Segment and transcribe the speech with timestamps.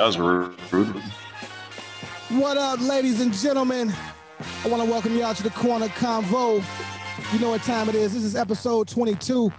[0.00, 0.94] That was rude.
[2.30, 3.92] What up, ladies and gentlemen?
[4.64, 6.64] I want to welcome y'all to the Corner Convo.
[7.34, 8.14] You know what time it is.
[8.14, 9.52] This is episode 22.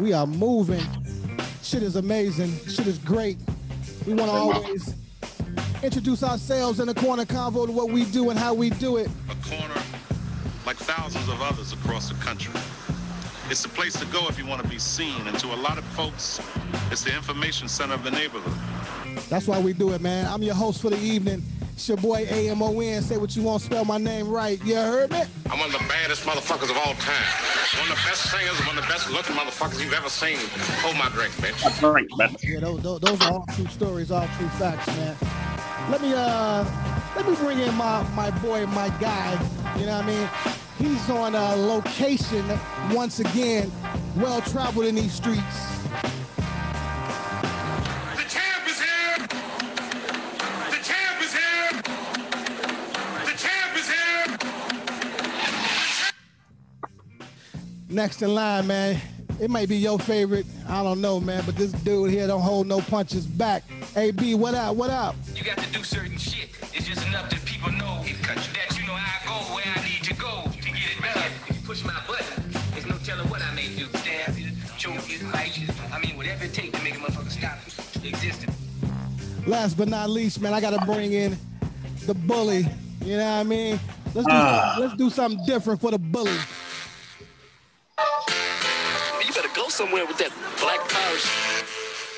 [0.00, 0.82] We are moving.
[1.62, 2.58] Shit is amazing.
[2.66, 3.38] Shit is great.
[4.04, 4.96] We want to always
[5.84, 9.08] introduce ourselves in the Corner Convo to what we do and how we do it.
[9.30, 9.80] a corner
[10.66, 12.52] like thousands of others across the country.
[13.48, 15.78] It's the place to go if you want to be seen, and to a lot
[15.78, 16.40] of folks,
[16.90, 18.58] it's the information center of the neighborhood.
[19.28, 20.26] That's why we do it, man.
[20.26, 21.42] I'm your host for the evening.
[21.74, 23.02] It's your boy AMON.
[23.02, 24.62] Say what you want, spell my name right.
[24.64, 25.22] You heard me?
[25.50, 27.80] I'm one of the baddest motherfuckers of all time.
[27.80, 30.38] One of the best singers, one of the best looking motherfuckers you've ever seen.
[30.82, 31.64] Hold my drink, bitch.
[32.42, 35.16] Yeah, those, those, those are all true stories, all true facts, man.
[35.90, 36.64] Let me uh
[37.16, 39.32] let me bring in my my boy, my guy.
[39.78, 40.28] You know what I mean?
[40.78, 42.44] He's on a location
[42.92, 43.70] once again,
[44.16, 45.73] well traveled in these streets.
[57.94, 59.00] Next in line, man.
[59.40, 60.46] It might be your favorite.
[60.68, 63.62] I don't know, man, but this dude here don't hold no punches back.
[63.94, 64.74] AB, what up?
[64.74, 65.14] What up?
[65.36, 66.48] You got to do certain shit.
[66.72, 70.14] It's just enough that people know that you know I go where I need to
[70.14, 71.30] go to get it done.
[71.48, 72.42] If you push my button,
[72.72, 73.86] there's no telling what I may do.
[73.98, 75.68] Stab you, choke you, bite you.
[75.92, 77.58] I mean, whatever it takes to make a motherfucker stop
[78.04, 78.52] existing.
[79.46, 81.36] Last but not least, man, I gotta bring in
[82.06, 82.66] the bully.
[83.04, 83.78] You know what I mean?
[84.14, 84.76] Let's do Ah.
[84.80, 86.36] let's do something different for the bully.
[87.98, 91.64] You better go somewhere with that black power shit.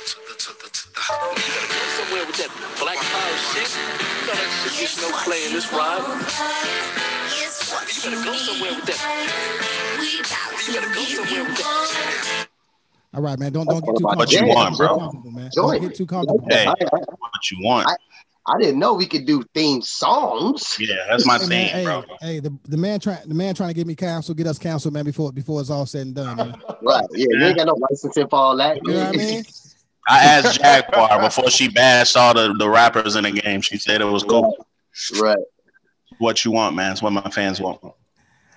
[0.08, 3.68] You better go somewhere with that black power shit.
[3.68, 6.04] You know that shit gets no play in this ride.
[7.28, 9.00] You better go somewhere with that.
[10.66, 12.48] You better go somewhere with that.
[13.14, 13.52] All right, man.
[13.52, 14.48] Don't don't get too What comfortable.
[14.48, 15.30] you want, Don't get too bro?
[15.32, 15.50] man.
[15.54, 16.46] Don't get too comfortable.
[16.50, 17.88] Hey, I, I, what you want?
[18.48, 20.76] I didn't know we could do theme songs.
[20.78, 22.04] Yeah, that's my Hey, thing, hey, bro.
[22.20, 24.94] hey, the, the man trying the man trying to get me canceled, get us canceled,
[24.94, 26.56] man, before before it's all said and done, man.
[26.82, 27.04] Right.
[27.12, 28.76] Yeah, you ain't got no licensing for all that.
[28.84, 29.44] You know what I mean?
[30.08, 33.60] I asked Jaguar before she bashed all the, the rappers in the game.
[33.60, 34.56] She said it was cool.
[35.20, 35.38] right.
[36.18, 36.92] What you want, man?
[36.92, 37.80] It's what my fans want.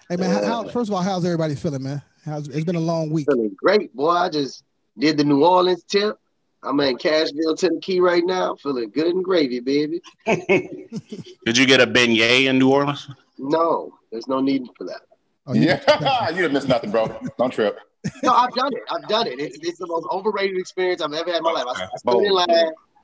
[0.10, 2.04] Hey man, how, how, first of all, how's everybody feeling, man?
[2.24, 3.26] How's it's been a long week.
[3.32, 4.12] Feeling great, boy.
[4.12, 4.64] I just
[4.98, 6.20] did the New Orleans tip.
[6.64, 8.56] I'm in Cashville, Tennessee right now.
[8.56, 10.02] Feeling good and gravy, baby.
[10.26, 13.10] Did you get a beignet in New Orleans?
[13.38, 15.02] No, there's no need for that.
[15.48, 17.18] Oh, Yeah, you didn't miss nothing, bro.
[17.38, 17.80] Don't trip.
[18.24, 18.82] No, I've done it.
[18.92, 19.40] I've done it.
[19.40, 21.66] It's, it's the most overrated experience I've ever had in my life.
[21.68, 22.50] I, I stood in line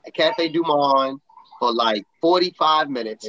[0.06, 1.20] at Cafe Du Monde
[1.58, 3.28] for like 45 minutes.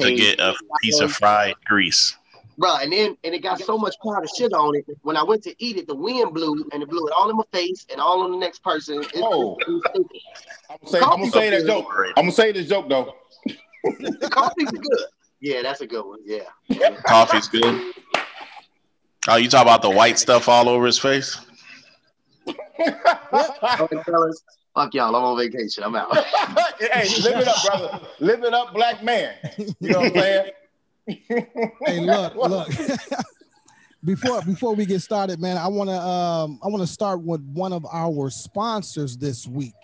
[0.00, 2.16] To get a piece of fried grease.
[2.56, 4.84] Bro, and then and it got so much powder shit on it.
[5.02, 7.36] When I went to eat it, the wind blew and it blew it all in
[7.36, 9.02] my face and all on the next person.
[9.02, 9.56] It, Oh.
[9.60, 9.82] it was.
[9.94, 11.86] I'm gonna say, I'm gonna say that joke.
[12.16, 13.14] I'm gonna say this joke though.
[13.84, 15.04] The coffee's good.
[15.40, 16.20] Yeah, that's a good one.
[16.24, 16.44] Yeah.
[17.06, 17.92] Coffee's good.
[19.28, 21.38] Oh, you talk about the white stuff all over his face?
[22.46, 22.54] All
[23.62, 24.42] right, fellas,
[24.74, 25.14] fuck y'all.
[25.14, 25.82] I'm on vacation.
[25.82, 26.14] I'm out.
[26.78, 28.00] hey, live it up, brother.
[28.20, 29.34] Live it up, black man.
[29.58, 30.50] You know what I'm saying?
[31.06, 32.68] Hey, look, look.
[34.04, 37.40] before before we get started, man, I want to um I want to start with
[37.42, 39.74] one of our sponsors this week.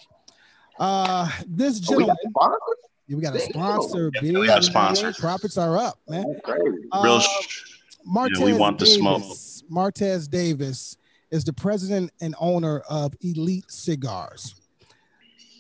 [0.79, 2.77] Uh, this Oh, we gentleman, got sponsors?
[3.09, 4.11] we got a sponsor.
[4.15, 4.47] Yeah, we Billy.
[4.47, 5.19] got sponsors.
[5.19, 6.25] Profits are up, man.
[6.33, 6.63] That's crazy.
[6.65, 6.87] Real.
[6.93, 7.65] Uh, sh-
[8.09, 9.23] Martez Yeah, we want the smoke.
[9.71, 10.97] Martez Davis
[11.31, 14.55] is the president and owner of Elite Cigars.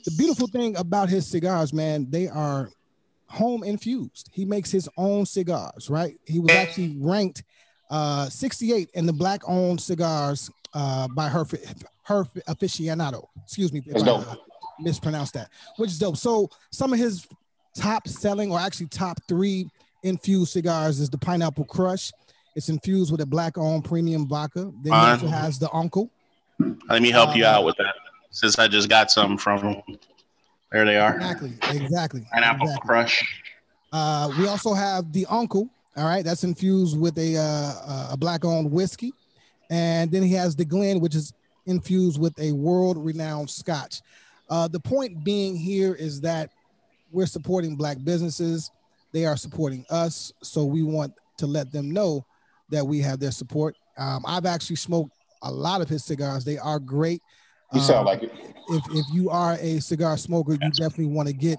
[0.07, 2.71] The beautiful thing about his cigars, man, they are
[3.31, 4.29] home infused.
[4.33, 6.17] He makes his own cigars, right?
[6.27, 7.45] He was actually ranked
[7.91, 11.45] uh, 68 in the black owned cigars uh, by her
[12.05, 13.27] her aficionado.
[13.45, 14.35] Excuse me if I uh,
[14.81, 16.17] mispronounced that, which is dope.
[16.17, 17.27] So some of his
[17.77, 19.69] top selling or actually top three
[20.03, 22.11] infused cigars is the Pineapple Crush.
[22.57, 24.73] It's infused with a black owned premium vodka.
[24.83, 26.11] Then he also has the Uncle.
[26.89, 27.95] Let me help you Uh, out with that.
[28.31, 29.83] Since I just got some from
[30.73, 31.17] there they are.
[31.17, 32.27] Exactly, exactly.
[32.33, 32.87] Pineapple exactly.
[32.89, 33.45] crush.
[33.93, 35.69] Uh, we also have the Uncle.
[35.97, 39.13] All right, that's infused with a uh, a black owned whiskey,
[39.71, 41.33] and then he has the Glen, which is
[41.67, 44.01] infused with a world renowned Scotch.
[44.49, 46.51] Uh, the point being here is that
[47.13, 48.71] we're supporting black businesses.
[49.13, 52.25] They are supporting us, so we want to let them know
[52.71, 53.77] that we have their support.
[53.99, 55.13] Um, I've actually smoked
[55.43, 56.45] a lot of his cigars.
[56.45, 57.21] They are great.
[57.73, 58.33] You sound Um, like it.
[58.71, 61.59] If if you are a cigar smoker, you definitely want to get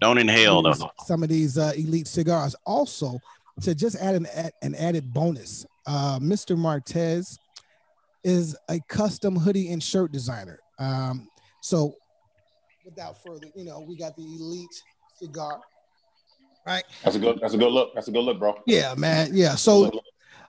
[0.00, 0.90] Don't inhale these- though.
[1.06, 2.54] some of these uh, elite cigars.
[2.66, 3.18] Also,
[3.62, 4.26] to just add an
[4.62, 6.56] an added bonus, uh, Mr.
[6.56, 7.38] Martez
[8.24, 10.58] is a custom hoodie and shirt designer.
[10.78, 11.28] Um,
[11.60, 11.94] so
[12.84, 14.82] without further, you know, we got the elite
[15.18, 15.60] cigar.
[16.66, 16.84] Right.
[17.04, 17.38] That's a good.
[17.40, 17.94] That's a good look.
[17.94, 18.54] That's a good look, bro.
[18.66, 19.30] Yeah, man.
[19.32, 19.54] Yeah.
[19.54, 19.90] So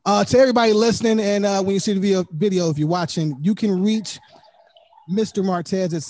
[0.06, 3.38] uh to everybody listening, and uh when you see the video video, if you're watching,
[3.42, 4.20] you can reach
[5.10, 5.44] Mr.
[5.44, 6.04] Martez at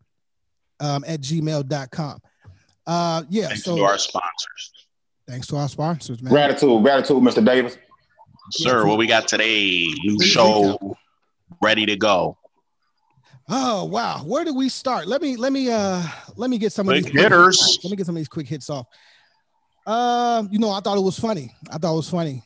[0.80, 2.22] um, at gmail.com
[2.88, 4.88] uh yeah Thanks so to our sponsors.
[5.28, 7.44] thanks to our sponsors man Gratitude, gratitude, Mr.
[7.46, 7.78] Davis.
[8.52, 9.86] Sir, what we got today?
[10.06, 10.96] New show
[11.62, 12.38] ready to go.
[13.51, 15.07] Oh wow, where do we start?
[15.07, 16.04] Let me let me uh
[16.36, 17.80] let me get some of Quick these hitters.
[17.84, 18.86] Let me get some of these quick hits off.
[19.88, 21.56] Um, you know, I thought it was funny.
[21.72, 22.44] I thought it was funny.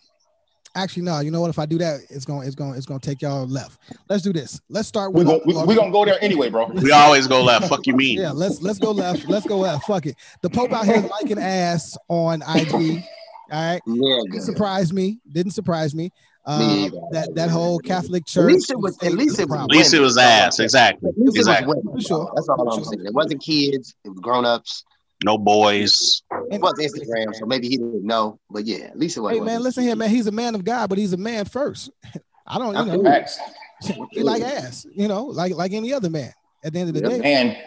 [0.76, 1.20] Actually, no.
[1.20, 1.50] You know what?
[1.50, 3.80] If I do that, it's gonna it's gonna it's gonna take y'all left.
[4.10, 4.62] Let's do this.
[4.70, 6.68] Let's start We with gonna we, we gonna go there anyway, bro.
[6.68, 7.68] We always go left.
[7.68, 8.18] Fuck you mean?
[8.22, 8.32] yeah.
[8.32, 9.28] Let's let's go left.
[9.28, 9.86] Let's go left.
[9.86, 10.16] Fuck it.
[10.42, 13.04] The Pope out here liking ass on IG.
[13.52, 15.20] All right, Yeah, didn't surprise me.
[15.30, 16.12] Didn't surprise me.
[16.48, 18.54] Me Uh, that that whole Catholic At church.
[18.54, 18.98] least it was.
[19.02, 19.60] At least it was.
[19.60, 20.60] At least it was ass.
[20.60, 21.10] Exactly.
[21.10, 21.68] At it was Exactly.
[21.76, 21.94] women.
[21.94, 22.32] For sure.
[22.36, 23.06] That's all I'm saying.
[23.06, 23.96] It wasn't kids.
[24.04, 24.84] It was grown ups.
[25.24, 26.22] No boys.
[26.52, 28.40] It was Instagram, so maybe he didn't know.
[28.50, 29.34] But yeah, at least it was.
[29.34, 30.10] Hey man, listen here, man.
[30.10, 31.90] He's a man of God, but he's a man first.
[32.48, 33.40] I don't, you know, Facts.
[34.12, 36.34] he like ass, you know, like like any other man.
[36.66, 37.58] At the end of the day, And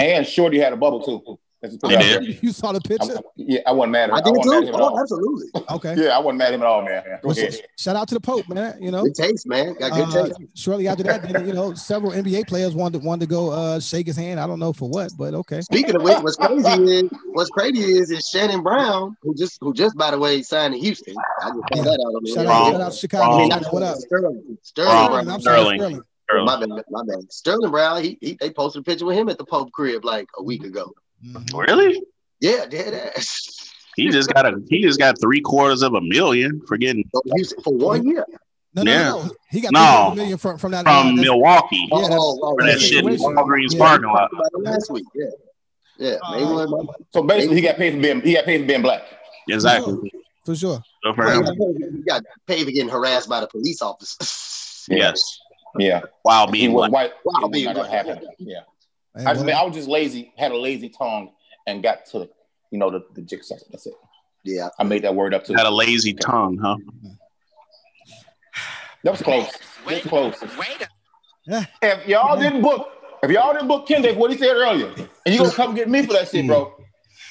[0.00, 1.38] and Shorty had a bubble too.
[1.66, 2.42] Let's just put He it out did.
[2.42, 3.12] you saw the picture.
[3.12, 4.24] I'm- yeah, I wasn't mad at I him.
[4.24, 4.76] did I wasn't mad at too.
[4.76, 5.46] him Oh, absolutely.
[5.70, 5.94] Okay.
[6.04, 7.02] Yeah, I wasn't mad at him at all, man.
[7.04, 7.60] Go Well, ahead.
[7.78, 8.82] shout out to the Pope, man.
[8.82, 9.74] You know, Good taste, man.
[9.74, 10.40] Got good uh, taste.
[10.54, 14.06] shortly after that, then, you know, several NBA players wanted wanted to go uh, shake
[14.06, 14.38] his hand.
[14.40, 15.60] I don't know for what, but okay.
[15.60, 19.72] Speaking of which, what's crazy is what's crazy is is Shannon Brown, who just who
[19.74, 21.14] just by the way signed in Houston.
[21.42, 23.24] I just found that out on the Shout out, shout out to Chicago.
[23.38, 23.50] Wrong.
[23.50, 23.96] Shannon, what up?
[23.98, 24.58] Sterling.
[24.62, 25.10] Sterling Wrong.
[25.10, 25.28] Brown.
[25.30, 25.78] I'm sorry, Sterling.
[25.78, 26.00] Sterling.
[26.28, 26.44] Early.
[26.44, 27.32] My bad, my bad.
[27.32, 30.26] Sterling Brown, he, he they posted a picture with him at the Pope crib like
[30.36, 30.92] a week ago.
[31.26, 31.66] Mhm.
[31.66, 32.02] Really?
[32.40, 33.70] Yeah, dead ass.
[33.96, 37.22] He just got a he just got three quarters of a million for getting So
[37.64, 38.26] for one year.
[38.74, 39.08] No, no, Yeah.
[39.08, 39.30] no, no.
[39.50, 40.08] He got No.
[40.10, 40.14] no.
[40.14, 40.84] million from from that.
[40.84, 43.16] from uh, Milwaukee Yeah, that's- oh, oh, for that shit in.
[43.16, 43.78] Walgreens Yeah.
[43.78, 44.28] parking lot.
[44.30, 45.04] Talked about it last week.
[45.14, 45.26] Yeah,
[45.98, 46.16] yeah.
[46.22, 49.02] Uh, Maybe So basically, he got paid for being he got paid for being black.
[49.48, 50.12] Exactly.
[50.44, 50.82] for sure.
[51.02, 51.54] Good for Well, him.
[51.80, 54.84] You got paid for getting harassed by the police officers.
[54.90, 55.38] Yes.
[55.78, 57.12] Yeah, While he being was white.
[57.24, 58.18] Wow, being not white.
[58.38, 58.60] Yeah,
[59.16, 61.30] Hey, I just mean, I was just lazy, had a lazy tongue,
[61.66, 62.28] and got to
[62.70, 63.56] you know the the jigsaw.
[63.70, 63.94] That's it.
[64.46, 64.68] Yeah.
[64.78, 65.54] I made that word up too.
[65.54, 66.76] Had a lazy tongue, huh?
[69.02, 69.50] That was close.
[69.86, 70.44] That was close.
[71.46, 71.64] Yeah.
[71.82, 72.88] If y'all didn't book,
[73.22, 74.92] if y'all didn't book Kendrick, what he said earlier,
[75.26, 76.72] and you gonna come get me for that shit, bro?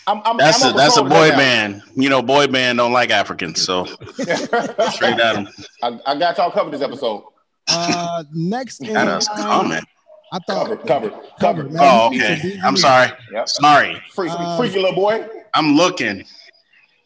[0.07, 1.81] I'm, I'm, That's I'm a that's a boy right band.
[1.95, 3.85] You know, boy band don't like Africans, so
[4.15, 5.47] straight at him.
[5.81, 7.23] I, I got y'all covered this episode.
[7.67, 9.83] Uh, next in That is line, coming.
[10.33, 11.71] I thought Covered, covered, covered.
[11.71, 11.81] man.
[11.83, 12.59] Oh, okay.
[12.63, 13.11] I'm sorry.
[13.31, 13.47] Yep.
[13.49, 14.01] Sorry.
[14.11, 15.25] Freaky, Uh, freaky little boy.
[15.53, 16.25] I'm looking.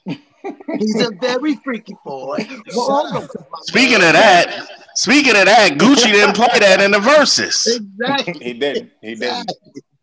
[0.05, 2.37] He's a very freaky boy.
[2.75, 6.99] Welcome to my Speaking of that, speaking of that, Gucci didn't play that in the
[6.99, 7.67] verses.
[7.99, 8.43] Exactly.
[8.43, 8.91] He didn't.
[9.01, 9.51] He didn't.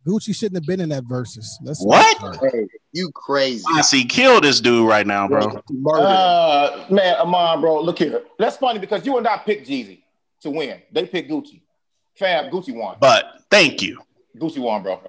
[0.07, 1.59] Gucci shouldn't have been in that versus.
[1.65, 2.39] Let's What?
[2.41, 3.65] Hey, you crazy.
[3.73, 5.61] I see, kill this dude right now, bro.
[5.71, 6.07] Murder.
[6.07, 8.23] Uh, man, Amon, bro, look here.
[8.39, 10.03] That's funny because you and I picked Jeezy
[10.43, 10.81] to win.
[10.93, 11.63] They picked Gucci.
[12.19, 12.97] Fam, Gucci won.
[13.01, 14.01] But thank you.
[14.39, 15.01] Gucci won, bro.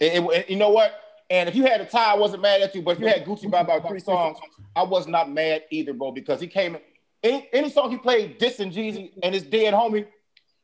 [0.00, 0.92] It- it- it- you know what?
[1.30, 2.82] And if you had a tie, I wasn't mad at you.
[2.82, 4.38] But if you had Gucci by about three songs,
[4.76, 6.80] I was not mad either, bro, because he came in.
[7.22, 10.06] Any, any song he played, dissing Jeezy and his dead homie,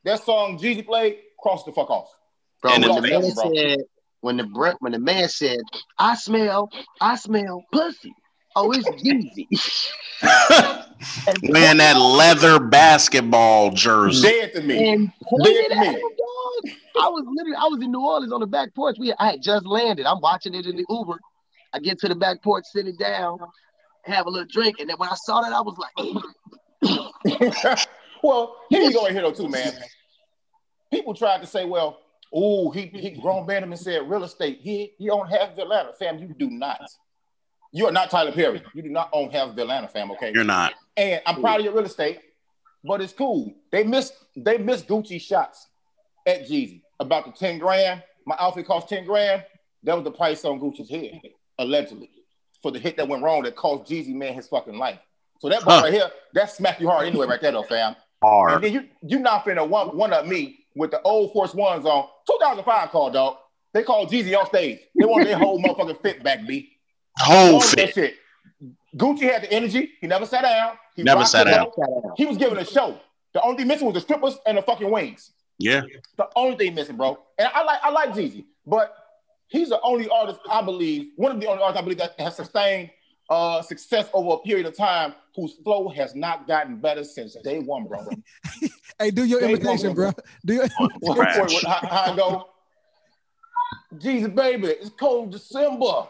[0.03, 2.13] that song Jeezy played, crossed the fuck off.
[2.61, 3.77] Bro, And when the man said,
[4.21, 5.59] when the when the man said,
[5.97, 8.13] I smell, I smell pussy.
[8.61, 9.47] Oh, it's Jeezy.
[11.27, 14.27] And Wearing that leather basketball jersey.
[14.27, 14.89] Dead to me.
[14.91, 15.87] and Dead pointed to at me.
[15.87, 16.73] him, dog.
[17.01, 18.97] I was literally, I was in New Orleans on the back porch.
[18.99, 20.05] We, I had just landed.
[20.05, 21.17] I'm watching it in the Uber.
[21.71, 23.39] I get to the back porch, sitting down,
[24.03, 25.77] have a little drink, and then when I saw that, I was
[26.81, 27.77] like,
[28.23, 29.71] well, here you go right here though, too, man.
[30.91, 31.99] People tried to say, well,
[32.33, 34.59] oh, he he grown Bannerman said real estate.
[34.61, 36.19] He he own half of Atlanta, fam.
[36.19, 36.81] You do not.
[37.71, 38.61] You are not Tyler Perry.
[38.73, 40.11] You do not own half of Atlanta, fam.
[40.11, 40.31] Okay.
[40.33, 40.73] You're not.
[40.97, 42.19] And I'm proud of your real estate,
[42.83, 43.53] but it's cool.
[43.71, 45.67] They missed they missed Gucci shots
[46.25, 48.03] at Jeezy about the 10 grand.
[48.25, 49.43] My outfit cost 10 grand.
[49.83, 51.21] That was the price on Gucci's head,
[51.57, 52.09] allegedly,
[52.61, 54.99] for the hit that went wrong that cost Jeezy man his fucking life.
[55.39, 55.83] So that bar Huh.
[55.85, 57.95] right here, that smack you hard anyway, right there, though, fam.
[58.21, 58.55] Hard.
[58.55, 61.85] And then you you not finna one one up me with the old Force Ones
[61.85, 63.37] on 2005 call, dog.
[63.73, 64.79] They called Jeezy off stage.
[64.97, 66.71] They want their whole motherfucking fit back, B.
[67.19, 67.93] Whole All that fit.
[67.93, 68.15] shit.
[68.95, 69.91] Gucci had the energy.
[70.01, 70.73] He never sat down.
[70.95, 71.67] He Never sat it down.
[72.17, 72.99] He was giving a show.
[73.33, 75.31] The only thing missing was the strippers and the fucking wings.
[75.59, 75.81] Yeah.
[76.17, 77.19] The only thing missing, bro.
[77.37, 78.95] And I like I like Jeezy, but
[79.47, 82.35] he's the only artist I believe, one of the only artists I believe that has
[82.35, 82.89] sustained
[83.29, 87.59] uh, success over a period of time whose flow has not gotten better since day
[87.59, 87.99] one, bro.
[89.01, 90.05] Hey, do your They imitation, bro.
[90.07, 92.49] won't- Do your What- what- what- how, how I go?
[93.97, 96.07] Jesus, baby, it's cold December.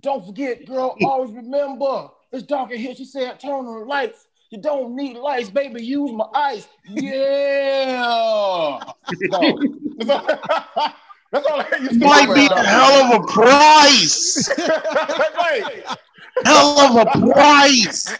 [0.00, 2.08] Don't forget, girl, always remember.
[2.32, 2.94] It's dark in here.
[2.94, 4.26] She said, turn on the lights.
[4.50, 5.84] You don't need lights, baby.
[5.84, 6.68] Use my ice.
[6.88, 8.80] Yeah.
[9.22, 9.60] No.
[11.32, 14.50] That's all I used to Might be a hell of a price.
[14.58, 15.84] Right.
[16.44, 18.16] Hell of a price.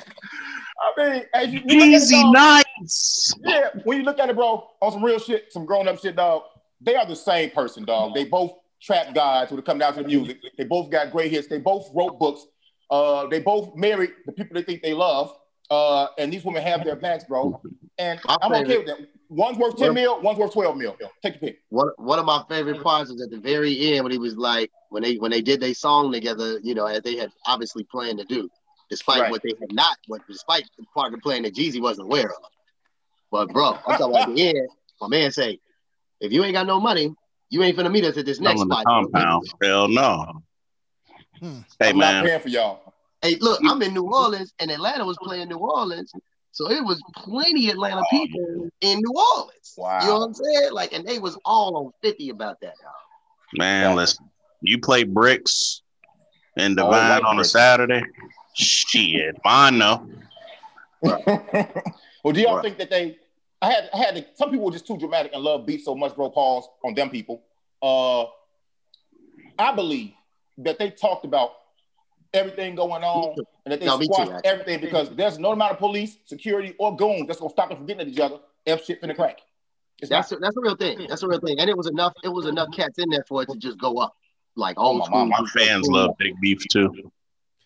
[0.81, 3.35] I mean, as you, you look at it, Easy dog, nights.
[3.45, 6.17] Yeah, when you look at it, bro, on some real shit, some grown up shit,
[6.17, 6.43] dog,
[6.81, 8.15] they are the same person, dog.
[8.15, 10.39] They both trap guys when have come down to the music.
[10.57, 11.49] They both got great hits.
[11.49, 12.47] They both wrote books.
[12.91, 15.33] Uh, they both married the people they think they love.
[15.71, 17.61] Uh, and these women have their backs, bro.
[17.99, 18.99] And My I'm okay with that.
[19.29, 20.97] One's worth 10 mil, one's worth 12 mil.
[21.23, 21.63] Take your pick.
[21.69, 24.73] One one of my favorite parts was at the very end when he was like
[24.89, 28.19] when they when they did their song together, you know, as they had obviously planned
[28.19, 28.51] to do,
[28.91, 29.31] despite Right.
[29.31, 32.27] what they had not, what despite the part of the plan that Jeezy wasn't aware
[32.27, 32.43] of.
[33.31, 34.69] But bro, I'm talking about at the end,
[35.01, 35.61] my man say,
[36.21, 37.15] if you ain't got no money,
[37.51, 38.85] you ain't finna meet us at this next in spot.
[38.87, 39.45] compound.
[39.63, 40.43] Hell no.
[41.39, 41.59] Hmm.
[41.79, 42.95] Hey I'm not man, paying for y'all.
[43.23, 46.13] Hey, look, I'm in New Orleans and Atlanta was playing New Orleans.
[46.53, 49.75] So it was plenty Atlanta people in New Orleans.
[49.77, 50.01] Wow.
[50.01, 50.73] You know what I'm saying?
[50.73, 52.75] Like, and they was all on 50 about that.
[52.83, 52.93] Dog.
[53.59, 54.29] man, listen.
[54.63, 55.83] You play bricks
[56.57, 57.45] and All divine white on a.
[57.45, 58.03] Saturday.
[58.55, 60.07] Shit, mine no.
[61.03, 62.63] well, do y'all Right.
[62.65, 63.17] think that they?
[63.63, 64.15] I had, I had.
[64.17, 66.31] To, some people were just too dramatic and love beats so much, bro.
[66.31, 67.43] Pause on them people.
[67.83, 68.25] Uh,
[69.59, 70.13] I believe
[70.59, 71.53] that they talked about
[72.33, 75.73] everything going on and that they No, me too, squashed everything because there's no amount
[75.73, 78.85] of police, security, or goons that's gonna stop them from getting at each other if
[78.85, 79.41] shit finna crack.
[79.99, 80.39] It's That's not.
[80.39, 81.07] a, that's a real thing.
[81.09, 81.59] That's a real thing.
[81.59, 82.15] And it was enough.
[82.25, 84.15] It was enough cats in there for it to just go up,
[84.57, 85.27] like Oh, old my school.
[85.27, 87.13] My fans love big beef too.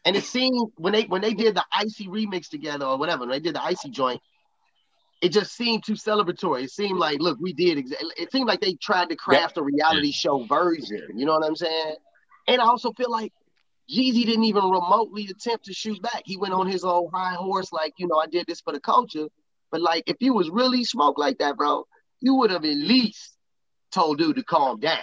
[0.04, 3.30] And it seemed when they when they did the icy remix together or whatever, when
[3.30, 4.20] they did the icy joint,
[5.24, 6.64] it just seemed too celebratory.
[6.64, 7.78] It seemed like, look, we did.
[7.78, 11.00] Exa- it seemed like they tried to craft a reality show version.
[11.16, 11.94] You know what I'm saying?
[12.46, 13.32] And I also feel like
[13.90, 16.22] Jeezy didn't even remotely attempt to shoot back.
[16.26, 18.80] He went on his old high horse, like, you know, I did this for the
[18.80, 19.28] culture.
[19.72, 21.86] But like, if you was really smoke like that, bro,
[22.20, 23.34] you would have at least
[23.92, 24.98] told dude to calm down.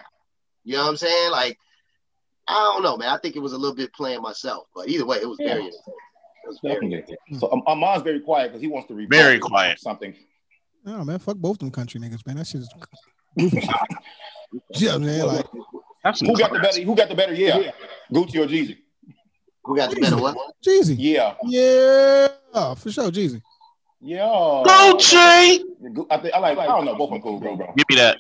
[0.64, 1.32] You know what I'm saying?
[1.32, 1.58] Like,
[2.48, 3.10] I don't know, man.
[3.10, 5.50] I think it was a little bit playing myself, but either way, it was very
[5.50, 5.56] Yeah.
[5.70, 5.80] entertaining.
[6.44, 7.18] It was very Definitely.
[7.40, 9.80] So um, Armand's very quiet because he wants to rebut Very quiet.
[9.80, 10.16] something.
[10.84, 12.38] No, man, fuck both them country niggas, man.
[12.38, 12.68] That shit's
[13.38, 13.62] goofy.
[14.76, 15.28] Yeah, man.
[15.28, 15.46] Like,
[16.04, 16.82] That's some Who got the better?
[16.82, 17.34] Who got the better?
[17.34, 17.72] Yeah,
[18.12, 18.78] Gucci or Jeezy?
[19.64, 20.36] Who got the better what?
[20.66, 20.96] Jeezy.
[21.00, 23.42] Yeah, Yeah, for sure, Jeezy.
[24.02, 24.22] yeah.
[24.66, 25.62] Gucci.
[26.10, 26.58] I think I like.
[26.58, 26.96] I don't know.
[26.96, 27.56] Both of them cool, bro.
[27.56, 27.68] bro.
[27.78, 28.18] Give me that.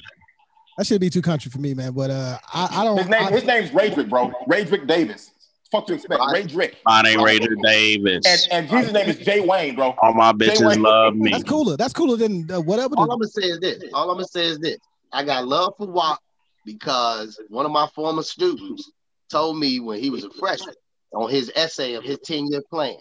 [0.77, 1.91] That should be too country for me, man.
[1.91, 2.97] But uh, I, I don't.
[2.97, 3.23] His name.
[3.27, 4.31] I- His name's Raydrick, bro.
[4.47, 5.31] Raydrick Davis.
[5.71, 6.21] Fuck to expect.
[6.21, 6.75] Raydrick.
[6.85, 8.25] Mine ain't Raider Davis.
[8.51, 9.95] And and Jeezy's name is Jay Wayne, bro.
[10.01, 10.81] All my bitches Wayne.
[10.81, 11.31] love me.
[11.31, 11.77] that's cooler.
[11.77, 12.95] That's cooler than uh, whatever.
[12.97, 13.83] All The, I'm gonna say is this.
[13.93, 14.77] All I'm gonna say is this.
[15.13, 16.19] I got love for Wop
[16.65, 18.91] because one of my former students
[19.29, 20.75] told me when he was a freshman
[21.13, 22.97] on his essay of his 10-year plan.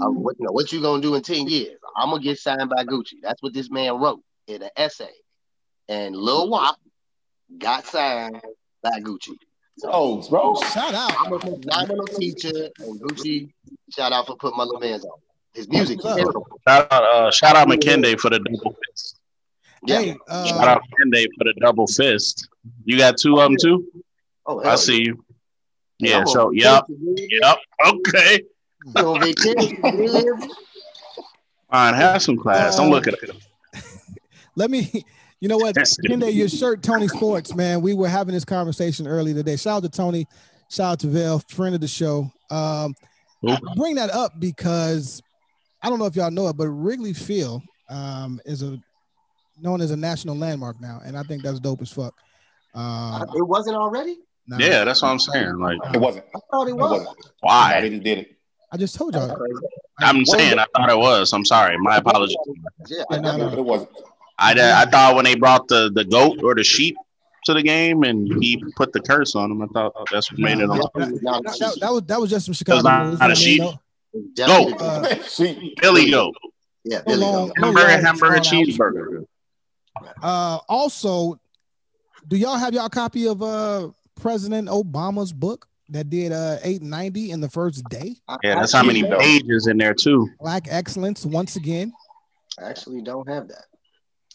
[0.00, 1.78] Of what, you know, what you gonna do in 10 years?
[1.96, 3.14] I'm gonna get signed by Gucci.
[3.22, 5.10] That's what this man wrote in an essay.
[5.88, 6.76] And Lil Wop
[7.58, 8.40] got signed
[8.82, 9.36] by Gucci.
[9.78, 10.54] So Oh, bro.
[10.72, 11.12] shout out.
[11.24, 13.50] I'm a phenomenal teacher, and Gucci,
[13.94, 15.18] shout out for putting my little man's on.
[15.54, 16.46] His music is terrible.
[16.66, 19.18] Shout out, uh, shout out McKenday for the double fist.
[19.86, 20.00] Yeah.
[20.00, 22.48] Hey, Shout uh, out McKenday for the double fist.
[22.84, 23.86] You got two of them too?
[24.46, 25.24] Oh, I see you.
[25.98, 26.18] yeah.
[26.18, 28.42] Yeah, so on yep, yep, okay.
[28.96, 30.24] I'm on vacation, baby.
[31.70, 32.76] Fine, have some class.
[32.76, 33.30] Don't Uh, look at it.
[34.56, 35.04] let me.
[35.40, 35.74] You know what?
[35.74, 36.20] That's stupid.
[36.20, 37.80] Kende, your shirt, Tony Sports, man.
[37.80, 39.56] We were having this conversation earlier today.
[39.56, 40.26] Shout out to Tony.
[40.70, 42.30] Shout out to Val, friend of the show.
[42.50, 42.94] Um,
[43.46, 45.22] I bring that up because
[45.82, 48.78] I don't know if y'all know it, but Wrigley Field um, is a
[49.60, 52.14] known as a national landmark now, and I think that's dope as fuck.
[52.74, 54.18] Uh, It wasn't already?
[54.46, 55.56] nah, Yeah, that's what I'm saying.
[55.58, 56.24] Like, It wasn't.
[56.34, 56.90] I thought it It was.
[56.90, 57.08] wasn't.
[57.18, 57.80] No, why?
[57.80, 58.36] they did it.
[58.70, 59.34] I just told y'all.
[60.00, 61.32] I'm saying I thought it was.
[61.32, 61.76] I'm sorry.
[61.78, 62.36] My apologies.
[62.88, 63.48] Yeah, Yeah, no, no.
[63.52, 63.90] It wasn't.
[64.38, 64.52] I
[64.82, 66.96] I thought when they brought the the goat or the sheep
[67.46, 70.38] to the game and he put the curse on him, I thought oh, that's what
[70.40, 70.66] made it.
[70.66, 70.78] Nah, On.
[70.80, 72.82] Definitely That, that- that was that was just some Chicago.
[72.82, 73.70] not- rules, not a you know
[74.14, 74.34] sheep.
[74.34, 74.84] Definitely- Go.
[74.84, 76.34] Uh, See, Billy goat,
[76.84, 77.52] yeah, No Billy Goat.
[77.58, 79.24] no hamburger, long hamburger, cheeseburger.
[80.22, 81.38] Uh, also,
[82.26, 83.88] do y'all have y'all copy of uh
[84.20, 88.16] President Obama's book that did uh 890 in the first day?
[88.42, 90.28] Yeah, that's how many pages in there too.
[90.40, 91.92] Black excellence once again.
[92.60, 93.64] I actually don't have that.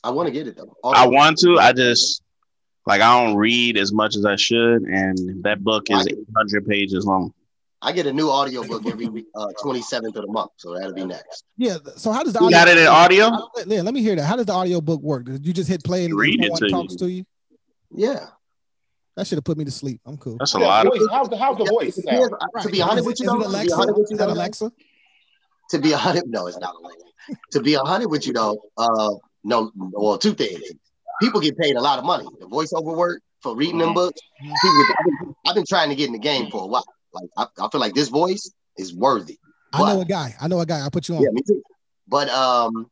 [0.03, 0.75] I want to get it though.
[0.83, 1.57] I want to.
[1.59, 2.21] I just
[2.85, 7.05] like I don't read as much as I should, and that book is 800 pages
[7.05, 7.33] long.
[7.81, 11.03] I get a new audiobook every week, uh, 27th of the month, so that'll be
[11.05, 11.43] next.
[11.57, 11.77] Yeah.
[11.97, 13.29] So how does the You got it in audio?
[13.67, 14.23] Yeah, let me hear that.
[14.23, 15.25] How does the audio book work?
[15.25, 16.97] Did you just hit play and Read it to talks you.
[16.99, 17.25] to you?
[17.91, 18.27] Yeah.
[19.17, 19.99] That should have put me to sleep.
[20.05, 20.37] I'm cool.
[20.39, 20.87] That's a Yeah, lot.
[20.87, 22.05] Of, voice- how's the how's the voice It.
[22.07, 22.63] Right.
[22.63, 24.33] To be honest with you, is it though, to be honest with you, that though,
[24.33, 24.71] Alexa?
[25.71, 27.39] to be honest, no, it's not Alexa.
[27.51, 29.11] to be honest with you, though, uh,
[29.43, 30.61] no, well, two things.
[31.21, 32.25] People get paid a lot of money.
[32.39, 34.19] The voiceover work for reading them books.
[34.41, 36.85] People get, I've, been, I've been trying to get in the game for a while.
[37.13, 39.37] Like I, I feel like this voice is worthy.
[39.73, 40.35] I know a guy.
[40.39, 40.79] I know a guy.
[40.79, 41.21] I'll put you on.
[41.21, 41.61] Yeah, me too.
[42.07, 42.89] But um,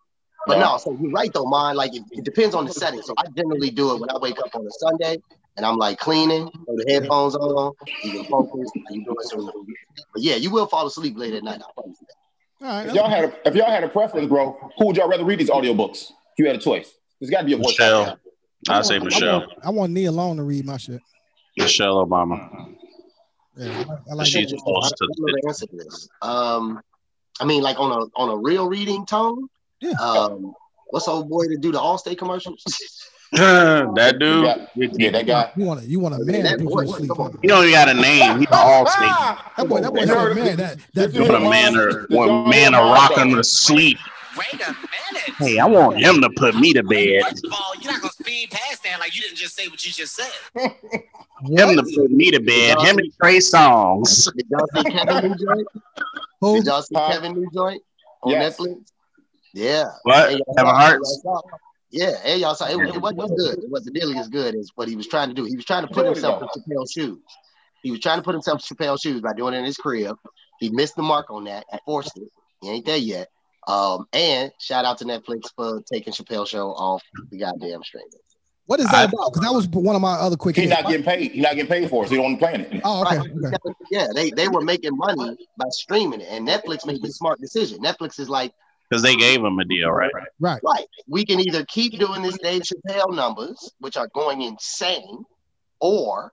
[0.47, 1.75] but no, so you're right though, man.
[1.75, 3.01] Like it, it depends on the setting.
[3.01, 5.17] So I generally do it when I wake up on a Sunday
[5.57, 9.75] and I'm like cleaning, throw the headphones on, you can focus, you do it.
[10.13, 11.61] But yeah, you will fall asleep late at night.
[11.61, 12.65] I promise you that.
[12.65, 12.87] All right.
[12.87, 15.39] If y'all had a, if y'all had a preference, bro, who would y'all rather read
[15.39, 16.11] these audiobooks?
[16.33, 16.91] If you had a choice.
[17.19, 17.67] There's got to be a voice.
[17.67, 18.17] Michelle.
[18.69, 19.39] I say I Michelle.
[19.39, 21.01] want, I want Nia Long to read my shit.
[21.57, 22.73] Michelle Obama.
[23.57, 24.59] Yeah, I, I like She's that.
[24.59, 25.13] supposed I to.
[25.17, 26.07] the answer to this.
[26.21, 26.81] Um,
[27.39, 29.47] I mean, like on a on a real reading tone.
[29.81, 29.91] Yeah.
[29.99, 30.53] Um,
[30.91, 32.63] what's old boy to do the Allstate commercials?
[33.33, 34.43] that dude.
[34.45, 35.51] Yeah, yeah, that guy.
[35.55, 37.11] You want to you want a man to that you boy, to sleep.
[37.19, 37.37] on.
[37.41, 38.39] He don't even got a name.
[38.39, 38.99] He's all state.
[39.57, 41.77] That boy, that boy You said, heard- man, that that you When a heard man
[41.77, 43.37] or Did a man hear are mine, rocking though?
[43.37, 43.97] to sleep.
[44.37, 45.35] Wait a minute.
[45.37, 47.23] Hey, I want him to put me to bed.
[47.23, 49.85] First of all, you're not gonna speed past that like you didn't just say what
[49.85, 50.31] you just said.
[51.43, 52.79] Him to put me to bed.
[52.81, 54.31] Him and Trey Songz.
[54.35, 55.67] Did y'all see Kevin New Joint?
[56.39, 56.57] Who?
[56.57, 57.81] Did y'all see Kevin New Joint
[58.21, 58.57] on Yes.
[58.59, 58.85] Netflix?
[59.53, 59.85] Yeah.
[60.03, 60.29] What?
[60.29, 61.01] And y'all Kevin Hart?
[61.89, 63.57] Yeah, and y'all saw it, it wasn't good.
[63.57, 65.43] It wasn't nearly as good as what he was trying to do.
[65.43, 67.19] He was trying to put himself in Chappelle's shoes.
[67.83, 70.15] He was trying to put himself in Chappelle's shoes by doing it in his crib.
[70.59, 71.65] He missed the mark on that.
[71.71, 72.29] He forced it.
[72.61, 73.27] He ain't there yet.
[73.67, 78.05] Um, and shout out to Netflix for taking Chappelle's show off the goddamn stream.
[78.65, 79.33] What is I- that about?
[79.33, 80.55] Because that was one of my other quick.
[80.55, 80.81] He's hits.
[80.81, 81.31] not getting paid.
[81.31, 82.07] He's not getting paid for it.
[82.07, 82.81] So he don't plan it.
[82.83, 83.17] Oh, okay.
[83.17, 83.53] Right.
[83.53, 83.73] okay.
[83.91, 87.79] Yeah, they, they were making money by streaming it, and Netflix made the smart decision.
[87.79, 88.53] Netflix is like,
[88.89, 90.11] Because they gave him a deal, right?
[90.39, 90.61] Right.
[90.63, 95.23] right, we can either keep doing this Dave Chappelle numbers, which are going insane,
[95.79, 96.31] or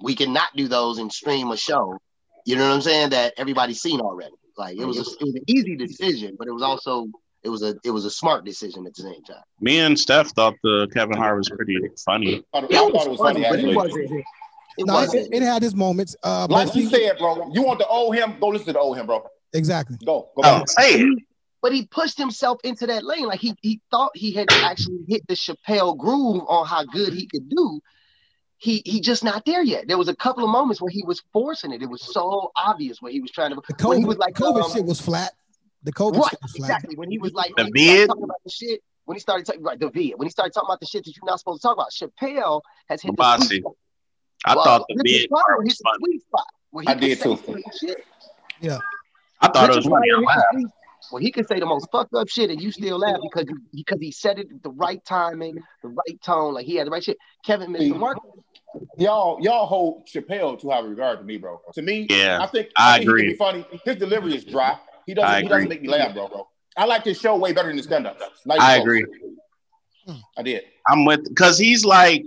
[0.00, 1.98] we can not do those and stream a show.
[2.46, 3.10] You know what I'm saying?
[3.10, 4.34] That everybody's seen already.
[4.56, 7.06] Like it was, a, it was an easy decision, but it was also
[7.42, 9.42] it was a it was a smart decision at the same time.
[9.60, 12.42] Me and Steph thought the Kevin Hart was pretty funny.
[12.54, 13.74] I, I thought it was funny, but it actually.
[13.76, 14.10] wasn't.
[14.78, 15.34] It No, wasn't.
[15.34, 16.16] it had its moments.
[16.22, 18.36] Uh, Like you said, bro, you want the old him?
[18.40, 19.22] Go listen to the old him, bro.
[19.52, 19.96] exactly.
[20.04, 20.30] Go.
[20.34, 20.68] Go Oh, back.
[20.70, 21.18] say it.
[21.60, 23.26] but he pushed himself into that lane.
[23.26, 27.26] Like he he thought he had actually hit the Chappelle groove on how good he
[27.26, 27.80] could do.
[28.62, 29.88] He he just not there yet.
[29.88, 31.82] There was a couple of moments where he was forcing it.
[31.82, 33.56] It was so obvious where he was trying to.
[33.56, 35.32] The when he COVID, was like, COVID um, shit was flat.
[35.82, 36.68] The COVID right, shit was flat.
[36.70, 36.94] exactly.
[36.94, 38.08] When he was like, The when he started vid?
[38.08, 38.80] talking about the shit.
[39.06, 40.12] When he started talking right, the vid.
[40.16, 42.60] When he started talking about the shit that you're not supposed to talk about, Chappelle
[42.88, 43.72] has hit the sweet spot.
[44.44, 45.98] I Well, thought the Richard bid hit was the funny.
[45.98, 46.46] sweet spot.
[46.70, 47.36] Where he I did too.
[47.44, 48.04] some Shit.
[49.40, 50.66] I thought it was Richard funny.
[51.12, 51.20] I Pryor hit the laughed.
[51.20, 53.46] sweet- Well, he can say the most fucked up shit and you still laugh because
[53.72, 56.90] because he said it at the right timing, the right tone, like he had the
[56.90, 57.18] right shit.
[57.44, 58.18] Kevin missed the mark.
[58.98, 61.60] Y'all, y'all hold Chappelle to high regard to me, bro.
[61.74, 63.22] To me, Yeah, I think I think agree.
[63.22, 63.80] He can be funny.
[63.84, 64.78] His delivery is dry.
[65.06, 65.28] He doesn't.
[65.30, 66.28] I He doesn't make me laugh, bro.
[66.28, 68.18] Bro, I like his show way better than the stand up.
[68.48, 69.04] I agree.
[70.36, 70.62] I did.
[70.88, 72.24] I'm with because he's like,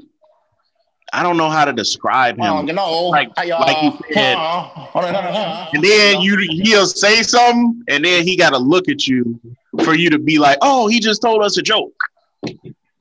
[1.15, 2.45] I don't know how to describe him.
[2.45, 4.36] Oh, you know, Like- I, uh, like you said.
[4.36, 9.39] uh, And then you he'll say something, and then he got to look at you
[9.84, 11.93] for you to be like, "Oh, he just told us a joke."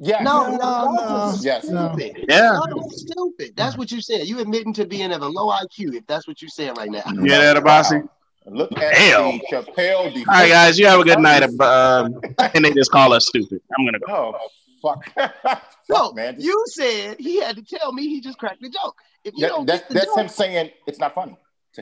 [0.00, 0.22] Yeah.
[0.22, 1.34] No, No, no, no, no.
[1.40, 1.64] Yes.
[1.68, 1.94] No.
[1.96, 2.24] Stupid.
[2.28, 3.52] Yeah, that's stupid.
[3.56, 4.26] That's what you said.
[4.26, 7.02] You admitting to being of a low IQ if that's what you're saying right now.
[7.14, 8.08] Yeah, hear that, Abasi?
[8.46, 9.38] Look at Damn.
[9.38, 10.28] the Chappelle defense.
[10.28, 11.42] All right, guys, you have a good night.
[11.60, 12.20] Um,
[12.54, 13.60] and they just call us stupid.
[13.78, 14.36] I'm gonna go.
[14.84, 15.62] Oh, fuck.
[15.88, 16.36] No, fuck, man.
[16.38, 18.96] you said he had to tell me he just cracked the joke.
[19.24, 21.36] If you That- don't that's get the that's joke, him saying it's not funny.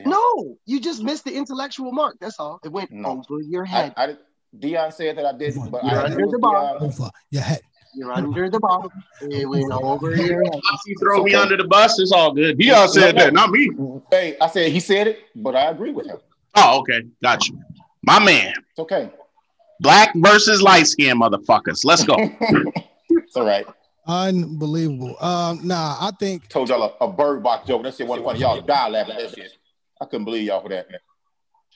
[0.07, 2.17] No, you just missed the intellectual mark.
[2.21, 2.59] That's all.
[2.65, 3.23] It went No.
[3.29, 3.93] over your head.
[3.97, 4.19] I did-
[4.59, 6.79] Dion said that I didn't, but You're I under the with bar.
[6.79, 6.83] Dion.
[6.83, 7.61] Over your head.
[7.95, 8.91] You're under the bottom.
[9.21, 10.61] It went over your head.
[10.87, 12.59] You throw me under the bus, it's all good.
[12.59, 13.71] Dion said that, not me.
[14.11, 16.17] Hey, I said he said it, but I agree with him.
[16.55, 17.59] Oh, okay, got you,
[18.03, 18.55] my man.
[18.71, 19.11] It's okay.
[19.81, 21.85] Black versus light skin motherfuckers.
[21.85, 22.17] Let's go.
[23.15, 23.67] It's all right.
[24.07, 25.17] Unbelievable.
[25.21, 27.85] Um, nah, I think Told y'all a, a bird box joke.
[27.85, 28.41] That shit wasn't funny.
[28.41, 29.53] Y'all die laughing at that shit.
[30.01, 30.89] I couldn't believe y'all for that.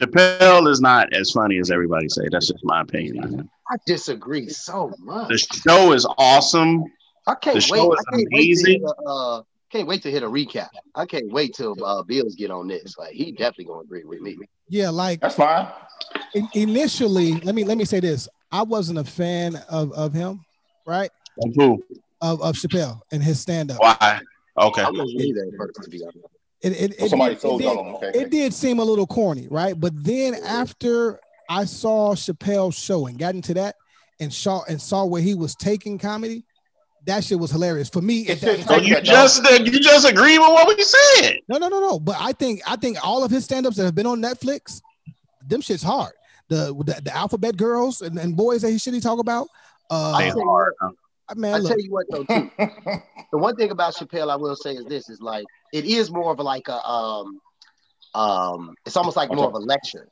[0.01, 2.23] Chappelle is not as funny as everybody say.
[2.31, 3.49] That's just my opinion.
[3.71, 5.29] I disagree so much.
[5.29, 6.85] The show is awesome.
[7.27, 7.79] I can't the wait.
[7.79, 10.69] show I can't wait to hit a, uh, can't wait to hit a recap.
[10.95, 12.97] I can't wait till uh, Bills get on this.
[12.99, 14.37] Like he definitely gonna agree with me.
[14.69, 15.69] yeah, like That's fine.
[16.35, 18.29] in- initially, let me let me say this.
[18.53, 20.45] I wasn't a fan of, of him,
[20.87, 21.11] right?
[21.43, 21.83] Of who?
[22.21, 23.81] Of, of Chappelle and his stand up.
[23.81, 24.21] Why?
[24.59, 24.83] Okay.
[24.83, 26.19] I wasn't either at first, to be honest.
[26.63, 27.95] It, it, it, somebody did, sold it, y'all did, on him.
[27.97, 28.19] Okay.
[28.19, 29.79] it did seem a little corny, right?
[29.79, 33.77] But then after I saw Chappelle's show and got into that
[34.19, 36.45] and saw and saw where he was taking comedy,
[37.07, 38.23] that shit was hilarious for me.
[38.23, 40.67] It At that shouldn't So time, take you that, just you just agree with what
[40.67, 41.41] we said.
[41.49, 42.01] no, no, no, no.
[42.01, 44.81] But I think I think all of his stand-ups that have been on Netflix,
[45.47, 46.15] them shit's hard.
[46.49, 49.49] The the, the alphabet girls and, and boys that he should he talk about.
[49.91, 50.91] Uh, They hard, huh?
[51.35, 52.51] Man, I look, tell you what though, too.
[53.33, 56.33] the one thing about Chappelle I will say is this: is like it is more
[56.33, 57.41] of like a um
[58.15, 58.75] um.
[58.85, 60.09] It's almost like more of a lecture,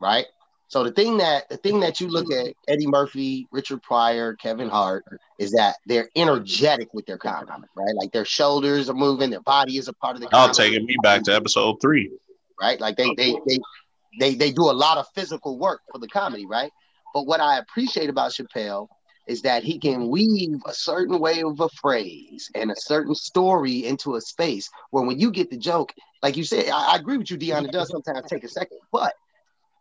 [0.00, 0.26] right?
[0.72, 4.70] So the thing that the thing that you look at Eddie Murphy, Richard Pryor, Kevin
[4.70, 5.04] Hart
[5.38, 7.94] is that they're energetic with their comedy, right?
[7.94, 10.28] Like their shoulders are moving, their body is a part of the.
[10.32, 12.10] Y'all comedy, taking me back to episode three.
[12.58, 12.80] right?
[12.80, 13.58] Like they they they
[14.18, 16.70] they they do a lot of physical work for the comedy, right?
[17.12, 18.88] But what I appreciate about Chappelle
[19.26, 23.86] is that he can weave a certain way of a phrase and a certain story
[23.86, 27.18] into a space where when you get the joke, like you said, I, I agree
[27.18, 29.14] with you, Dion, it does sometimes take a second, but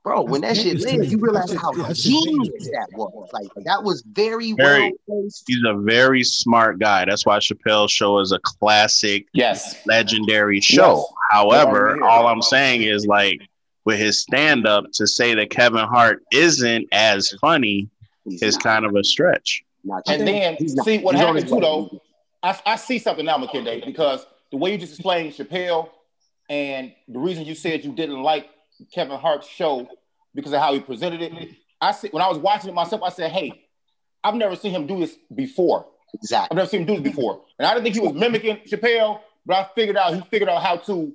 [0.04, 3.30] bro, when that shit dangerous lands, you realize how yeah, that shit genius that was.
[3.34, 4.94] Like that was very, Very.
[5.08, 5.44] well placed.
[5.48, 7.06] He's a very smart guy.
[7.06, 9.76] That's why Chappelle's show is a classic, Yes.
[9.88, 10.98] legendary show.
[10.98, 11.06] Yes.
[11.32, 12.08] However, Yeah.
[12.08, 13.40] all I'm saying is like
[13.86, 17.90] with his stand up to say that Kevin Hart isn't as funny
[18.26, 19.64] He's is not- kind of a stretch.
[19.84, 22.02] not And then not- see what he's on happened too though.
[22.44, 25.90] I, I see something now, McKinney, because the way you just explained Chappelle
[26.50, 28.50] and the reason you said you didn't like
[28.94, 29.88] Kevin Hart's show
[30.34, 31.34] because of how he presented it.
[31.80, 33.64] I see when I was watching it myself, I said, "Hey,
[34.24, 35.86] I've never seen him do this before.
[36.14, 36.48] Exactly.
[36.52, 39.20] I've never seen him do this before." And I didn't think he was mimicking Chappelle,
[39.46, 41.14] but I figured out he figured out how to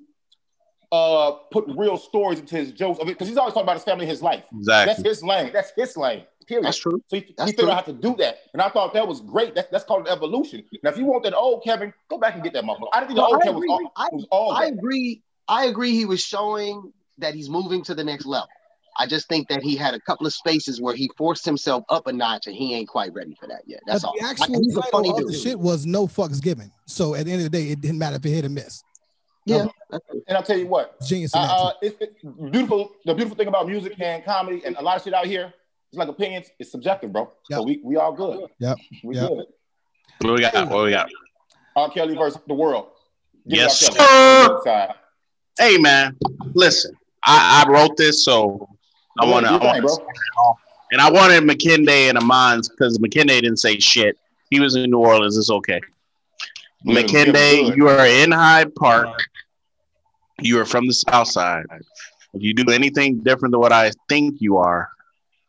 [0.93, 3.85] uh put real stories into his jokes of it because he's always talking about his
[3.85, 4.45] family, his life.
[4.63, 5.51] That's his lane.
[5.53, 6.25] That's his lane.
[6.47, 6.65] Period.
[6.65, 7.03] That's true.
[7.09, 7.71] So he, That's he figured true.
[7.73, 8.39] out how to do that.
[8.53, 9.57] And I thought that was great.
[9.57, 10.63] That's, that's called evolution.
[10.85, 12.87] Now, if you want that old Kevin, go back and get that motherfucker.
[12.93, 13.73] I didn't think No, the old I Kevin was agree.
[13.73, 15.23] all, I- was all I agree.
[15.49, 15.91] I agree.
[15.91, 18.47] He was showing that he's moving to the next level.
[18.97, 22.07] I just think that he had a couple of spaces where he forced himself up
[22.07, 23.81] a notch, and he ain't quite ready for that yet.
[23.87, 24.15] That's but all.
[24.19, 25.43] the I- actual he's a funny title of the dude.
[25.43, 26.71] shit was no fucks given.
[26.87, 28.85] So at the end of the day, it didn't matter if it hit or miss.
[29.47, 29.67] Yeah,
[30.27, 32.91] And I'll tell you what, Genius uh, uh, it's, it's beautiful.
[33.05, 35.55] The beautiful thing about music and comedy and a lot of shit out here,
[35.89, 36.47] it's like opinions.
[36.59, 37.31] It's subjective, bro.
[37.51, 38.49] So we, we all good.
[38.59, 38.77] Yep.
[39.05, 39.29] We Yep.
[39.29, 39.47] good.
[40.23, 40.69] What we got?
[40.69, 41.09] What we got?
[41.77, 41.91] R.
[41.91, 42.89] Kelly versus the world.
[43.49, 44.61] Give Yes, R.
[44.65, 44.95] Sir.
[45.59, 46.17] Hey man,
[46.55, 46.93] listen.
[47.23, 48.69] I, I wrote this, so
[49.21, 49.53] I want to.
[49.53, 50.07] I wanna thing.
[50.93, 54.19] And I wanted McKinney and Amons because McKinney didn't say shit.
[54.51, 55.37] He was in New Orleans.
[55.37, 55.75] It's okay.
[55.79, 55.93] Give him-
[56.53, 59.09] give him McKinney, you are in Hyde Park.
[60.41, 61.65] You are from the South Side.
[62.35, 64.91] If you do anything different than what I think you are,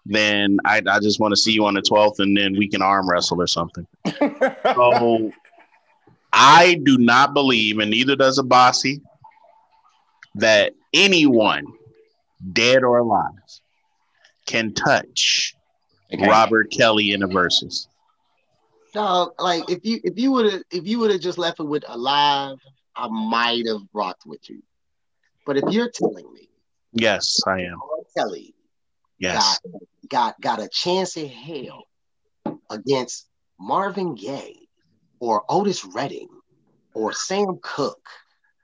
[0.06, 2.82] then I, I just want to see you on the 12th and then we can
[2.82, 3.86] arm wrestle or something.
[4.64, 5.32] So
[6.32, 9.02] I do not believe, and neither does Abasi,
[10.36, 11.66] that anyone,
[12.54, 13.32] dead or alive,
[14.46, 15.58] can touch
[16.14, 16.28] Okay.
[16.28, 17.88] Robert Kelly in the verses.
[18.98, 21.66] Dog, like if you if you would have if you would have just left it
[21.68, 22.58] with alive,
[22.96, 24.64] I might have rocked with you.
[25.46, 26.50] But if you're telling me
[26.94, 27.80] Yes, I am.
[27.80, 28.00] R.
[28.18, 28.56] Kelly
[29.20, 29.60] Yes.
[29.62, 29.80] got
[30.10, 31.84] got got a chance in hell
[32.72, 33.28] against
[33.60, 34.68] Marvin Gaye
[35.20, 36.30] or Otis Redding
[36.96, 38.10] or Sam Cooke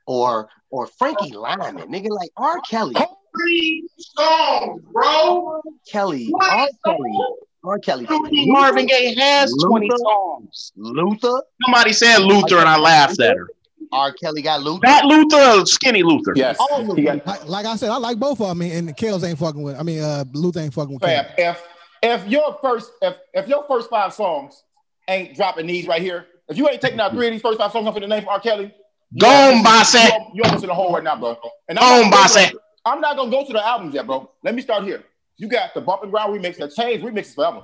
[0.08, 2.60] or or Frankie Lymon, nigga like R.
[2.67, 2.96] Kelly,
[3.36, 5.62] Three songs, bro.
[5.91, 6.67] Kelly, R.
[6.84, 7.19] Kelly,
[7.63, 7.80] R.
[7.80, 8.06] Kelly,
[8.47, 10.71] Marvin Gaye has 20 songs.
[10.76, 13.47] Luther, Somebody said Luther and I laughed at her.
[13.91, 14.12] R.
[14.12, 14.82] Kelly got Luther.
[14.86, 16.34] Fat Luther or skinny Luther?
[16.36, 16.58] Yes.
[16.60, 17.06] All of them.
[17.06, 19.78] got, Like, like I said, I like both of them, and Kels ain't fucking with.
[19.80, 21.04] I mean, uh, Luther ain't fucking with.
[21.04, 21.34] fam, Kels.
[21.38, 21.63] if
[22.02, 24.62] if your first if if your first five songs
[25.08, 27.71] ain't dropping these right here, if you ain't taking out three of these first five
[27.71, 28.39] songs off in the name of R.
[28.39, 28.73] Kelly,
[29.19, 29.99] Go on, Bossy.
[29.99, 31.38] You're, you're almost in the hole right now, bro.
[31.69, 32.49] And Go I'm on, not gonna go Bossy.
[32.52, 34.30] to- I'm not gonna go to the albums yet, bro.
[34.43, 35.04] Let me start here.
[35.38, 37.63] You got the Bump and Grind remix, the Change remix forever.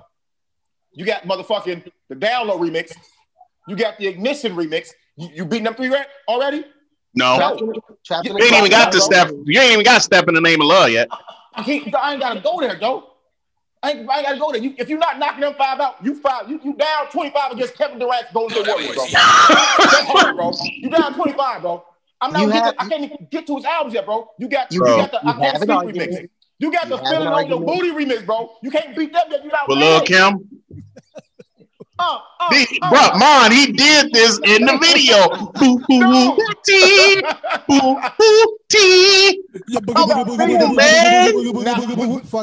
[0.91, 2.93] You got motherfucking the Download remix.
[3.67, 4.89] You got the Ignition remix.
[5.15, 6.65] You, you beating them three right already?
[7.13, 7.37] No.
[7.37, 9.31] Trapped in the- trapped in You ain't even got the Closet, step.
[9.45, 11.07] You ain't even got step in the name of love yet.
[11.53, 11.93] I can't.
[11.95, 13.05] I ain't gotta go there, though.
[13.81, 14.61] I ain't, I ain't gotta go there.
[14.61, 16.49] You, if you're not knocking them five out, you five.
[16.49, 19.05] You, you down 25 against Kevin Durant's Golden State Warriors, bro.
[19.09, 20.51] Hard, bro.
[20.63, 21.85] You down 25, bro.
[22.21, 22.51] I'm not.
[22.51, 24.29] Have- to, I can't even get to his albums yet, bro.
[24.37, 24.71] You got.
[24.73, 24.97] You, Bro.
[24.97, 25.19] got the.
[25.23, 26.11] You I can't sleep argument.
[26.11, 26.29] remix.
[26.59, 28.51] You got You the have feeling on your booty remix, bro.
[28.61, 29.43] You can't beat them yet.
[29.43, 30.49] You not With Lil Kim.
[31.97, 32.89] Uh, uh, He, uh.
[32.89, 35.27] bro, Mon, he did this in the video.
[35.53, 36.35] Boo, boo, No.
[36.35, 37.21] boo, tee,
[37.67, 39.41] boo, boo, tee.
[39.69, 40.07] Yeah, Oh,
[40.75, 41.25] man.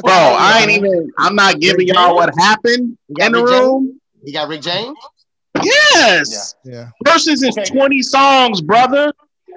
[0.01, 0.11] Bro.
[0.11, 1.11] I ain't even.
[1.17, 3.61] I'm not giving y'all what happened in the Rick James?
[3.61, 3.99] room.
[4.23, 4.97] You got Rick James.
[5.63, 6.55] Yes.
[6.63, 6.89] Yeah.
[7.03, 7.65] Versus is Okay.
[7.65, 9.11] 20 songs, brother.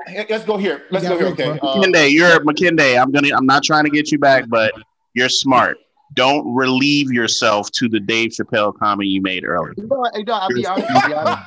[0.07, 0.85] Hey, Let's go here.
[0.91, 1.31] Let's go here.
[1.31, 1.51] Rick, Okay.
[1.51, 3.01] Uh, McKinday, you're McKinday.
[3.01, 3.35] I'm gonna.
[3.35, 4.73] I'm not trying to get you back, but
[5.15, 5.79] you're smart.
[6.15, 9.75] Don't relieve yourself to the Dave Chappelle comment you made earlier.
[9.77, 10.91] You know, you know, I'll be honest.
[10.91, 11.41] I'll be honest.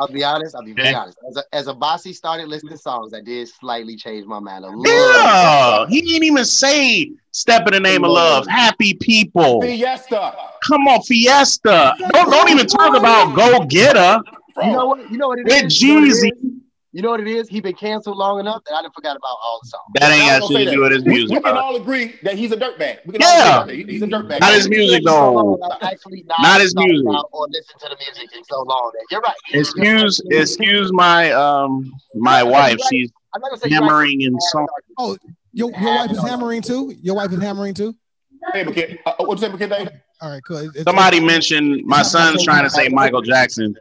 [0.00, 0.56] I'll be honest.
[0.56, 1.18] I'll be very honest.
[1.28, 4.64] As a, as a bossy started listening to songs, I did slightly change my mind
[4.64, 4.84] a little.
[4.84, 9.62] Yeah, he didn't even say "Step in the Name of Love." Happy people.
[9.62, 10.34] Fiesta.
[10.66, 11.94] Come on, Fiesta.
[12.12, 14.20] Don't, don't even talk about Go Getter
[14.54, 14.64] Bro.
[14.66, 15.10] You know what?
[15.10, 15.82] You know what it with is?
[15.82, 16.60] You know what it Jeezy.
[16.94, 16.96] Is?
[16.96, 17.48] You know what it is?
[17.48, 19.82] He been canceled long enough that I done forgot about all the songs.
[19.94, 21.08] That ain't I got shit to do with his that.
[21.10, 22.98] We- music, We can all agree that he's a dirtbag.
[23.06, 23.64] We Yeah.
[23.66, 24.40] that he's a dirtbag.
[24.40, 25.58] Not his music, though.
[25.62, 27.06] I've actually Not his music.
[27.32, 29.34] Or listen to the music in so long that you're right.
[29.52, 32.78] Excuse, excuse my um my wife.
[32.90, 33.86] She's I'm not gonna say you're right.
[33.90, 34.66] hammering in song.
[34.98, 35.16] Oh,
[35.52, 36.94] your, your wife is hammering too.
[37.02, 37.96] Your wife is hammering too.
[38.52, 39.88] Hey, McKin- uh, what'd you?
[40.20, 40.58] All right, cool.
[40.58, 43.74] It's- Somebody mentioned my son's trying to say Michael Jackson.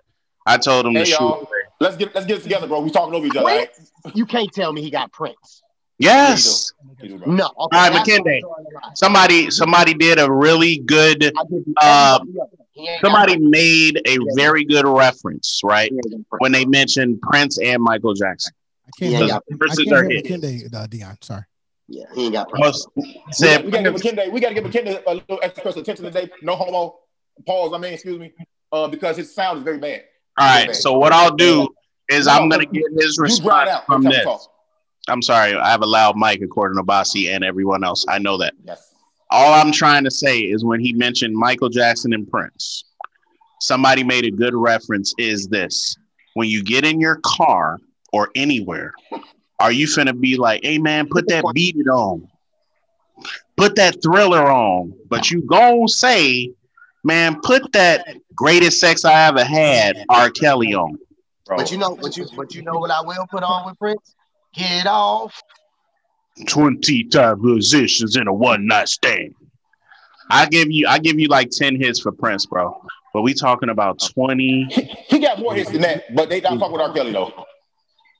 [0.45, 1.47] I told him to Hey, shoot.
[1.83, 1.91] Y'all.
[1.91, 2.81] Let's get let's get it together, bro.
[2.81, 3.45] We talking over each other.
[3.45, 3.69] Right?
[4.13, 5.61] You can't tell me he got Prince.
[5.99, 6.71] Yes.
[7.01, 7.05] No.
[7.05, 8.41] Okay, All right, that's McKinday.
[8.43, 8.95] what I'm drawing the line.
[8.95, 11.23] Somebody somebody did a really good.
[11.25, 12.49] I give you Uh, everybody else.
[12.73, 15.91] He ain't got Somebody made a very good reference, right?
[15.91, 16.39] He ain't got Prince.
[16.39, 18.53] When they mentioned Prince and Michael Jackson.
[18.87, 19.35] I can't Yeah, hear, yeah.
[19.37, 20.25] I can't are hit.
[20.25, 21.17] McKinday, uh, Dion.
[21.21, 21.43] Sorry.
[21.87, 22.65] Yeah, he ain't got Prince.
[22.65, 25.39] Most We, said got, we gotta give Prince- McKinday, we gotta give McKinday a little
[25.43, 26.29] extra special attention today.
[26.41, 26.95] No homo.
[27.45, 28.33] Pause, I mean, excuse me.
[28.71, 30.03] Uh, because his sound is very bad.
[30.37, 31.67] All right, so what I'll do
[32.09, 34.49] is I'm gonna get his response from this.
[35.07, 38.05] I'm sorry, I have a loud mic according to Bossy and everyone else.
[38.07, 38.53] I know that.
[38.63, 38.93] Yes.
[39.29, 42.85] All I'm trying to say is when he mentioned Michael Jackson and Prince,
[43.59, 45.13] somebody made a good reference.
[45.17, 45.97] Is this
[46.35, 47.79] when you get in your car
[48.11, 48.93] or anywhere,
[49.59, 52.27] are you finna be like, hey man, put that beat it on,
[53.57, 56.51] put that thriller on, but you gon' say,
[57.03, 60.29] man, put that greatest sex I ever had, R.
[60.29, 60.97] Kelly on.
[61.45, 61.57] Bro.
[61.57, 64.15] But you know, but you, but you know what I will put on with Prince?
[64.53, 65.41] Get off.
[66.47, 69.35] 20 time positions in a one night stand.
[70.29, 72.81] I give you I give you like 10 hits for Prince, bro.
[73.13, 74.67] But we talking about 20.
[74.71, 76.91] he, he got more hits than that, but they not fuck with R.
[76.93, 77.45] Kelly though.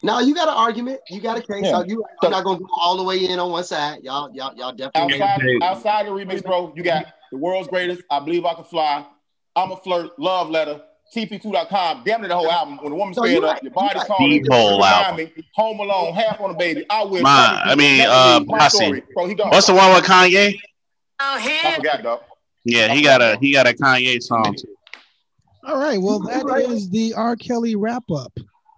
[0.04, 1.00] No, you got an argument.
[1.10, 1.63] You got a case.
[1.63, 1.80] Yeah.
[1.80, 4.04] So you, I'm not gonna go all the way in on one side.
[4.04, 5.22] Y'all, y'all, y'all definitely.
[5.22, 8.04] Outside, outside the remix, bro, you got the world's greatest.
[8.12, 9.04] I believe I can fly.
[9.56, 10.17] I'm a flirt.
[10.19, 10.82] Love letter.
[11.15, 12.04] TP2.com.
[12.06, 12.78] Damn near the whole album.
[12.78, 14.08] When the woman's No, fed you're up, your body right.
[14.08, 14.43] calling.
[14.43, 15.26] The whole album.
[15.36, 16.13] Me, Home Alone.
[16.13, 16.86] Half on the baby.
[16.89, 17.22] I will.
[17.22, 19.02] My- I mean, uh, Posse.
[19.15, 19.50] Bro, he gone.
[19.50, 20.54] What's the one with Kanye?
[21.19, 22.22] I forgot, dog.
[22.65, 24.76] Yeah, he got a he got a Kanye song too.
[25.65, 26.00] All right.
[26.00, 27.36] Well, that is the R.
[27.36, 28.32] Kelly wrap up.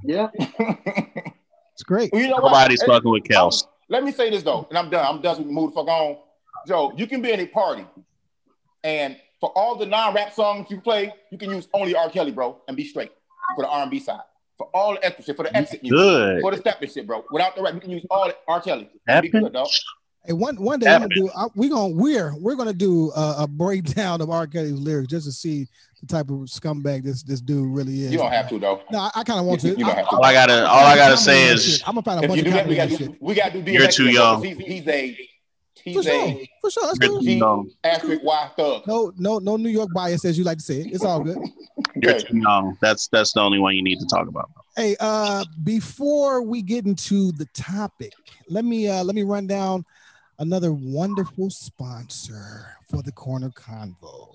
[0.04, 0.28] Yeah.
[0.38, 2.10] It's great.
[2.14, 2.52] Well, you know what?
[2.54, 3.66] Nobody's Hey, fucking with Kels.
[3.90, 5.06] Let me say this though, and I'm done.
[5.06, 5.36] I'm done.
[5.36, 6.18] So we can move the fuck on.
[6.68, 7.86] Joe, you can be in a party,
[8.86, 12.10] and for all the non-rap songs you play, you can use only R.
[12.10, 13.12] Kelly, bro, and be straight
[13.56, 14.22] for the R&B side.
[14.58, 16.42] For all the extra shit, for the exit music, Good.
[16.42, 17.26] for the stepping shit, bro.
[17.30, 18.62] Without the rap, you can use all the R.
[18.62, 18.90] Kelly.
[19.10, 19.68] and Be good, dog.
[20.26, 21.30] Hey, one one day I'm gonna do.
[21.38, 24.48] I, we gonna we're we're gonna do a, a breakdown of R.
[24.48, 25.68] Kelly's lyrics just to see
[26.02, 28.12] the type of scumbag this this dude really is.
[28.14, 28.82] You don't have to though.
[28.92, 29.80] No, I, I kind of want You- to.
[29.80, 30.16] you don't have to.
[30.16, 32.52] All I gotta all I gotta say is I'm gonna find a bunch of do
[32.54, 33.78] that, we got comedy to do we got to do DMX.
[33.78, 34.44] You're too young.
[34.44, 35.18] He's, he's a
[35.84, 36.84] For sure, a for sure.
[36.88, 37.20] That's you're cool.
[37.22, 37.70] too young.
[37.84, 38.88] asterisk Y thug.
[38.88, 40.82] No, no, no New York bias, as you like to say.
[40.82, 40.88] it.
[40.94, 41.38] It's all good.
[42.02, 42.28] You're Okay.
[42.28, 42.78] too young.
[42.82, 44.50] That's that's the only one you need to talk about.
[44.76, 48.14] Hey, uh, before we get into the topic,
[48.50, 49.86] let me uh let me run down
[50.40, 54.28] another wonderful sponsor for the corner convo.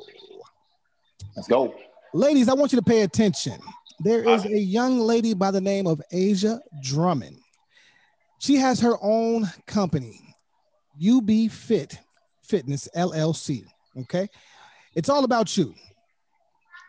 [1.37, 1.75] Let's go.
[2.15, 3.59] Ladies, I want you to pay attention.
[4.01, 7.37] There is a young lady by the name of Asia Drummond.
[8.39, 10.30] She has her own company,
[11.01, 11.99] UB Fit
[12.43, 13.65] Fitness LLC.
[13.97, 14.29] Okay.
[14.95, 15.75] It's all about you.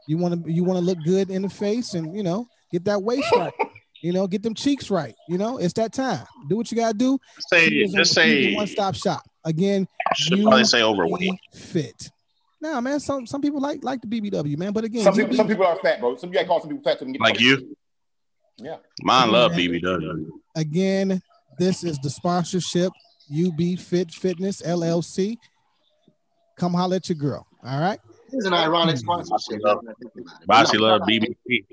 [0.08, 2.84] you want to you want to look good in the face and you know get
[2.86, 3.54] that waist right.
[4.02, 5.16] You know, get them cheeks right.
[5.30, 6.26] You know, it's that time.
[6.50, 7.18] Do what you gotta do.
[7.40, 9.22] say just say one stop shop.
[9.46, 11.20] Again, should probably say overweight.
[11.22, 12.10] be fit.
[12.60, 13.00] Nah, man.
[13.00, 14.74] Some some people like like the BBW, man.
[14.74, 16.18] But again, Some people, be- some people are fat, bro.
[16.18, 17.78] Some you gotta call some people fat to get Like you.
[18.58, 18.78] Yeah.
[19.02, 20.28] Mine love BBW.
[20.56, 21.22] again,
[21.58, 22.92] this is the sponsorship.
[23.34, 25.38] UB Fit Fitness LLC.
[26.58, 27.46] Come holler at your girl.
[27.66, 28.00] All right.
[28.32, 29.00] It's an ironic hmm.
[29.00, 29.60] sponsorship.
[29.64, 30.48] now that I think about it.
[30.48, 31.66] Bossy No, love BBC.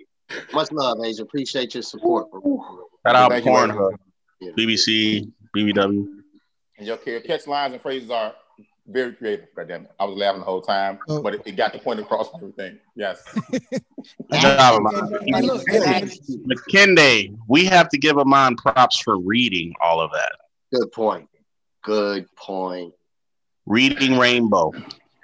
[0.52, 1.22] Much love, Asia.
[1.22, 2.30] Appreciate your support.
[2.30, 2.86] bro.
[3.06, 3.92] Shout out Thank Pornhub,
[4.56, 6.06] BBC, BBW.
[6.78, 8.34] And your, your catch lines and phrases are
[8.86, 9.46] very creative.
[9.56, 9.90] Goddamn it.
[9.98, 11.22] I was laughing the whole time, Oh.
[11.22, 12.78] but it, it got the point across and everything.
[12.94, 13.22] Yes.
[13.50, 16.10] Good job, And- and look, and- and-
[16.48, 20.32] McKinday, we have to give Amon props for reading all of that.
[20.72, 21.28] Good point.
[21.82, 22.94] Good point.
[23.74, 24.72] Reading Rainbow.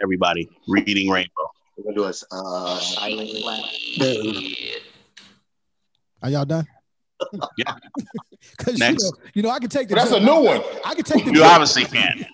[0.00, 1.32] Everybody, reading Rainbow.
[1.76, 3.64] We're gonna do a uh, silent clap.
[6.22, 6.66] Are y'all done?
[7.58, 7.74] Yeah.
[8.56, 9.02] Because you Next.
[9.02, 9.96] know, you know, I can take the.
[9.96, 10.62] That's a new one.
[10.84, 11.32] I can take the.
[11.32, 11.46] You joke.
[11.46, 12.24] obviously can.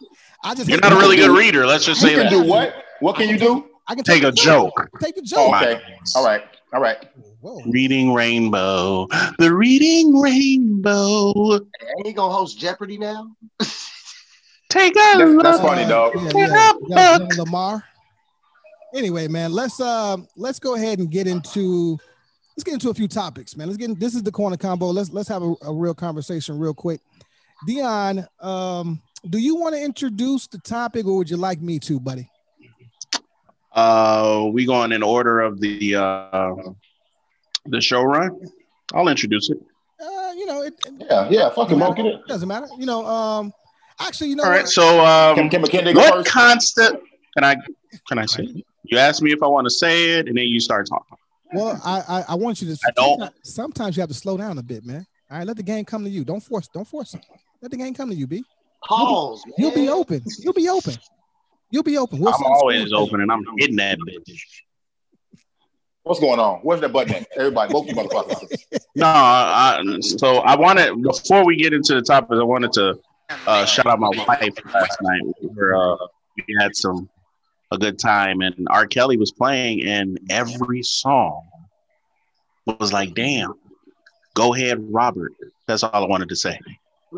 [0.45, 1.65] I just You're not a really good reader.
[1.67, 2.31] Let's just You say can that.
[2.31, 2.75] do what?
[3.01, 3.65] What can you do?
[3.89, 4.75] I can Take the a joke.
[5.01, 5.55] Take the Oh, joke.
[5.63, 5.81] okay.
[6.15, 6.43] All right.
[6.75, 6.99] All right.
[7.41, 7.63] Whoa.
[7.67, 9.07] Reading Rainbow.
[9.39, 11.55] The Reading Rainbow.
[11.55, 13.35] Ain't he gonna host Jeopardy now?
[14.73, 15.43] Take a That's, look.
[15.43, 16.13] that's funny, dog.
[16.17, 16.73] Yeah, yeah.
[16.89, 17.85] Young- young Lamar.
[18.95, 21.99] Anyway, man, let's uh let's go ahead and get into
[22.57, 23.67] let's get into a few topics, man.
[23.69, 24.87] Let's get in, this is the corner combo.
[24.91, 27.01] Let's let's have a, a real conversation real quick.
[27.67, 32.01] Dion, um, do you want to introduce the topic or would you like me to,
[32.01, 32.29] buddy?
[33.73, 36.55] Uh, we going in order of the uh
[37.67, 38.39] the show run.
[38.95, 39.59] I'll introduce it.
[40.01, 41.51] Uh, you know, it, it Yeah, yeah.
[41.51, 41.93] Fuck him, bro.
[41.93, 42.27] Get it.
[42.27, 42.67] doesn't matter.
[42.79, 43.53] You know, um,
[44.07, 44.63] actually, you know, All right.
[44.63, 44.69] what?
[44.69, 46.31] So, um, Can, can McKinley go what first?
[46.31, 47.01] constant?
[47.35, 47.57] Can I?
[48.09, 48.45] Can I say?
[48.45, 48.65] it?
[48.85, 51.17] You ask me if I want to say it, and then you start talking.
[51.53, 52.81] well, I, I I want you to.
[52.87, 53.19] I don't.
[53.19, 55.07] Sometimes, sometimes you have to slow down a bit, man.
[55.31, 56.25] All right, let the game come to you.
[56.25, 56.69] Don't force.
[56.69, 57.25] Don't force it.
[57.63, 58.45] Let the game come to you, B.
[58.85, 59.45] Pause.
[59.47, 59.55] Man.
[59.59, 60.23] You'll be open.
[60.41, 60.95] You'll be open.
[61.71, 62.19] You'll be open.
[62.19, 63.01] We'll I'm always score.
[63.03, 64.43] open, and I'm hitting that bitch.
[66.03, 66.59] What's going on?
[66.63, 67.29] Where's that button at?
[67.37, 68.59] Everybody, both you motherfuckers.
[68.95, 72.99] No, I, so I wanted before we get into the topic, I wanted to
[73.47, 75.23] uh, shout out my wife last night.
[75.41, 75.97] We, were, uh,
[76.37, 77.09] we had some
[77.71, 78.87] a good time, and R.
[78.87, 81.49] Kelly was playing, and every song
[82.67, 83.55] was like, "Damn,
[84.35, 85.33] go ahead, Robert."
[85.67, 86.59] That's all I wanted to say.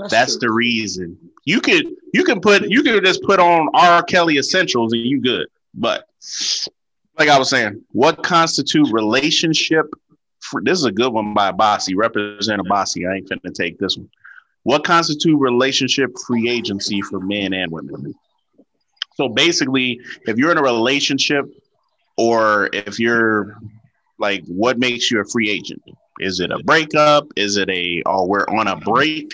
[0.08, 1.18] That's the reason.
[1.44, 4.02] You could you can put you could just put on R.
[4.02, 5.46] Kelly essentials and you good.
[5.74, 6.06] But
[7.18, 9.86] like I was saying, what constitute relationship?
[10.40, 11.94] For, this is a good one by Bossy.
[11.94, 13.06] Representative Bossy.
[13.06, 14.10] I ain't finna take this one.
[14.64, 18.14] What constitute relationship free agency for men and women?
[19.14, 21.44] So basically, if you're in a relationship,
[22.16, 23.56] or if you're
[24.18, 25.82] like, what makes you a free agent?
[26.20, 27.26] Is it a breakup?
[27.36, 29.32] Is it a oh we're on a break?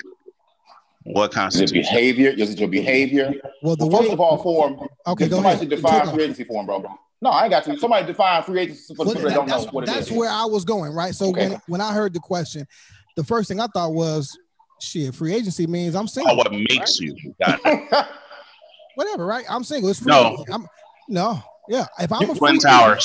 [1.04, 1.72] What it constitutes?
[1.72, 2.30] behavior?
[2.30, 3.32] Is it your behavior?
[3.62, 4.04] Well, the Well, way.
[4.06, 4.80] first of all, form.
[5.06, 5.58] Okay, go somebody ahead.
[5.60, 6.84] should define Take free agency for him, bro.
[7.22, 7.78] No, I ain't got to.
[7.78, 9.86] Somebody define free agency for the Well, people that that- don't know that's what it
[9.88, 10.16] that's is.
[10.16, 11.14] where I was going, right?
[11.14, 11.50] So Okay.
[11.50, 12.66] when when I heard the question,
[13.16, 14.36] the first thing I thought was,
[14.82, 16.36] shit, free agency means I'm Oh, single.
[16.36, 17.14] what makes you?
[17.40, 18.06] Got it.
[18.94, 19.44] Whatever, right?
[19.48, 19.90] I'm single.
[19.90, 20.12] It's free.
[20.12, 20.44] No.
[20.52, 20.66] I'm,
[21.08, 21.86] no, yeah.
[21.98, 23.02] If I'm a free Twin agent-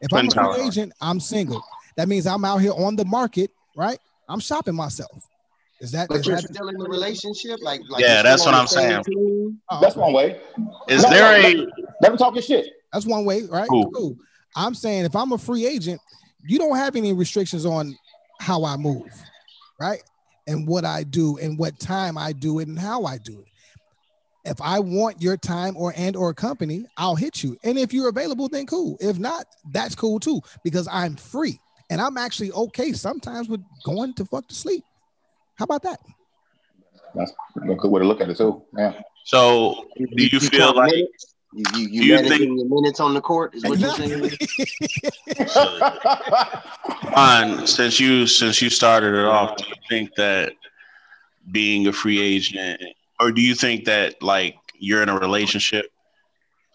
[0.00, 0.58] if Twin I'm a free Towers.
[0.66, 1.62] agent, I'm single.
[1.96, 3.98] That means I'm out here on the market, right?
[4.28, 5.28] I'm shopping myself.
[5.80, 6.08] Is that?
[6.08, 9.04] But is you're that still in the relationship, like, like Yeah, that's what I'm saying.
[9.04, 9.60] team?
[9.70, 10.40] oh, That's one way.
[10.88, 11.66] Is No, there no, a
[12.02, 12.66] Let me talking shit.
[12.92, 13.68] That's one way, right?
[13.68, 13.90] Cool.
[13.90, 14.16] Cool.
[14.56, 16.00] I'm saying if I'm a free agent,
[16.46, 17.94] you don't have any restrictions on
[18.40, 19.02] how I move,
[19.78, 20.02] right?
[20.46, 23.46] And what I do and what time I do it and how I do it.
[24.44, 27.58] If I want your time or and or company, I'll hit you.
[27.64, 28.96] And if you're available, then cool.
[29.00, 31.60] If not, that's cool too, because I'm free.
[31.90, 34.84] And I'm actually okay sometimes with going to fuck to sleep.
[35.56, 36.00] How about that?
[37.14, 38.62] That's a good way to look at it too.
[38.76, 39.00] Yeah.
[39.24, 41.34] So, do you feel like minutes?
[41.56, 44.20] You you, you, you managing your minutes on the court is what you're saying?
[47.16, 50.52] on since you since you started it off, do you think that
[51.50, 52.82] being a free agent,
[53.18, 55.86] or do you think that like you're in a relationship?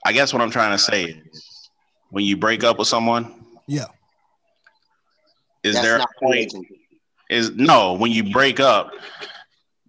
[0.03, 1.69] I guess what I'm trying to say is
[2.09, 3.85] when you break up with someone, Yeah.
[5.63, 6.51] is That's there a point?
[7.29, 8.91] Is no when you break up,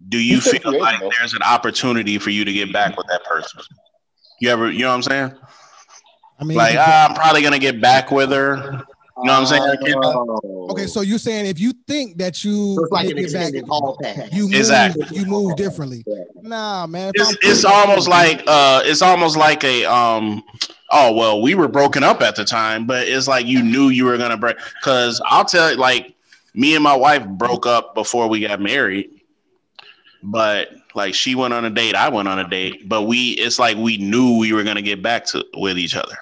[0.07, 3.25] do you You feel like there's an opportunity for you to get back with that
[3.25, 3.59] person?
[4.43, 5.31] You ever, you know what I'm saying?
[6.37, 8.57] I mean, Like, ah, I'm probably gonna get back with her.
[8.57, 8.81] You know
[9.23, 9.77] what I'm saying?
[10.03, 10.67] Oh.
[10.71, 13.97] okay, so you're saying if you think that you So like make back, extended hall
[14.03, 14.33] pass.
[14.33, 15.17] you move, Exactly.
[15.17, 16.03] you move differently.
[16.41, 17.13] Nah, man.
[17.15, 20.43] it's, it's almost like uh it's almost like a um
[20.91, 24.03] oh well we were broken up at the time but it's like you knew you
[24.03, 26.13] were gonna break because i'll tell you like
[26.53, 29.21] me and my wife broke up before we got married
[30.21, 33.59] but like she went on a date i went on a date but we it's
[33.59, 36.15] like we knew we were gonna get back to with each other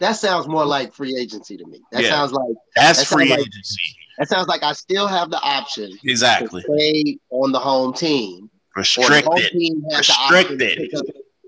[0.00, 1.80] That sounds more like free agency to me.
[1.90, 2.10] That Yeah.
[2.10, 3.82] sounds like that's That sounds free like- agency
[4.18, 8.50] that sounds like I still have the option to exactly stay on the home team.
[8.76, 10.94] Restricted team has the option to Restricted.
[10.96, 11.04] up,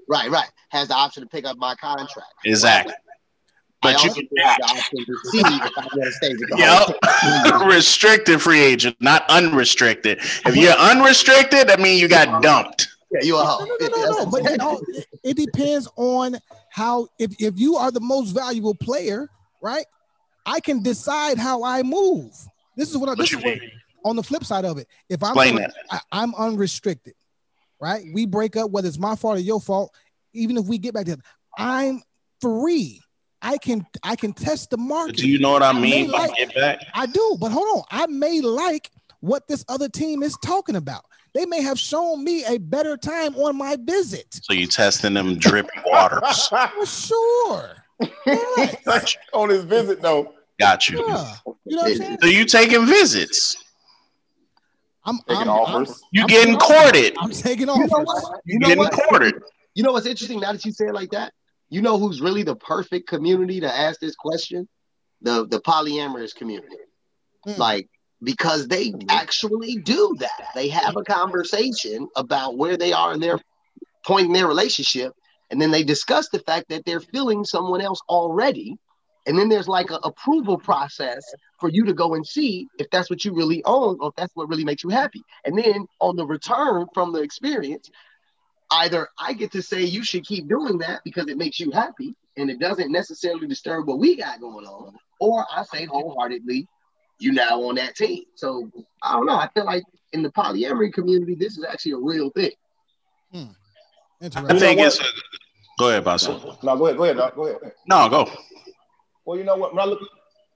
[0.09, 0.49] right, right.
[0.71, 2.33] Has the option to pick up my contract.
[2.45, 2.95] exactly
[3.83, 7.59] but you also have the option to see if I want to stay with the
[7.61, 7.67] Yep.
[7.67, 10.19] restricted free agent, not unrestricted.
[10.47, 12.89] If you're unrestricted, that means you got dumped.
[13.11, 13.65] Yeah, you a hoe.
[13.65, 14.27] No, no, no, no.
[14.27, 14.81] But it, all,
[15.25, 16.37] it depends on
[16.71, 19.29] how if if you are the most valuable player,
[19.61, 19.85] right?
[20.47, 22.33] I can decide how I move.
[22.77, 23.59] This is what I, What this is what,
[24.05, 24.87] on the flip side of it.
[25.09, 27.15] If I'm Explain I, I'm unrestricted,
[27.81, 28.05] right?
[28.13, 29.93] We break up, whether it's my fault or your fault.
[30.33, 31.23] Even if we get back together,
[31.59, 32.03] I'm
[32.41, 33.01] free.
[33.43, 35.17] I can I can test the market.
[35.17, 36.85] Do you know what I may mean by like- get back?
[36.95, 37.83] I do, but hold on.
[37.91, 41.05] I may like what this other team is talking about.
[41.35, 44.27] They may have shown me a better time on my visit.
[44.43, 46.49] So you testing them dripping waters.
[46.49, 47.71] For sure.
[48.27, 48.75] Yeah.
[49.33, 50.35] on his visit though.
[50.59, 50.99] Got you.
[51.07, 51.35] yeah.
[51.65, 52.19] You know what I'm saying?
[52.21, 53.57] So you taking visits.
[55.05, 56.03] I'm, Taking I'm, offers.
[56.13, 57.15] You I'm- getting courted.
[57.19, 57.91] I'm, I'm taking You know offers.
[58.05, 58.41] what?
[58.45, 58.93] You You know getting what?
[58.93, 59.35] courted.
[59.75, 61.33] You know what's interesting now that you say it like that?
[61.71, 64.69] You know who's really the perfect community to ask this question?
[65.23, 66.77] The the polyamorous community.
[67.45, 67.59] Hmm.
[67.59, 67.89] Like
[68.23, 70.49] because they actually do that.
[70.55, 73.39] They have a conversation about where they are in their
[74.05, 75.13] point in their relationship,
[75.51, 78.77] and then they discuss the fact that they're feeling someone else already.
[79.27, 81.23] And then there's like an approval process
[81.61, 84.35] for you to go and see if that's what you really own or if that's
[84.35, 85.23] what really makes you happy.
[85.45, 87.91] And then on the return from the experience,
[88.71, 92.15] either I get to say you should keep doing that because it makes you happy
[92.37, 96.67] and it doesn't necessarily disturb what we got going on, or I say wholeheartedly,
[97.19, 98.25] you now on that team.
[98.35, 98.71] So
[99.03, 99.35] I don't know.
[99.35, 102.53] I feel like in the polyamory community, this is actually a real thing.
[103.35, 103.49] I
[104.21, 104.59] Interesting.
[104.59, 105.01] think know it's.
[105.01, 105.05] A,
[105.79, 106.59] go ahead, Basil.
[106.63, 107.35] No, go ahead, go ahead, Doc.
[107.35, 107.73] Go ahead.
[107.87, 108.31] No, go.
[109.25, 109.75] Well, you know what?
[109.75, 110.01] When I look,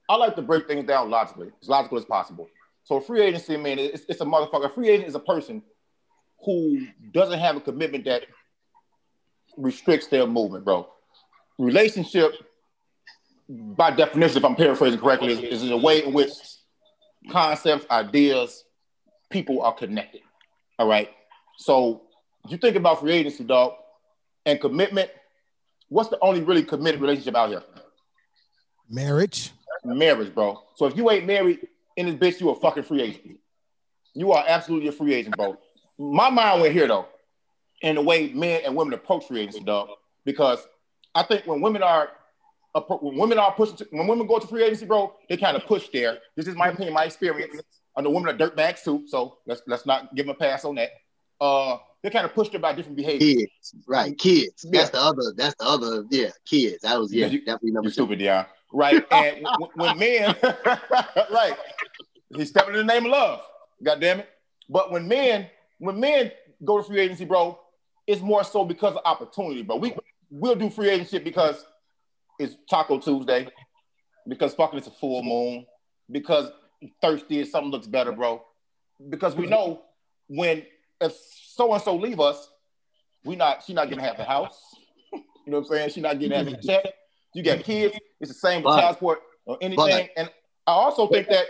[0.09, 2.47] I like to break things down logically, as logical as possible.
[2.83, 4.71] So, a free agency, man, it's, it's a motherfucker.
[4.73, 5.63] Free agent is a person
[6.43, 8.23] who doesn't have a commitment that
[9.57, 10.87] restricts their movement, bro.
[11.57, 12.33] Relationship,
[13.49, 16.31] by definition, if I'm paraphrasing correctly, is, is a way in which
[17.31, 18.63] concepts, ideas,
[19.29, 20.21] people are connected.
[20.77, 21.09] All right.
[21.57, 22.03] So,
[22.47, 23.73] you think about free agency, dog,
[24.45, 25.09] and commitment.
[25.89, 27.63] What's the only really committed relationship out here?
[28.89, 29.51] Marriage.
[29.83, 30.61] marriage, bro.
[30.75, 33.39] So if you ain't married in this bitch, you a fucking free agent.
[34.13, 35.57] You are absolutely a free agent, bro.
[35.97, 37.05] My mind went here though,
[37.81, 39.89] in the way men and women approach free agency, dog.
[40.25, 40.65] Because
[41.13, 42.09] I think when women are
[42.99, 45.65] when women are pushing to, when women go to free agency, bro, they kind of
[45.65, 46.17] push there.
[46.35, 47.61] This is my opinion, my experience.
[47.95, 50.75] I know women are dirtbags too, so let's let's not give them a pass on
[50.75, 50.89] that.
[51.39, 53.35] Uh, they kind of pushed her by different behaviors.
[53.43, 54.17] Kids, right?
[54.17, 54.65] Kids.
[54.69, 55.33] That's the other.
[55.35, 56.05] That's the other.
[56.09, 56.81] Yeah, kids.
[56.81, 57.93] That was yeah, Yeah, you- definitely number You two.
[57.93, 58.45] stupid, yeah.
[58.73, 59.05] Right.
[59.11, 60.35] And w- when men,
[61.31, 61.55] right,
[62.35, 63.41] he's stepping in the name of love.
[63.81, 64.29] God damn it.
[64.69, 65.47] But when men,
[65.79, 66.31] when men
[66.63, 67.59] go to free agency, bro,
[68.07, 69.77] it's more so because of opportunity, bro.
[69.77, 69.95] We
[70.29, 71.65] we'll do free agency because
[72.39, 73.47] it's Taco Tuesday,
[74.27, 75.65] because fucking it's a full moon,
[76.11, 76.51] because
[77.01, 78.43] thirsty and something looks better, bro.
[79.09, 79.81] Because we know
[80.27, 80.63] when
[81.01, 82.49] if so and so leave us,
[83.23, 84.59] we not she not getting half the house.
[85.45, 85.89] You know what I'm saying?
[85.91, 86.85] She not getting half the check.
[87.35, 87.95] You got kids.
[88.19, 89.77] It's the same with But- child support or anything.
[89.85, 90.27] but- and
[90.65, 91.45] I also think that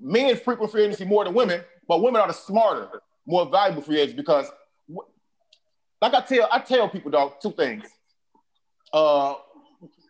[0.00, 4.00] men frequent free agency more than women, but women are the smarter, more valuable free
[4.00, 4.46] agents because,
[6.00, 7.84] like I tell, I tell people, dog, two things.
[8.92, 9.34] Uh,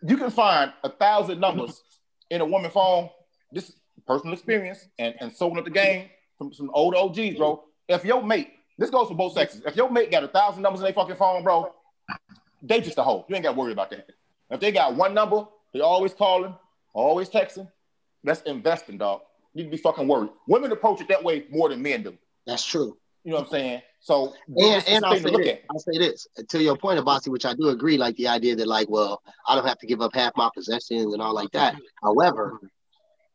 [0.01, 1.83] you can find a thousand numbers
[2.31, 3.09] in a woman phone.
[3.51, 3.75] This is
[4.07, 7.63] personal experience and and soaking up the game from some old OGs, bro.
[7.87, 9.61] If your mate this goes for both sexes.
[9.65, 11.73] If your mate got a thousand numbers in their fucking phone, bro,
[12.61, 13.25] they just a hoe.
[13.27, 14.07] You ain't got to worry about that.
[14.49, 16.55] If they got one number, they always calling,
[16.93, 17.69] always texting.
[18.23, 19.21] That's investing, dog.
[19.53, 20.29] You need to be fucking worried.
[20.47, 22.17] Women approach it that way more than men do.
[22.47, 22.97] That's true.
[23.29, 23.81] You know what I'm saying?
[23.99, 25.61] So And, and I'll say look this, at.
[25.69, 28.67] I'll say this to your point, Abasi, which I do agree, like the idea that
[28.67, 31.75] like, well, I don't have to give up half my possessions and all like that.
[32.01, 32.59] However,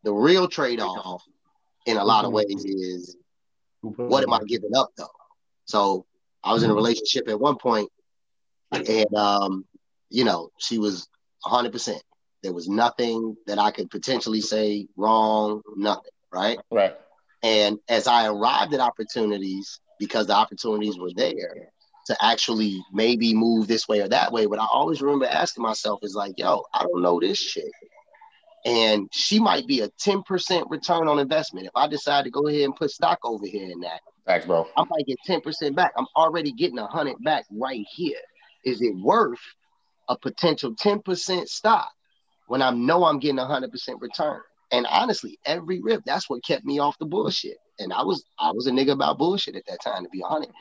[0.02, 1.22] the real trade-off
[1.86, 3.16] in a lot of ways is
[3.82, 5.06] what am I giving up though?
[5.66, 6.06] So
[6.42, 7.88] I was in a relationship at one point,
[8.72, 9.64] and um,
[10.10, 11.06] you know, she was
[11.42, 11.70] 100.
[11.70, 12.02] percent
[12.42, 16.58] There was nothing that I could potentially say wrong, nothing, right?
[16.72, 16.96] Right.
[17.44, 21.68] And as I arrived at opportunities, because the opportunities were there
[22.06, 26.00] to actually maybe move this way or that way, but I always remember asking myself
[26.02, 27.70] is like, yo, I don't know this shit.
[28.66, 31.66] And she might be a 10% return on investment.
[31.66, 34.66] If I decide to go ahead and put stock over here in that, Thanks, bro.
[34.76, 35.92] I might get 10% back.
[35.96, 38.20] I'm already getting a hundred back right here.
[38.64, 39.40] Is it worth
[40.08, 41.90] a potential 10% stock
[42.46, 44.40] when I know I'm getting a hundred percent return?
[44.72, 47.58] And honestly, every rip, that's what kept me off the bullshit.
[47.78, 50.52] And I was I was a nigga about bullshit at that time, to be honest.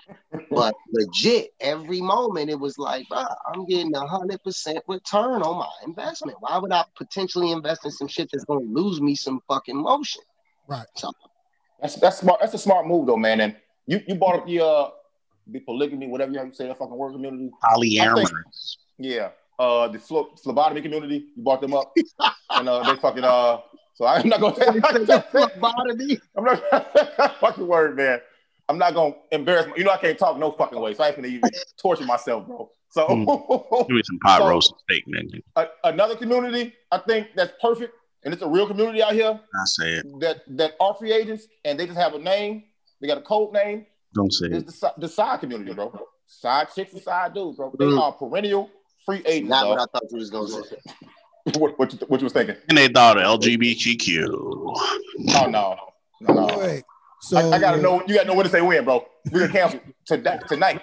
[0.50, 5.70] But legit, every moment it was like, I'm getting a hundred percent return on my
[5.86, 6.38] investment.
[6.40, 10.24] Why would I potentially invest in some shit that's gonna lose me some fucking motion?
[10.68, 10.88] Right.
[10.96, 11.12] So
[11.80, 12.40] That's that's smart.
[12.40, 13.42] That's a smart move though, man.
[13.42, 14.90] And you you brought up the uh
[15.48, 17.52] the polygamy, whatever you have to say, that fucking word community.
[17.64, 18.78] Polyamorous.
[18.98, 19.30] Yeah.
[19.60, 21.94] Uh the phle- phlebotomy community, you brought them up.
[22.50, 23.60] and uh they fucking uh
[23.94, 24.56] so I'm not gonna
[25.32, 26.20] phlebotomy.
[26.38, 28.20] I'm not fucking word, man.
[28.70, 31.08] I'm not gonna embarrass my, you know I can't talk no fucking way, so I
[31.08, 31.50] ain't gonna even
[31.82, 32.70] torture myself, bro.
[32.92, 35.42] So Give me some pot So- roast steak, nigga.
[35.56, 39.66] a- another community I think that's perfect, and it's a real community out here I
[39.66, 40.06] say it.
[40.22, 42.64] that that are free agents and they just have a name,
[43.02, 43.86] they got a code name.
[44.16, 44.82] Don't say it's it.
[44.82, 45.92] the, the side community, bro.
[46.28, 47.74] Side chicks and side dudes, bro.
[47.78, 48.00] They Mm.
[48.00, 48.70] are perennial
[49.06, 49.50] free agents.
[49.50, 50.78] Not what I thought you was gonna say.
[51.58, 52.56] what, what, you, what you was thinking?
[52.70, 54.28] And they thought LGBTQ.
[54.30, 55.78] Oh no,
[56.22, 56.46] no, no.
[56.46, 56.84] Wait, wait.
[57.22, 58.02] So I, I gotta know.
[58.08, 59.06] You gotta know when to say when, bro.
[59.32, 60.82] We gonna cancel today, tonight.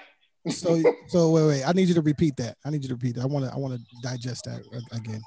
[0.48, 1.64] So so wait wait.
[1.64, 2.56] I need you to repeat that.
[2.64, 3.22] I need you to repeat that.
[3.22, 5.22] I want to I want to digest that again.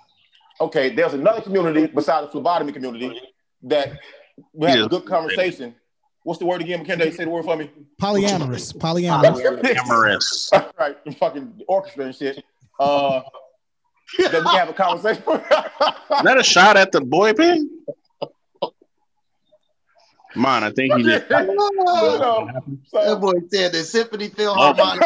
[0.62, 3.20] Okay, there's another community besides the phlebotomy community
[3.64, 4.00] that
[4.54, 4.86] we have Yeah.
[4.86, 5.76] a good conversation.
[6.24, 7.14] What's the word again, McKenday?
[7.14, 7.70] Say the word for me.
[8.02, 8.74] Polyamorous.
[8.78, 9.76] Polyamorous.
[9.78, 10.50] Amorous.
[10.80, 12.44] right, the fucking orchestra and shit.
[12.80, 13.22] Uh,
[14.20, 15.24] that we have a conversation.
[15.28, 17.70] Is that a shot at the boy pen?
[20.36, 21.26] Man, I think he did.
[21.30, 22.50] No.
[22.94, 25.04] That boy said the Symphony Philharmonic.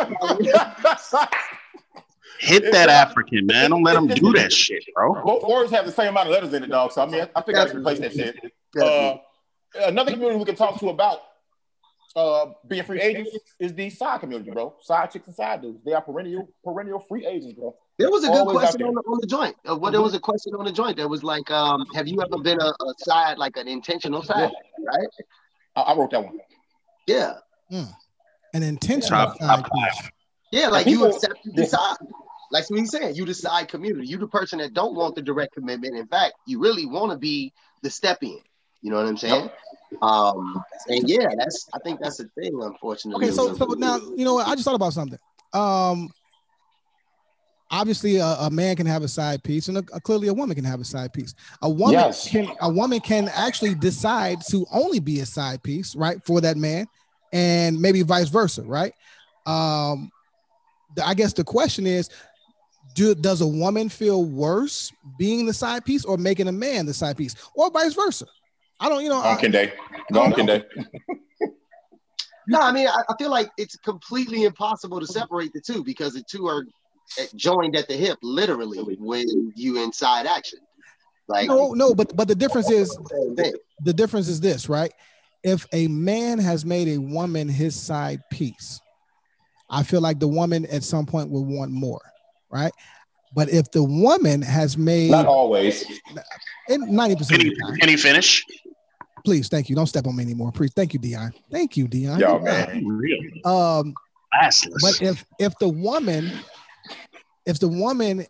[2.39, 3.71] Hit that African, man.
[3.71, 5.15] Don't let him do that shit, bro.
[5.23, 6.91] both words have the same amount of letters in it, dog.
[6.91, 8.35] So I mean, I think I can replace that shit.
[8.79, 9.17] Uh,
[9.85, 11.19] another community we can talk to about
[12.17, 14.75] uh, being free agents is the side community, bro.
[14.81, 15.79] Side chicks and side dudes.
[15.85, 17.75] They are perennial, perennial free agents, bro.
[17.99, 19.55] There was a good Always question on the, on the joint.
[19.69, 22.19] Uh, well, there was a question on the joint that was like, um, have you
[22.21, 24.51] ever been a, a side, like an intentional side,
[24.85, 25.07] right?
[25.75, 26.39] I, I wrote that one.
[27.05, 27.35] Yeah.
[27.69, 30.09] An intentional Top, side top piece.
[30.51, 31.97] Yeah, like people- you accept you decide.
[32.49, 34.07] Like what he's saying, you decide community.
[34.07, 35.97] You the person that don't want the direct commitment.
[35.97, 37.53] In fact, you really want to be
[37.83, 38.39] the step in.
[38.81, 39.49] You know what I'm saying?
[40.01, 43.25] Um, and yeah, that's I think that's the thing, unfortunately.
[43.27, 44.47] Okay, so, so now you know what?
[44.47, 45.19] I just thought about something.
[45.53, 46.09] Um,
[47.71, 50.55] obviously, a, a man can have a side piece, and a, a- clearly, a woman
[50.55, 51.33] can have a side piece.
[51.61, 52.27] A woman Yes.
[52.29, 56.57] can a woman can actually decide to only be a side piece, right, for that
[56.57, 56.87] man,
[57.31, 58.93] and maybe vice versa, right?
[59.45, 60.11] Um,
[60.95, 62.09] the- I guess the question is.
[62.95, 66.95] Do, does a woman feel worse being the side piece or making a man the
[66.95, 68.25] side piece or vice versa?
[68.79, 69.71] I don't, you know, Go on, I- Kende.
[70.13, 70.63] Go on,
[72.49, 76.13] No, I mean, I, I feel like it's completely impossible to separate the two because
[76.13, 76.65] the two are
[77.19, 80.59] uh, joined at the hip, literally, when you inside action.
[81.27, 83.51] Like, no, no, but but the difference is same
[83.83, 84.93] the difference is this, right?
[85.43, 88.79] If a man has made a woman his side piece,
[89.69, 92.01] I feel like the woman at some point will want more,
[92.49, 92.71] right?
[93.35, 95.83] But if the woman has made Not always.
[96.69, 98.45] ninety percent Can of he, the time, can he finish?
[99.27, 99.75] Please, thank you.
[99.75, 100.53] Don't step on me anymore.
[100.53, 101.33] Please, thank you, Dion.
[101.51, 102.17] Thank you, Dion.
[102.17, 102.85] Yo, Good man.
[102.87, 103.19] Real.
[103.45, 103.93] Um,
[104.33, 104.81] Classless.
[104.81, 106.31] but if if the woman,
[107.45, 108.25] if the woman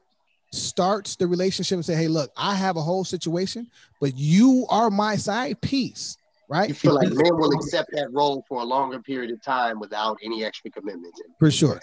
[0.52, 3.70] starts the relationship and say, "Hey, look, I have a whole situation,
[4.02, 6.18] but you are my side piece,"
[6.50, 6.68] right?
[6.68, 10.18] You feel like men will accept that role for a longer period of time without
[10.24, 11.22] any extra commitments.
[11.38, 11.80] For sure.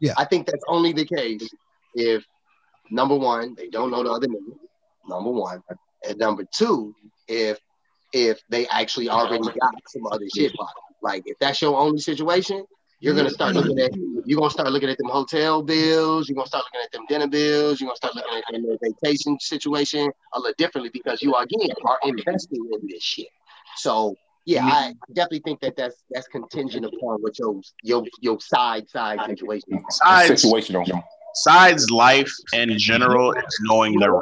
[0.00, 0.12] Yeah.
[0.18, 1.48] I think that's only the case
[1.94, 2.26] if
[2.90, 4.58] number one, they don't know the other nigga.
[5.08, 5.62] Number one.
[6.06, 6.94] And number two,
[7.26, 7.58] if
[8.12, 10.82] if they actually already got some other shit bottom.
[11.02, 12.64] Like if that's your only situation,
[13.02, 14.20] You're gonna start looking at mm-hmm.
[14.26, 17.28] you're gonna start looking at them hotel bills, you're gonna start looking at them dinner
[17.28, 21.70] bills, you're gonna start looking at them vacation situation a little differently because you again
[21.86, 23.28] are investing in this shit.
[23.76, 25.12] So yeah, I mm-hmm.
[25.14, 29.76] definitely think that that's that's contingent upon what your your your side side situation.
[29.76, 29.96] is.
[29.96, 31.02] Sides, Situational.
[31.34, 34.12] sides life in general is knowing their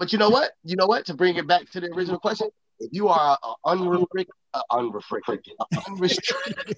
[0.00, 0.50] But you know what?
[0.64, 1.06] You know what?
[1.06, 2.48] To bring it back to the original question,
[2.84, 5.54] if you are an unrestricted, uh, unrestricted,
[5.88, 6.76] unrestricted,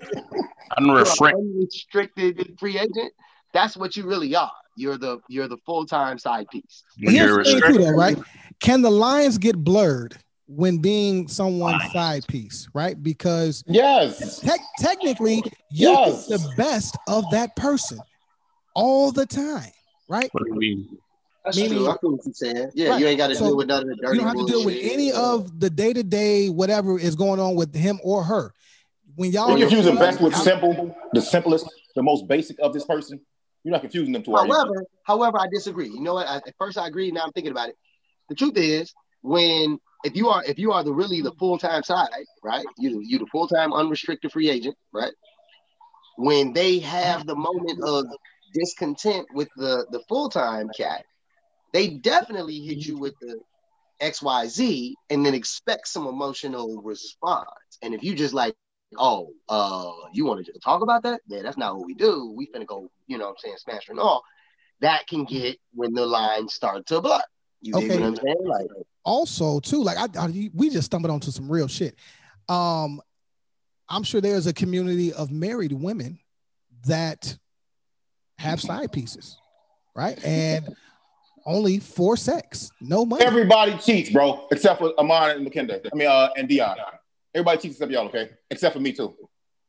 [0.79, 1.35] unrestricted.
[1.39, 3.13] unrestricted free agent,
[3.53, 4.53] that's what you really are.
[4.77, 6.85] You're the you're the full time side piece.
[6.99, 8.19] Here's the thing too, though, right?
[8.61, 13.01] Can the lines get blurred when being someone's side piece, right?
[13.03, 14.41] Because Yes.
[14.41, 16.27] tech technically, you Yes.
[16.29, 18.01] get the best of that person
[18.75, 19.73] all the time,
[20.09, 20.29] right?
[20.33, 20.99] What do you mean?
[21.47, 21.89] That's Meaning- true.
[21.89, 22.71] I feel what you're saying.
[22.75, 23.01] Yeah, Right.
[23.01, 24.53] you ain't got to So, deal with none of the dirty You don't have to
[24.53, 28.25] deal with any of the day to day whatever is going on with him or
[28.25, 28.53] her.
[29.15, 32.85] When y'all You're confusing best with I'm- simple, the simplest, the most basic of this
[32.85, 33.21] person.
[33.63, 34.35] You're not confusing them two.
[34.35, 34.45] are?
[34.47, 35.89] However, however, I disagree.
[35.89, 36.27] You know what?
[36.27, 37.11] I, at first, I agree.
[37.13, 37.77] Now I'm thinking about it.
[38.29, 38.93] The truth is,
[39.23, 42.09] when if you are if you are the really the full time side,
[42.45, 42.67] right?
[42.77, 45.13] You you the full time unrestricted free agent, right?
[46.17, 48.05] When they have the moment of
[48.53, 51.05] discontent with the the full time cat,
[51.77, 53.39] they definitely hit you with the
[54.01, 57.47] X Y Z, and then expect some emotional response.
[57.83, 58.55] And if you just like,
[58.97, 61.21] oh, uh, you want to just talk about that?
[61.27, 62.33] Yeah, that's not what we do.
[62.35, 64.23] We finna go, you know what I'm saying, smash and all.
[64.81, 67.21] That can get when the lines start to blur.
[67.61, 67.89] You Okay.
[67.89, 68.37] what I'm saying?
[68.45, 68.69] Like,
[69.05, 71.95] also too like I, I we just stumbled onto some real shit
[72.49, 73.01] um
[73.89, 76.19] i'm sure there's a community of married women
[76.87, 77.39] that
[78.37, 79.39] have side pieces
[79.95, 80.75] right and
[81.47, 85.81] only four sex no money Everybody cheats, bro, except for Amon and McKenda.
[85.93, 86.77] I mean, uh, and Dion.
[87.35, 88.31] Everybody cheats except y'all, okay?
[88.51, 89.15] Except for me too.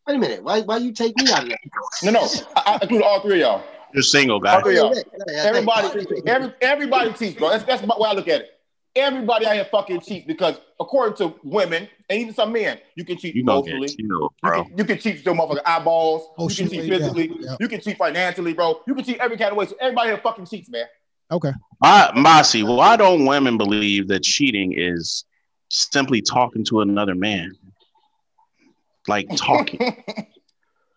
[0.08, 1.60] wait a minute, why why you take me out of that?
[2.04, 3.64] No, no, I, I include all three of y'all.
[3.94, 4.56] You're single, guy.
[4.56, 5.04] All three of y'all.
[5.36, 7.50] Everybody, every, everybody cheats, bro.
[7.52, 8.50] That's that's the way I look at it.
[8.96, 13.16] Everybody out here fucking cheats because according to women and even some men, you can
[13.18, 14.08] cheat You gonna get emotionally.
[14.08, 14.64] killed, You bro.
[14.64, 16.28] can, you can cheat with your motherfucking eyeballs.
[16.38, 17.32] Oh, you can cheat physically.
[17.40, 17.56] yeah.
[17.60, 18.82] You can cheat financially, bro.
[18.88, 19.68] You can cheat every kind of way.
[19.68, 20.86] So everybody here fucking cheats, man.
[21.32, 21.52] Okay
[21.82, 25.26] I, Masi, why don't women believe that cheating is
[25.70, 27.52] simply talking to another man?
[29.08, 29.80] Like talking.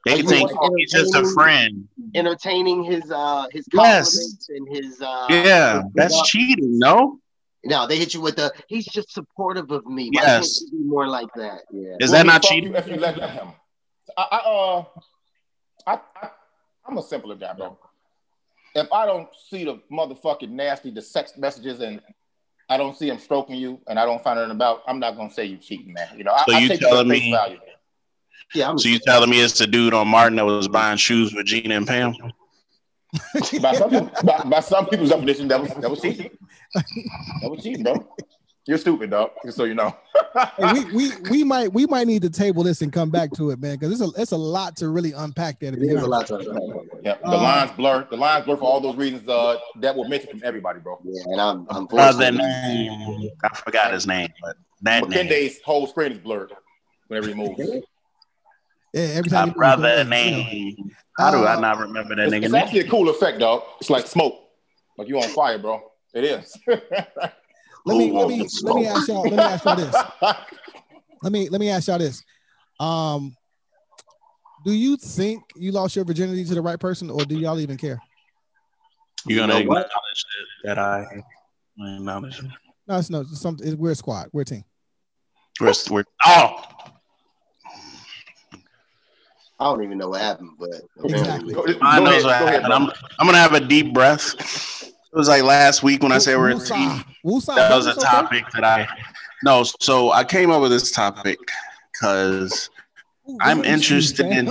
[0.06, 1.88] They Like, think you he's just a entertaining- friend.
[2.14, 4.14] entertaining his uh his Yes.
[4.16, 7.18] compliments and his uh Yeah, his- that's cheating, no?
[7.64, 10.60] no they hit you with the he's just supportive of me Why Yes.
[10.60, 12.70] can't you be more like that yeah Is Will that he not fuck cheating?
[12.72, 13.48] You if you let, let him.
[14.16, 14.84] I, I uh,
[15.86, 16.28] I, I
[16.86, 17.76] I'm a simpler guy, bro.
[18.74, 22.00] If I don't see the motherfucking nasty, the sex messages, and
[22.68, 25.30] I don't see him stroking you, and I don't find out about, I'm not gonna
[25.30, 26.08] say you cheating, man.
[26.16, 27.58] You know, So I you take telling me- value.
[28.54, 31.34] yeah I'm So you telling me it's the dude on Martin that was buying shoes
[31.34, 32.14] with Gina and Pam?
[33.60, 36.30] By some, people- by, by some people's definition, that was that was cheating.
[37.42, 38.06] That was cheating, bro.
[38.66, 39.30] You're stupid, dog.
[39.44, 39.96] Just so you know.
[40.72, 43.60] We, we we might we might need to table this and come back to it
[43.60, 46.26] man because it's a it's a lot to really unpack there to be a lot
[46.28, 46.62] to unpack.
[47.02, 48.06] yeah, the Uh, lines blur.
[48.10, 51.00] The lines blur for all those reasons uh, that were mentioned from everybody, bro.
[51.04, 51.88] yeah and I'm I'm
[52.36, 53.30] name.
[53.42, 55.26] I forgot his name, but that name.
[55.26, 56.52] McKenday's whole screen is blurred
[57.08, 57.58] whenever he moves.
[58.92, 60.10] yeah every My time you do brother it, you know.
[60.10, 60.90] name.
[61.18, 62.62] How do I Uh, not remember that It's, nigga it's name?
[62.62, 63.62] actually a cool effect, dog.
[63.80, 64.38] It's like smoke.
[64.98, 65.82] Like you on fire, bro.
[66.14, 66.56] It is.
[67.86, 69.94] let me let me let me ask y'all let me ask y'all this
[71.22, 72.22] let me let me ask y'all this
[72.78, 73.34] um
[74.64, 77.76] do you think you lost your virginity to the right person or do y'all even
[77.76, 78.00] care
[79.26, 80.24] You're gonna You know acknowledge
[80.64, 81.06] that, that I
[81.96, 82.38] acknowledge.
[82.38, 82.50] it.
[82.86, 84.64] no it's no it's something we're a squad we're a team
[85.60, 86.62] We're, we're, oh,
[89.58, 90.68] I don't even know what happened but
[91.04, 91.54] Exactly.
[91.54, 92.72] Go, go I ahead, knows go what ahead, happened.
[92.72, 94.90] I'm, I'm gonna have a deep breath.
[95.12, 96.88] It was like last week when I said we're a team.
[96.90, 97.04] Woosah.
[97.24, 98.86] Woosah, That was a topic that I
[99.42, 99.64] no.
[99.80, 101.38] So I came up with this topic
[101.92, 102.70] because
[103.40, 104.46] I'm interested in.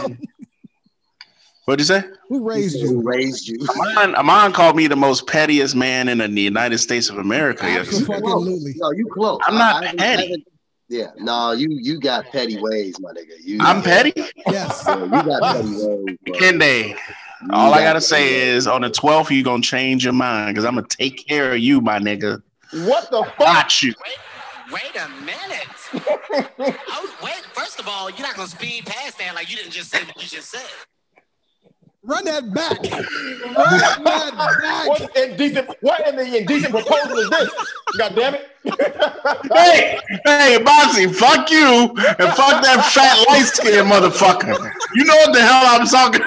[1.66, 2.04] What'd you say?
[2.30, 6.18] who raised who you raised you Amon, Amon called me the most pettiest man in
[6.18, 7.66] the United States of America.
[7.66, 8.14] yesterday.
[8.16, 8.74] Absolutely.
[8.78, 10.34] no you close I'm not I petty.
[10.34, 10.38] I
[10.90, 14.14] yeah no you you got petty ways my nigga you I'm petty.
[14.48, 15.84] yes yeah, you got petty ways
[16.26, 16.34] bro.
[16.34, 16.90] Kende.
[16.90, 16.96] You
[17.52, 20.66] All I got gotta say is on the 12th, you're gonna change your mind because
[20.66, 22.42] I'm gonna take care of you, my nigga.
[22.72, 23.38] What the fuck?
[23.40, 23.94] Got you.
[24.06, 26.52] Wait, wait a minute.
[26.90, 29.90] oh, wait, first of all, you're not gonna speed past that like you didn't just
[29.90, 30.68] say what you just said.
[32.04, 32.72] Run that back.
[32.82, 34.88] Run that back.
[34.88, 35.70] What indecent?
[35.82, 37.50] What in the indecent proposal is this?
[37.98, 38.50] God damn it!
[39.54, 44.72] Hey, hey, Bossy, fuck you and fuck that fat light skinned motherfucker.
[44.94, 46.22] You know what the hell I'm talking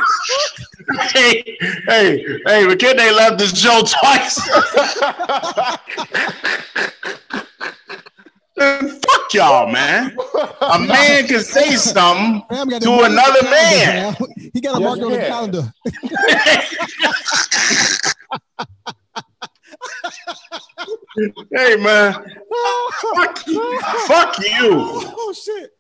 [1.12, 1.56] Hey,
[1.86, 4.40] hey, hey, McKinney left this show twice.
[8.56, 10.16] Man, fuck y'all, man.
[10.60, 14.16] A man can say something Fam got that to another the man.
[14.54, 15.72] He got a Yes, mark on the calendar.
[21.54, 22.14] Hey, man.
[22.14, 23.80] Fuck you.
[24.06, 24.70] Fuck you.
[24.72, 25.70] Oh shit.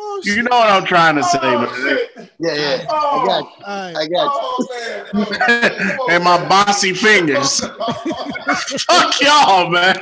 [0.00, 0.36] Oh shit.
[0.36, 2.28] You know what I'm trying to say, man.
[2.38, 2.86] Yeah, yeah.
[2.88, 3.64] I Oh, got you.
[3.66, 3.96] All right.
[3.96, 4.68] I got you.
[5.14, 5.98] oh man.
[6.10, 7.60] and my bossy fingers.
[8.86, 9.96] Fuck y'all, man.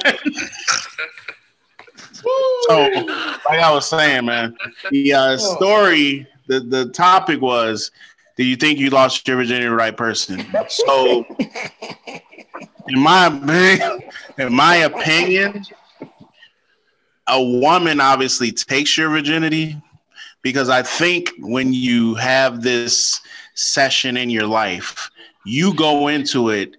[2.69, 2.77] so,
[3.49, 4.57] like I was saying, man,
[4.91, 7.91] the uh, story, the, the topic was,
[8.37, 10.45] do you think you lost your virginity to the right person?
[10.69, 11.25] So,
[12.89, 14.03] in my opinion,
[14.39, 15.65] in my opinion,
[17.29, 19.81] a woman obviously takes your virginity
[20.47, 23.21] because I think when you have this
[23.55, 25.11] session in your life,
[25.45, 26.77] you go into it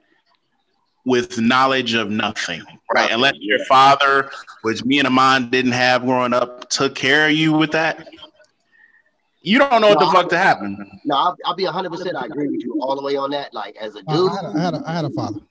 [1.04, 2.64] with knowledge of nothing,
[2.96, 3.12] right?
[3.12, 7.52] Unless your father, which me and Amon didn't have growing up, took care of you
[7.52, 8.08] with that.
[9.42, 11.02] You don't know what the No, fuck to happen.
[11.04, 12.16] No, I'll, I'll be 100%.
[12.16, 13.54] I agree with you all the way on that.
[13.54, 15.42] Like, as a dude, I had a, I, had a, I had a father.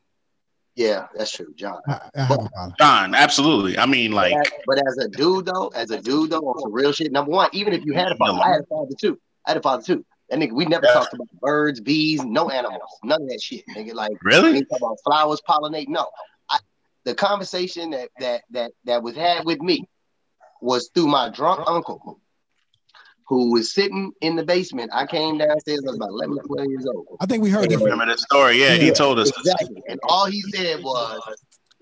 [0.76, 1.78] Yeah, that's true, John.
[1.88, 2.74] I, I have a father.
[2.78, 3.78] John, absolutely.
[3.78, 4.34] I mean, like,
[4.66, 7.48] But as a dude, though, as a dude, though, on some real shit, number one,
[7.52, 9.18] even if you had a father, I had a father too.
[9.46, 10.04] I had a father too.
[10.28, 10.92] That nigga, we never Yeah.
[10.92, 13.64] talked about birds, bees, no animals, none of that shit.
[13.74, 14.56] Nigga, like, we really?
[14.58, 15.88] ain't talk about flowers pollinating.
[15.88, 16.06] No,
[16.50, 16.58] I,
[17.04, 19.88] the conversation that that that that was had with me
[20.60, 22.20] was through my drunk uncle,
[23.28, 24.90] who was sitting in the basement.
[24.92, 25.80] I came downstairs.
[25.84, 27.16] I was about 11 or 12 years old.
[27.20, 27.80] I think we heard this.
[27.80, 28.60] Remember this story?
[28.60, 29.30] Yeah, he told us.
[29.36, 29.82] Exactly.
[29.88, 31.20] And all he said was,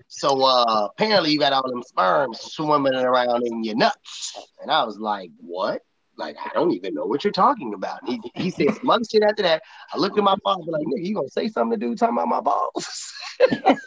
[0.07, 4.37] so uh apparently you got all them sperms swimming around in your nuts.
[4.61, 5.81] And I was like, what?
[6.17, 8.01] Like, I don't even know what you're talking about.
[8.03, 9.61] And he, he said some other shit after that.
[9.93, 12.29] I looked at my father like, nigga, you gonna say something to dude talking about
[12.29, 13.13] my balls?
[13.39, 13.77] that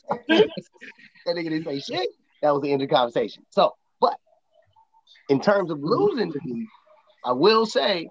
[1.26, 2.08] nigga didn't say shit.
[2.42, 3.44] That was the end of the conversation.
[3.50, 4.16] So, but
[5.28, 6.68] in terms of losing to me,
[7.24, 8.08] I will say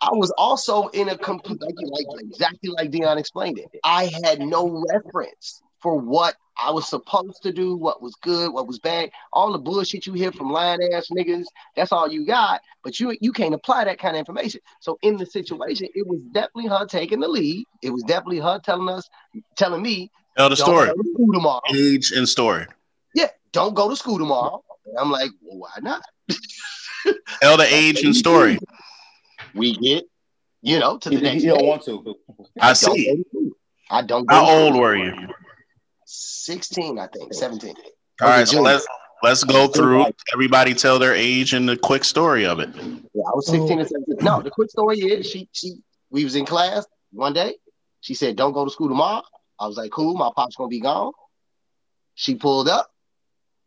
[0.00, 3.66] I was also in a complete like, like, exactly like Dion explained it.
[3.84, 8.66] I had no reference for what I was supposed to do, what was good, what
[8.66, 9.10] was bad.
[9.32, 11.44] All the bullshit you hear from lying ass niggas,
[11.76, 12.60] that's all you got.
[12.82, 14.60] But you you can't apply that kind of information.
[14.80, 17.64] So in the situation, it was definitely her taking the lead.
[17.82, 19.08] It was definitely her telling us,
[19.56, 20.88] telling me, Tell the story.
[20.88, 21.60] to tomorrow.
[21.74, 22.66] Age and story.
[23.14, 24.62] Yeah, don't go to school tomorrow.
[24.86, 26.02] And I'm like, well, why not?
[27.42, 28.58] Tell the age and story.
[29.54, 30.04] We get,
[30.62, 31.66] you know, to He, the next You don't day.
[31.68, 32.16] want to.
[32.60, 33.06] I don't see.
[33.06, 33.50] go to school.
[33.90, 34.26] I don't.
[34.26, 35.14] Go How old were you?
[36.04, 37.32] 16, I think.
[37.34, 37.74] 17.
[38.20, 38.86] All right, so let's
[39.22, 40.06] let's go through.
[40.32, 42.70] Everybody tell their age and the quick story of it.
[42.74, 44.16] Yeah, I was 16 and 17.
[44.22, 45.76] No, the quick story is she she
[46.10, 47.54] we was in class one day.
[48.00, 49.22] She said, Don't go to school tomorrow.
[49.60, 51.12] I was like, Cool, my pop's gonna be gone.
[52.14, 52.90] She pulled up.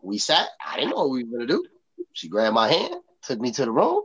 [0.02, 0.48] We sat.
[0.66, 1.66] I didn't know what we were gonna do.
[2.14, 4.04] She grabbed my hand, took me to the room.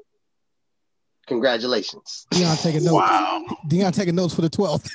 [1.27, 2.27] Congratulations.
[2.31, 2.95] Dion taking notes.
[2.95, 3.45] Wow.
[3.67, 4.93] Dion taking notes for the 12th.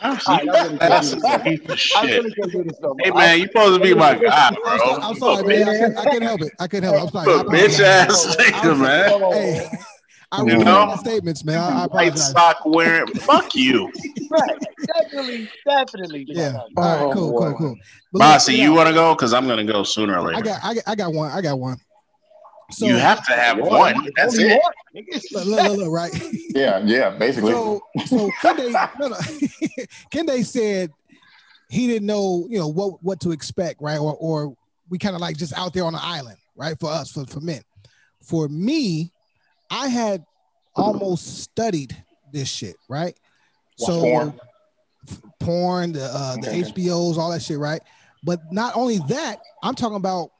[0.00, 2.22] That's I'm gonna a piece of shit.
[2.22, 2.96] really can't do this no more.
[3.02, 5.00] Hey man, you supposed to be my guy, I'm, bro.
[5.00, 5.68] I'm sorry, man.
[5.68, 6.52] I can't, I couldn't help it.
[6.60, 7.00] I can't help it.
[7.00, 7.32] I'm sorry.
[7.32, 9.32] I You a bitch ass nigga, man.
[9.32, 9.68] Hey,
[10.32, 10.96] I You know?
[10.98, 11.58] statements, man.
[11.58, 13.06] I, I White sock wearing.
[13.08, 13.92] Fuck you,
[14.30, 14.58] Right.
[14.86, 16.24] Definitely, definitely.
[16.26, 16.54] Yeah.
[16.76, 17.02] All right.
[17.02, 17.32] Oh, Cool.
[17.32, 17.38] boy.
[17.52, 17.56] Cool.
[17.58, 17.76] Cool.
[18.14, 18.52] Bossy.
[18.52, 19.14] check You want to go?
[19.14, 20.42] Because I'm gonna go sooner or I later.
[20.42, 20.64] got.
[20.64, 20.82] I got.
[20.86, 21.30] I got one.
[21.30, 21.76] I got one.
[22.70, 24.08] So you have to have one.
[24.16, 24.62] That's Only it.
[24.62, 25.04] one.
[25.32, 26.12] look, look, look, look, right.
[26.54, 27.52] Yeah, yeah, basically.
[27.52, 29.16] So, so Kende, no, no.
[30.10, 30.90] Kende said
[31.68, 33.98] he didn't know, you know, what what to expect, right?
[33.98, 34.54] Or, or
[34.88, 36.74] we kind of like just out there on the island, right?
[36.80, 37.60] For us, for for men.
[38.22, 39.11] For me,
[39.72, 40.24] I had
[40.76, 41.96] almost studied
[42.32, 43.16] this shit, right?
[43.80, 44.40] Watch porn.
[45.40, 46.62] porn, the uh, the Okay.
[46.62, 47.80] HBOs, all that shit, right?
[48.22, 50.30] But not only that, I'm talking about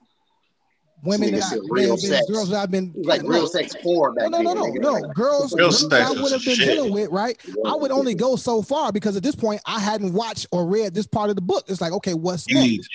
[1.02, 2.30] women Nigga that I, real been- sex.
[2.30, 4.92] girls that I've been like real sex four back no, no, no, no, no.
[4.92, 6.68] Like, Girls, Real girls sex I would have been shit.
[6.68, 7.36] dealing with, right?
[7.66, 10.94] I would only go so far because at this point I hadn't watched or read
[10.94, 11.64] this part of the book.
[11.68, 12.88] It's like, okay, what's next?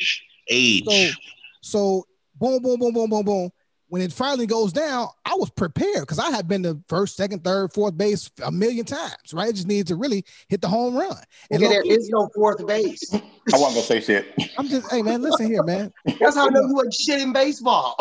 [0.49, 0.87] Age.
[0.87, 1.17] Age.
[1.61, 2.05] So
[2.39, 3.49] boom, boom, boom, boom, boom, boom.
[3.89, 7.43] When it finally goes down, I was prepared because I had been to first, second,
[7.43, 9.47] third, fourth base a million times, right?
[9.47, 11.15] I just needed to really hit the home run.
[11.49, 13.13] And Nigga, there low-key, is no fourth base.
[13.13, 13.21] I
[13.53, 14.33] wasn't gonna say shit.
[14.57, 15.93] I'm just, hey man, listen here, man.
[16.19, 17.95] That's how I know you ain't shit in baseball.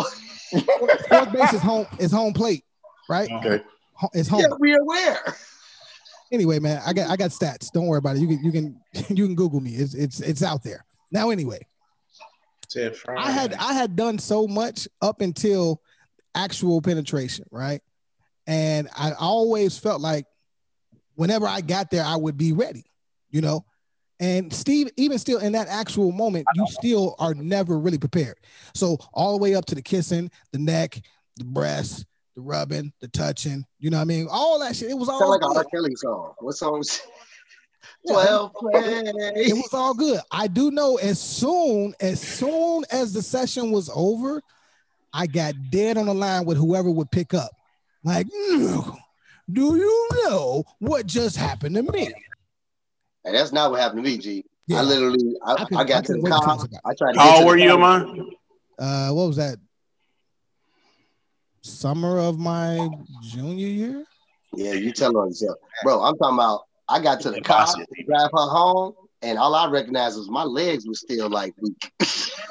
[0.51, 2.65] Fourth base is home is home plate,
[3.09, 3.31] right?
[3.31, 3.63] Okay.
[4.13, 4.41] It's home.
[4.41, 4.59] Yeah, home.
[4.61, 5.37] we aware.
[6.33, 7.71] Anyway, man, I got I got stats.
[7.71, 8.21] Don't worry about it.
[8.21, 8.81] You can you can
[9.17, 9.75] you can Google me.
[9.75, 10.85] It's it's it's out there.
[11.13, 11.61] Now, anyway,
[12.77, 15.81] Said I had I had done so much up until
[16.35, 17.81] actual penetration, right?
[18.47, 20.27] And I always felt like
[21.15, 22.85] whenever I got there, I would be ready,
[23.31, 23.65] you know.
[24.21, 28.37] And Steve, even still in that actual moment, you still are never really prepared.
[28.75, 31.01] So all the way up to the kissing, the neck,
[31.37, 32.05] the breasts,
[32.35, 34.29] the rubbing, the touching, you know what I mean?
[34.31, 34.91] All that shit.
[34.91, 35.57] It was all like a good.
[35.57, 35.65] R.
[35.65, 36.35] Kelly song.
[36.39, 36.83] What song?
[38.09, 39.31] Was- Yeah.
[39.35, 40.21] It was all good.
[40.31, 44.43] I do know as soon as soon as the session was over,
[45.13, 47.51] I got dead on the line with whoever would pick up.
[48.05, 48.97] Like, "Mm,
[49.51, 52.13] do you know what just happened to me?
[53.25, 54.45] Hey, that's not what happened to me, G.
[54.69, 54.79] Yeah.
[54.81, 56.59] I literally, I, I could- I I got to the wait to car.
[56.85, 57.21] I tried to.
[57.21, 57.79] How old were you, car.
[58.07, 58.31] man?
[58.79, 59.59] Uh, what was that?
[61.63, 62.89] Summer of my
[63.23, 64.05] junior year.
[64.55, 66.01] Yeah, you tell on yourself, bro.
[66.03, 66.66] I'm talking about.
[66.89, 70.45] I got to the car, to drive her home, and all I recognized was my
[70.45, 71.93] legs were still like weak.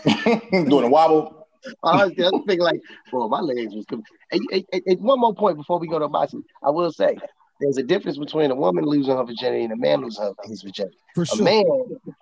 [0.52, 1.48] Doing a wobble.
[1.84, 2.80] I was just thinking like,
[3.12, 3.86] well, my legs was.
[3.86, 6.92] com- And, and- and- and one more point before we go to boxing, I will
[6.92, 7.18] say
[7.60, 10.98] there's a difference between a woman losing her virginity and a man losing his virginity.
[11.16, 11.40] For sure.
[11.40, 11.64] A man,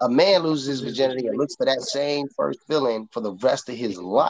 [0.02, 3.68] a man loses his virginity and looks for that same first feeling for the rest
[3.70, 4.30] of his life.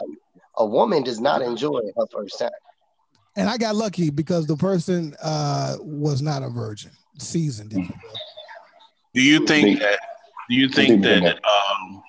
[0.57, 2.49] A woman does not enjoy her first time.
[3.35, 7.73] And I got lucky because the person uh was not a virgin, seasoned.
[7.73, 7.99] if you will.
[9.13, 9.99] Do you think that?
[10.49, 12.03] Do you think think that um,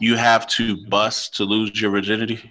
[0.00, 2.50] you have to bust to lose your virginity?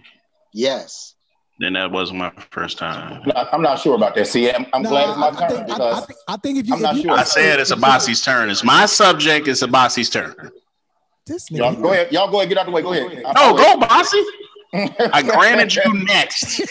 [0.54, 1.16] Yes.
[1.60, 3.22] Then that wasn't my first time.
[3.22, 4.28] I'm not, I'm not sure about that.
[4.28, 6.38] See, I'm, I'm Nah, glad it's my I, I turn think, because I, think, I
[6.38, 7.12] think if you, I'm if not you sure.
[7.12, 8.50] I said it's a bossy's turn.
[8.50, 9.48] It's my subject.
[9.48, 10.36] It's a bossy's turn.
[11.26, 12.12] This y'all nigga, go ahead.
[12.12, 12.50] Y'all go ahead.
[12.50, 12.82] Get out the way.
[12.82, 13.24] Go ahead.
[13.36, 14.24] No, go, bossy.
[14.74, 16.62] I granted you next.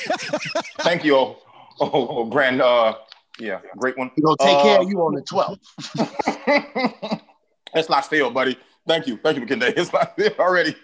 [0.80, 1.16] Thank you.
[1.16, 1.38] Oh,
[1.80, 2.60] oh, oh, grand.
[2.60, 2.94] Uh,
[3.38, 4.10] yeah, great one.
[4.14, 7.20] He gonna take care Uh, of you on the 12th.
[7.74, 8.56] That's not still, buddy.
[8.86, 9.16] Thank you.
[9.22, 9.72] Thank you, McKinney.
[9.76, 10.74] It's not still already.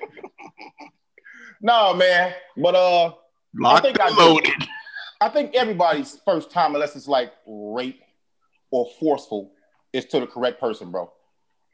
[1.61, 2.35] no, man.
[2.57, 3.13] But uh,
[3.55, 4.23] Locked think I and do.
[4.23, 4.53] loaded.
[5.21, 8.01] I think everybody's first time, unless it's like rape
[8.71, 9.53] or forceful,
[9.93, 11.13] is to the correct person, bro.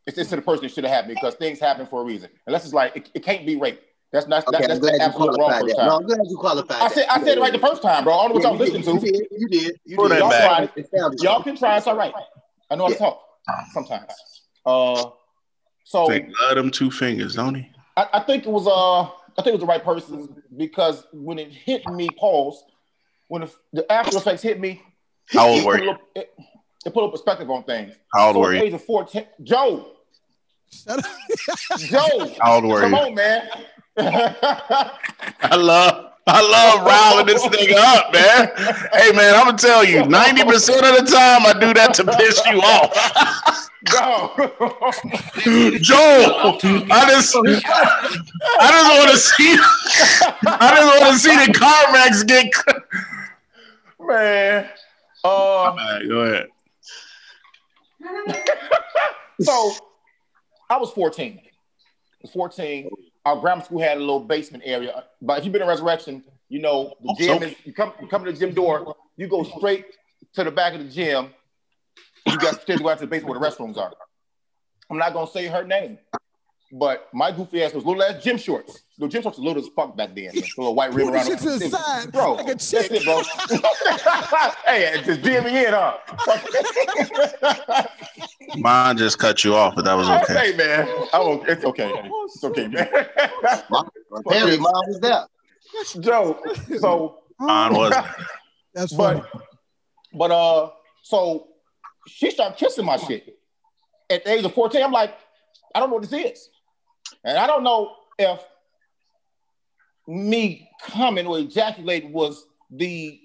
[0.06, 2.28] It's, it's to the person that should have happened because things happen for a reason.
[2.46, 3.80] Unless it's like it, it can't be rape.
[4.12, 5.86] That's not Okay, that, I'm that's glad the absolute wrong qualified first that.
[5.86, 5.96] No.
[5.96, 7.12] I'm glad you qualified I said that.
[7.12, 8.14] I said it right the first time, bro.
[8.14, 9.06] I don't know what Yeah, y'all was listening to.
[9.06, 9.28] you did.
[9.32, 9.80] You did.
[9.84, 10.18] You did.
[10.18, 10.70] Y'all, back.
[10.70, 10.70] try.
[10.82, 11.42] It sounded Y'all strong.
[11.42, 11.76] can try.
[11.76, 12.14] It's all right.
[12.70, 13.22] I know how to talk
[13.72, 14.12] sometimes.
[14.64, 15.10] Uh,
[15.84, 17.68] so Take love them two fingers, don't he?
[17.96, 19.02] I, I think it was uh
[19.38, 22.62] I think it was the right person because when it hit me, pause.
[23.28, 24.80] When the, the after effects hit me,
[25.30, 25.90] How old it were put, a you?
[25.90, 26.34] little, it,
[26.86, 27.94] it put a perspective on things.
[28.14, 28.62] How old So were you?
[28.62, 29.92] age of 14, Joe,
[31.76, 33.48] Joe, How old were come on, man.
[33.98, 38.50] I love I love riling this thing up, man.
[38.92, 42.44] Hey man, I'm gonna tell you, 90% of the time I do that to piss
[42.46, 43.70] you off.
[43.84, 44.32] Go.
[45.78, 46.58] Joel,
[46.90, 49.56] I just I just want to see
[50.46, 52.52] I just want to see the Carmax get
[54.00, 54.68] man.
[55.24, 56.48] Uh, right, go ahead.
[59.40, 59.72] so
[60.68, 61.40] I was 14.
[61.40, 61.48] I
[62.22, 62.90] was 14.
[63.26, 65.02] Our grammar school had a little basement area.
[65.20, 68.24] But if you've been in Resurrection, you know the gym is you come you come
[68.24, 69.84] to the gym door, you go straight
[70.34, 71.30] to the back of the gym.
[72.24, 73.92] You got to go out to the basement where the restrooms are.
[74.88, 75.98] I'm not gonna say her name,
[76.70, 78.82] but my goofy ass was little ass gym shorts.
[78.98, 80.30] The gym shorts were little as fuck back then.
[80.32, 82.32] The little white rim Move the around to the side, bro.
[82.34, 82.88] like a that's chick.
[82.90, 83.16] it, bro.
[84.66, 85.98] hey, just DM me in, huh?
[88.56, 90.52] Mine just cut you off, but that was okay.
[90.52, 91.92] Hey man, I won't, it's okay.
[92.24, 92.88] It's okay, man.
[94.14, 95.26] Apparently, mom was there.
[96.00, 96.40] Joe,
[96.78, 98.06] so Mine wasn't.
[98.72, 99.20] That's funny.
[99.20, 99.42] but
[100.14, 100.70] but uh,
[101.02, 101.48] so
[102.06, 103.38] she started kissing my shit
[104.08, 104.82] at the age of 14.
[104.82, 105.14] I'm like,
[105.74, 106.48] I don't know what this is,
[107.24, 108.40] and I don't know if
[110.06, 113.20] me coming or ejaculating was the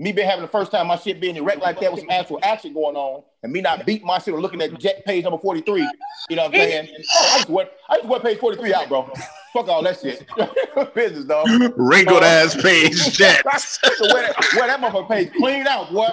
[0.00, 2.40] me being having the first time my shit being erect like that with some actual
[2.42, 5.38] action going on, and me not beating my shit or looking at jet page number
[5.38, 5.86] 43.
[6.30, 6.88] You know what I'm saying?
[6.88, 9.12] I just went, I just went page 43 out, bro.
[9.52, 10.26] Fuck all that shit.
[10.94, 11.46] Business, dog.
[11.76, 13.78] Wrinkled ass page checks.
[13.82, 16.08] So wear, that, wear that motherfucker page clean out, boy.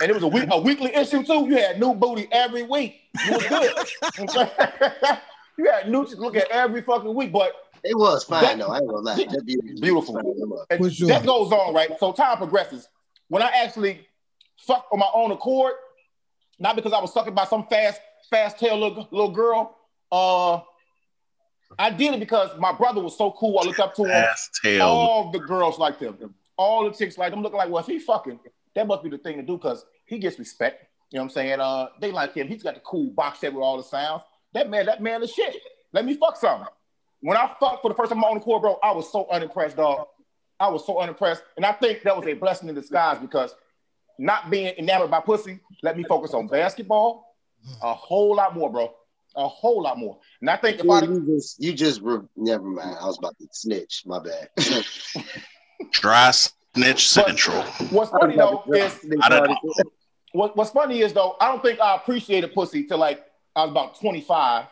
[0.00, 1.46] And it was a week, a weekly issue too.
[1.46, 3.02] You had new booty every week.
[3.26, 4.28] You was good.
[5.58, 7.52] you had new to look at every fucking week, but
[7.84, 8.68] It was fine That- though.
[8.68, 9.14] I ain't gonna lie.
[9.16, 10.14] That beauty was Beautiful.
[10.14, 10.66] fine, them up.
[10.70, 11.08] and For sure.
[11.08, 11.90] that goes on, right?
[11.98, 12.88] So time progresses.
[13.28, 14.06] When I actually
[14.58, 15.74] fuck on my own accord,
[16.58, 19.76] not because I was sucking by some fast, fast tail little, little girl.
[20.12, 20.60] Uh,
[21.78, 23.58] I did it because my brother was so cool.
[23.60, 24.10] I looked up to him.
[24.10, 24.86] Ass tail.
[24.86, 26.34] All the girls liked him.
[26.56, 27.42] All the chicks liked him.
[27.42, 28.38] Looking like, well, if he fucking,
[28.74, 30.84] that must be the thing to do because he gets respect.
[31.12, 31.60] You know what I'm saying?
[31.60, 32.48] Uh, they like him.
[32.48, 34.22] He's got the cool box set with all the sounds.
[34.52, 35.56] That man, that man is shit.
[35.92, 36.66] Let me fuck something.
[37.20, 39.76] When I fucked for the first time on the court, bro, I was so unimpressed,
[39.76, 40.06] dog.
[40.58, 43.54] I was so unimpressed, and I think that was a blessing in disguise because
[44.18, 47.30] not being enamored by pussy let me focus on basketball
[47.82, 48.94] a whole lot more, bro.
[49.36, 50.18] A whole lot more.
[50.40, 52.96] And I think if I you just, you just re- never mind.
[53.00, 54.02] I was about to snitch.
[54.04, 54.48] My bad.
[55.92, 57.62] Dry snitch central.
[57.90, 59.56] what's funny though is I don't know.
[60.32, 63.70] what, what's funny is though, I don't think I appreciated pussy till like I was
[63.70, 64.66] about 25.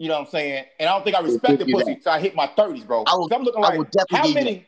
[0.00, 0.64] You know what I'm saying?
[0.78, 3.04] And I don't think I respected you pussy till I hit my 30s, bro.
[3.06, 4.66] I will- 'Cause I'm looking like will definitely how give you many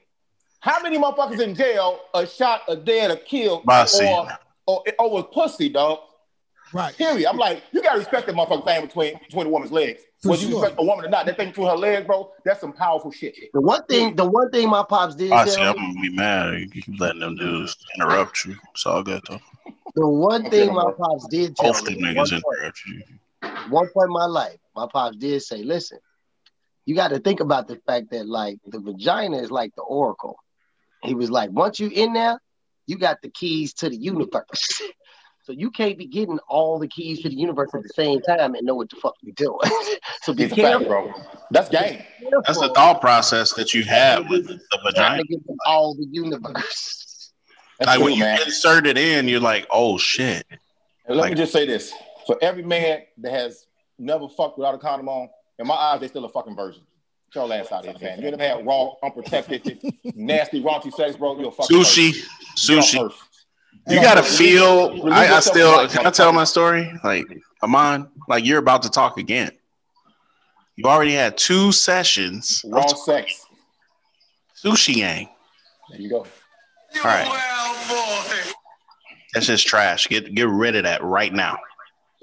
[0.60, 4.04] how many motherfuckers in jail are shot, are dead, or killed, Bossy.
[4.04, 4.28] or
[4.66, 6.00] or, or with pussy, dog?
[6.74, 6.94] Right.
[6.96, 7.26] Period.
[7.28, 10.02] I'm like, you gotta respect the motherfucking thing between between a woman's legs.
[10.22, 12.60] For Whether you respect a woman or not, that thing between her legs, bro, that's
[12.60, 13.34] some powerful shit.
[13.54, 15.62] the one thing, the one thing my pops did I ah, see.
[15.62, 16.60] I'm gonna be mad.
[16.60, 18.56] You keep letting them dudes interrupt you.
[18.74, 19.40] It's all good though.
[19.94, 23.02] the one thing my pops did tell Both me, at one niggas point, interrupt you.
[23.70, 25.98] one point in my life, my pops did say, "Listen,
[26.86, 30.36] you got to think about the fact that like the vagina is like the oracle."
[31.02, 32.40] He was like, "Once you in there,
[32.86, 34.82] you got the keys to the universe."
[35.44, 38.54] So you can't be getting all the keys to the universe at the same time
[38.54, 39.58] and know what the fuck you're doing.
[40.22, 40.86] so be It's a fact, careful.
[40.86, 41.12] bro.
[41.50, 42.00] That's game.
[42.46, 45.22] That's the thought process that you have with the Trying vagina.
[45.24, 47.32] to get to all the universe.
[47.80, 48.38] That's Like true, when you man.
[48.46, 50.46] insert it in, you're like, oh shit.
[51.06, 51.92] And let Like- me just say this:
[52.24, 53.66] for every man that has
[53.98, 55.28] never fucked without a condom on,
[55.58, 56.82] in my eyes, they still a fucking virgin.
[57.32, 58.20] Get your ass out of here, man.
[58.20, 59.80] You ever had raw, unprotected,
[60.14, 61.38] nasty, raunchy sex, bro?
[61.38, 62.22] You're a fucking Sushi, virgin.
[62.56, 63.04] Sushi.
[63.06, 63.14] Earth.
[63.88, 64.90] You gotta Relieve- feel.
[64.90, 65.80] relieve I, I still.
[65.80, 66.92] of Can I tell my story?
[67.02, 67.24] Like,
[67.62, 69.50] Amon, like you're about to talk again.
[70.76, 72.62] You already had two sessions.
[72.64, 73.44] of Raw sex.
[74.62, 75.28] Sushi gang.
[75.90, 76.18] There you go.
[76.18, 76.26] All
[77.04, 78.50] right, Well, boy.
[79.34, 80.06] that's just trash.
[80.08, 81.58] Get get rid of that right now.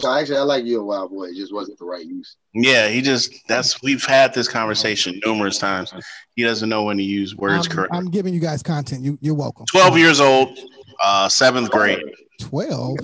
[0.02, 1.26] So actually, I like you a wild boy.
[1.26, 2.38] It just wasn't the right use.
[2.54, 3.34] Yeah, he just.
[3.48, 5.94] That's we've had this conversation numerous times.
[6.36, 7.98] He doesn't know when to use words I'm, correctly.
[7.98, 9.04] I'm giving you guys content.
[9.04, 9.66] You, you're welcome.
[9.66, 10.58] Twelve years old,
[11.04, 12.00] uh, seventh grade.
[12.40, 13.00] 12?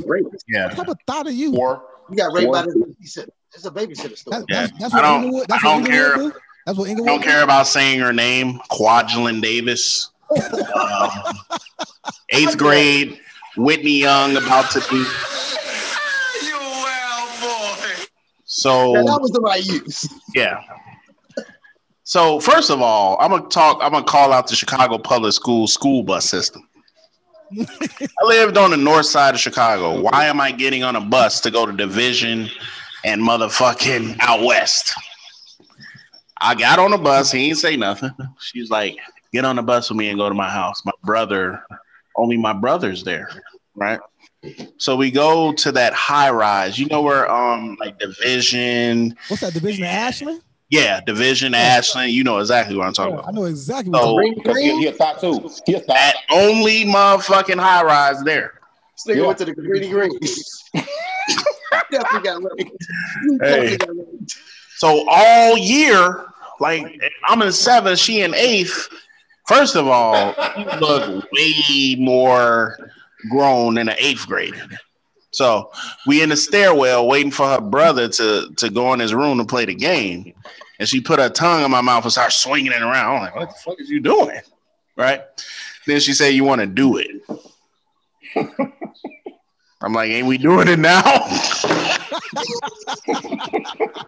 [0.47, 0.67] Yeah.
[0.67, 1.57] What type of thought are you?
[1.57, 2.71] Or You got raped Or- by the
[3.03, 3.27] babysitter.
[3.53, 4.37] It's a babysitter story.
[4.37, 4.61] That, Yeah.
[4.67, 5.47] that's, that's I don't- Inglewood.
[5.49, 6.15] That's I don't Inglewood care.
[6.15, 6.33] do?
[6.65, 7.27] That's what I Inglewood don't do?
[7.27, 10.11] care about saying her name, Quadlin Davis.
[10.31, 11.09] Um,
[12.29, 13.19] eighth grade,
[13.57, 14.95] Whitney Young about to be.
[16.45, 18.03] You well, boy.
[18.95, 20.07] Yeah, that was the right use.
[20.33, 20.61] yeah.
[22.03, 23.79] So first of all, I'm gonna talk.
[23.81, 26.67] I'm gonna call out the Chicago Public School school bus system.
[27.59, 29.99] I lived on the north side of Chicago.
[29.99, 32.49] Why am I getting on a bus to go to Division
[33.03, 34.93] and motherfucking out west?
[36.39, 37.31] I got on the bus.
[37.31, 38.11] He ain't say nothing.
[38.39, 38.97] She's like,
[39.33, 41.63] "Get on the bus with me and go to my house." My brother,
[42.15, 43.29] only my brother's there,
[43.75, 43.99] right?
[44.77, 46.77] So we go to that high rise.
[46.79, 50.41] You know where um like Division, What's that division of Ashland?
[50.69, 52.11] yeah, Division, Ashland.
[52.11, 54.57] You know exactly what I'm talking Yeah, I know exactly what So you're Green because
[54.57, 54.79] he, green.
[54.79, 55.49] he a thought too.
[55.65, 55.87] He a thought.
[55.95, 58.59] that only motherfucking high rise there.
[59.05, 59.27] This nigga Yeah.
[59.27, 60.09] went to the greeny green.
[61.91, 62.85] definitely got raped.
[63.41, 63.77] Hey.
[63.77, 63.89] got.
[64.77, 66.25] So all year,
[66.59, 68.89] like I'm in seventh, she in eighth.
[69.47, 72.77] First of all, you look way more
[73.29, 74.67] grown than an eighth grader.
[75.31, 75.71] So
[76.07, 79.45] we in the stairwell waiting for her brother to to go in his room to
[79.45, 80.33] play the game,
[80.79, 83.15] and she put her tongue in my mouth and started swinging it around.
[83.17, 84.39] I'm like, what the fuck is you doing?
[84.95, 85.21] Right?
[85.85, 87.21] Then she said, "You want to do it?"
[89.81, 91.01] I'm like, "Ain't we doing it now?"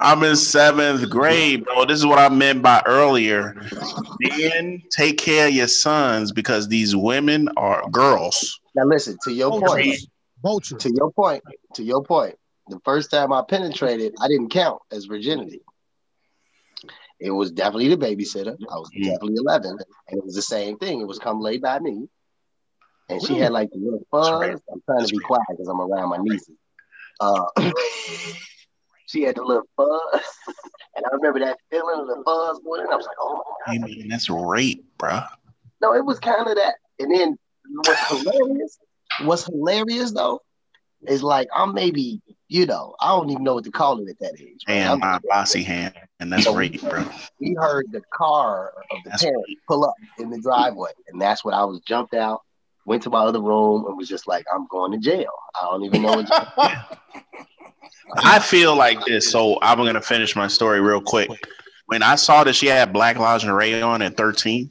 [0.00, 1.84] I'm in seventh grade, bro.
[1.84, 3.56] This is what I meant by earlier.
[4.20, 8.60] Men, take care of your sons because these women are girls.
[8.74, 9.96] Now listen to your point.
[10.42, 10.76] Vulture.
[10.76, 11.42] To your point.
[11.74, 12.36] To your point.
[12.68, 15.60] The first time I penetrated, I didn't count as virginity.
[17.20, 18.56] It was definitely the babysitter.
[18.70, 21.00] I was definitely 11, and it was the same thing.
[21.00, 22.08] It was come lay by me,
[23.08, 24.60] and she had like the little fuzz.
[24.72, 26.56] I'm trying to be quiet because I'm around my nieces.
[27.20, 27.44] Uh,
[29.06, 30.22] she had the little fuzz,
[30.96, 32.92] and I remember that feeling of the fuzz going in.
[32.92, 33.86] I was like, oh my god.
[33.86, 35.20] mean, that's rape, bro.
[35.80, 36.74] No, it was kind of that.
[36.98, 37.36] And then
[37.84, 38.78] what's hilarious,
[39.24, 40.40] what's hilarious though,
[41.06, 44.18] is like I'm maybe, you know, I don't even know what to call it at
[44.20, 44.64] that age.
[44.66, 47.04] And I'm- my bossy hand, and that's rape, bro.
[47.40, 51.44] we heard the car of the That's parent pull up in the driveway, and that's
[51.44, 52.42] when I was jumped out,
[52.86, 55.32] went to my other room, and was just like, I'm going to jail.
[55.60, 56.30] I don't even know what.
[58.16, 61.30] I feel like this, so I'm gonna finish my story real quick.
[61.86, 64.70] When I saw that she had black lingerie on at 13,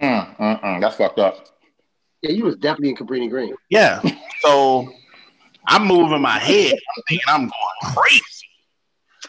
[0.00, 0.80] Mm, mm, mm.
[0.80, 1.46] That's fucked up.
[2.22, 3.54] Yeah, you was definitely in Cabrini Green.
[3.70, 4.02] Yeah.
[4.40, 4.92] So
[5.66, 6.72] I'm moving my head.
[6.72, 8.22] I'm thinking I'm going crazy,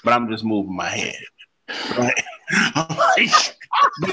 [0.03, 1.15] but I'm just moving my head.
[1.97, 2.23] Right?
[2.75, 3.54] I'm like, but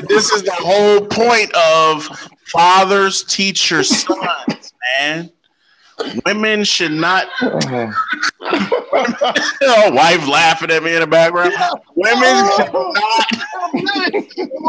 [0.09, 2.05] this is the whole point of
[2.47, 5.31] fathers teach your sons, man.
[6.27, 7.27] Women should not.
[7.43, 7.93] oh,
[9.93, 11.53] wife laughing at me in the background.
[11.95, 12.95] Women should not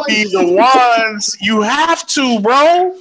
[0.08, 1.36] be the ones.
[1.42, 2.96] You have to, bro.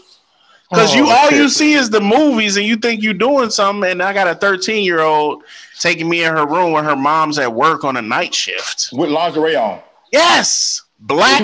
[0.70, 3.90] Because you Oh, all you see is the movies, and you think you're doing something.
[3.90, 5.43] And I got a 13 year old
[5.78, 8.88] taking me in her room when her mom's at work on a night shift.
[8.93, 9.80] With lingerie on.
[10.12, 11.42] Yes, black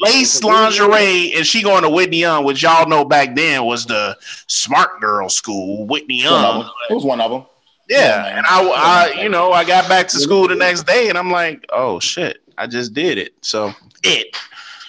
[0.00, 4.16] lace lingerie, and she going to Whitney Young, which y'all know back then was the
[4.46, 5.86] smart girl school.
[5.86, 6.70] Whitney One Young.
[6.90, 7.44] It was one of them.
[7.88, 11.18] Yeah, and I, I, you know, I got back to school the next day, and
[11.18, 13.34] I'm like, oh shit, I just did it.
[13.42, 13.72] So
[14.02, 14.36] it,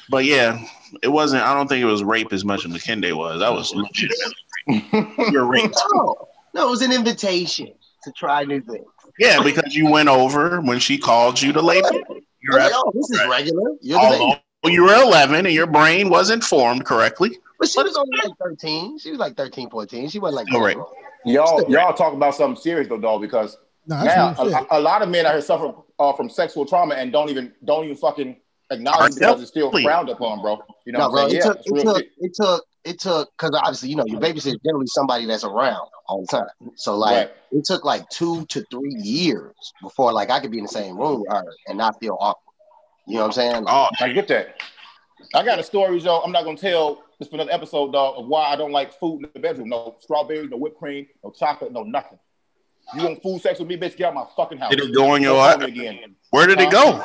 [0.09, 0.63] but yeah,
[1.01, 1.43] it wasn't.
[1.43, 3.39] I don't think it was rape as much as McKinday was.
[3.39, 4.33] That was legitimately
[5.31, 5.81] you're raped.
[5.93, 7.73] No, no, it was an invitation
[8.03, 8.85] to try new things.
[9.19, 11.81] Yeah, because you went over when she called you to lay.
[12.43, 13.71] You're Like, oh, this is regular.
[13.81, 14.75] You're the although baby.
[14.75, 17.37] you were 11 and your brain wasn't formed correctly.
[17.59, 18.99] But she was only like 13.
[18.99, 20.09] She was like 13, 14.
[20.09, 20.77] She wasn't like Oh, right.
[21.25, 25.07] Y'all, y'all talk about something serious though, dog, because No, now a, a lot of
[25.09, 28.35] men out here suffer uh, from sexual trauma and don't even don't even fucking
[28.71, 30.59] acknowledge it because it's still frowned upon, bro.
[30.85, 31.27] You know No, what I'm bro.
[31.27, 31.35] saying?
[31.35, 34.47] It Yeah, took, it took, it took, it took, because obviously, you know, your babysitter
[34.55, 36.47] is generally somebody that's around all the time.
[36.75, 37.31] So, like, Right.
[37.51, 40.97] it took like two to three years before, like, I could be in the same
[40.97, 42.53] room with her and not feel awkward.
[43.07, 43.63] You know what I'm saying?
[43.67, 44.61] Oh, I get that.
[45.34, 46.21] I got a story, Joe.
[46.23, 49.23] I'm not gonna tell this for another episode, dog, of why I don't like food
[49.23, 49.69] in the bedroom.
[49.69, 52.19] No strawberries, no whipped cream, no chocolate, no nothing.
[52.95, 53.95] You want food sex with me, bitch?
[53.95, 54.69] Get out my fucking house.
[54.71, 55.65] Did it go in your Don't eye?
[55.67, 56.15] again?
[56.31, 56.99] where did it go?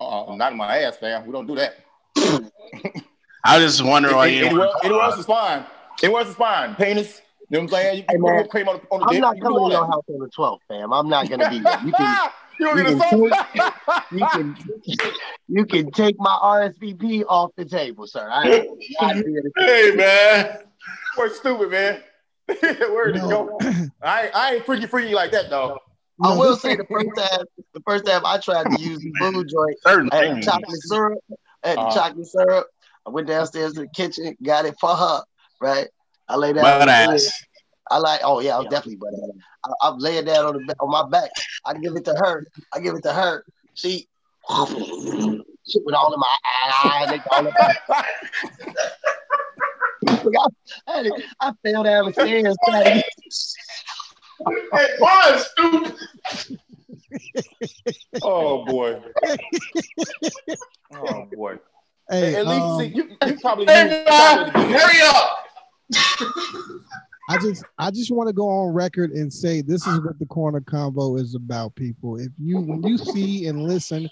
[0.00, 1.24] Uh, not in my ass, fam.
[1.26, 1.76] We don't do that.
[3.44, 4.46] I just wonder why you.
[4.46, 5.64] Anywhere, anywhere else is fine.
[6.02, 6.74] Anywhere else is fine.
[6.76, 7.20] Penis.
[7.50, 7.96] You know what I'm saying?
[7.98, 9.20] You Hey, man, cream on on the I'm dick.
[9.20, 10.92] not You can do coming all to your house on the 12th, fam.
[10.92, 11.78] I'm not gonna be there.
[11.84, 12.16] You can,
[12.58, 14.56] you you can a you can,
[15.48, 18.26] you can take my RSVP off the table, sir.
[18.30, 18.64] I am
[19.00, 20.58] not here Hey man,
[21.18, 22.00] We're stupid, man.
[22.46, 23.60] Where did it No.
[23.60, 23.60] go?
[24.02, 25.78] I, I ain't freaky freaky like that, dog.
[26.22, 29.48] I will say the first time, the first time I tried to use the food
[29.48, 31.18] joint, certain I had chocolate syrup.
[31.62, 31.94] I had the Uh-huh.
[31.94, 32.66] chocolate syrup.
[33.06, 35.22] I went downstairs to the kitchen, got it for her.
[35.60, 35.88] Right.
[36.28, 36.62] I lay down.
[36.64, 37.30] Butt on ass.
[37.90, 38.20] I like.
[38.24, 39.30] Oh yeah, I was definitely butt ass.
[39.64, 41.30] I, I'm laying down on the on my back.
[41.66, 42.46] I give it to her.
[42.72, 43.44] I give it to her.
[43.74, 44.08] She.
[45.66, 47.20] Shit went all in my eye.
[47.30, 47.52] All in my-
[50.06, 50.46] I,
[50.86, 51.06] I, had
[51.40, 52.56] I fell down the stairs.
[52.68, 53.04] trying to
[54.50, 55.94] It was stupid.
[58.22, 59.00] Oh boy.
[60.94, 61.58] oh boy.
[62.10, 64.12] Hey, At least um, see, you, you probably Hey, knew
[64.74, 65.38] hurry up.
[67.28, 70.26] I just I just want to go on record and say this is what the
[70.26, 72.18] corner convo is about, people.
[72.18, 74.10] If you when you see and listen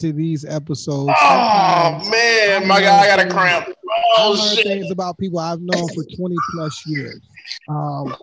[0.00, 3.66] to these episodes, Oh sometimes man, my God, I got a cramp.
[4.18, 4.66] I Oh learn shit.
[4.66, 7.20] things about people I've known for 20 plus years.
[7.68, 8.14] Um,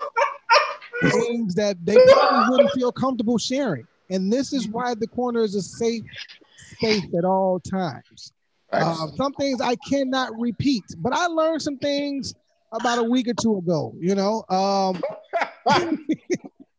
[1.01, 3.88] things that they probably wouldn't feel comfortable sharing.
[4.12, 6.03] And this is why the corner is a safe
[6.55, 8.34] space at all times.
[8.72, 12.34] Uh, some things I cannot repeat, but I learned some things
[12.72, 14.43] about a week or two ago, you know.
[14.49, 15.01] Um,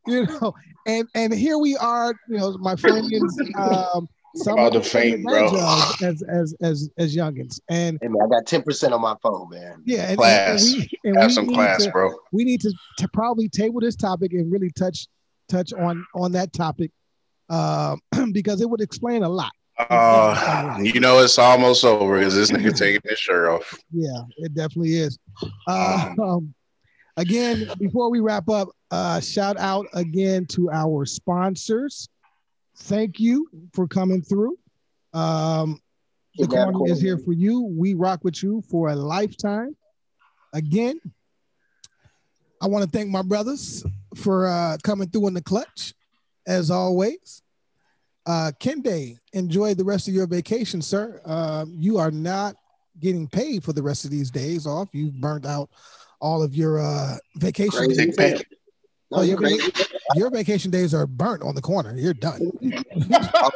[0.07, 0.55] you know,
[0.87, 3.13] and and here we are, you know, my friends
[3.57, 5.49] um some About to faint, bro.
[6.03, 7.61] as as as as youngins.
[7.69, 9.83] And Hey man, I got 10% on my phone, man.
[9.85, 10.73] yeah, and, Class.
[10.73, 12.15] and we, and Have we some need class, to, bro.
[12.31, 15.09] we need to, to probably table this topic and really touch
[15.49, 16.93] touch on on that topic
[17.49, 18.01] um,
[18.33, 19.51] because it would explain a lot.
[19.89, 23.79] Uh, you know it's almost over because this nigga taking his shirt off.
[23.93, 25.19] Yeah, it definitely is.
[25.67, 26.55] Uh, um,
[27.17, 32.09] again, before we wrap up, uh, shout out again to our sponsors.
[32.77, 34.59] Thank you for coming through.
[35.13, 35.81] Um,
[36.37, 37.63] the Yeah, man, corner is here for you.
[37.63, 39.77] We rock with you for a lifetime.
[40.53, 41.01] Again,
[42.63, 43.85] I want to thank my brothers
[44.17, 45.95] for uh, coming through in the clutch,
[46.47, 47.43] as always.
[48.27, 51.21] Uh, Kende, enjoy the rest of your vacation, sir.
[51.25, 52.55] Uh, you are not
[53.01, 54.89] getting paid for the rest of these days off.
[54.93, 55.71] You've burnt out
[56.21, 58.05] all of your uh, vacation Crazy.
[58.07, 58.17] days.
[58.17, 58.33] Pay.
[59.13, 59.73] No, Oh, you your, crazy.
[60.15, 61.97] your vacation days are burnt on the corner.
[61.97, 62.53] You're done.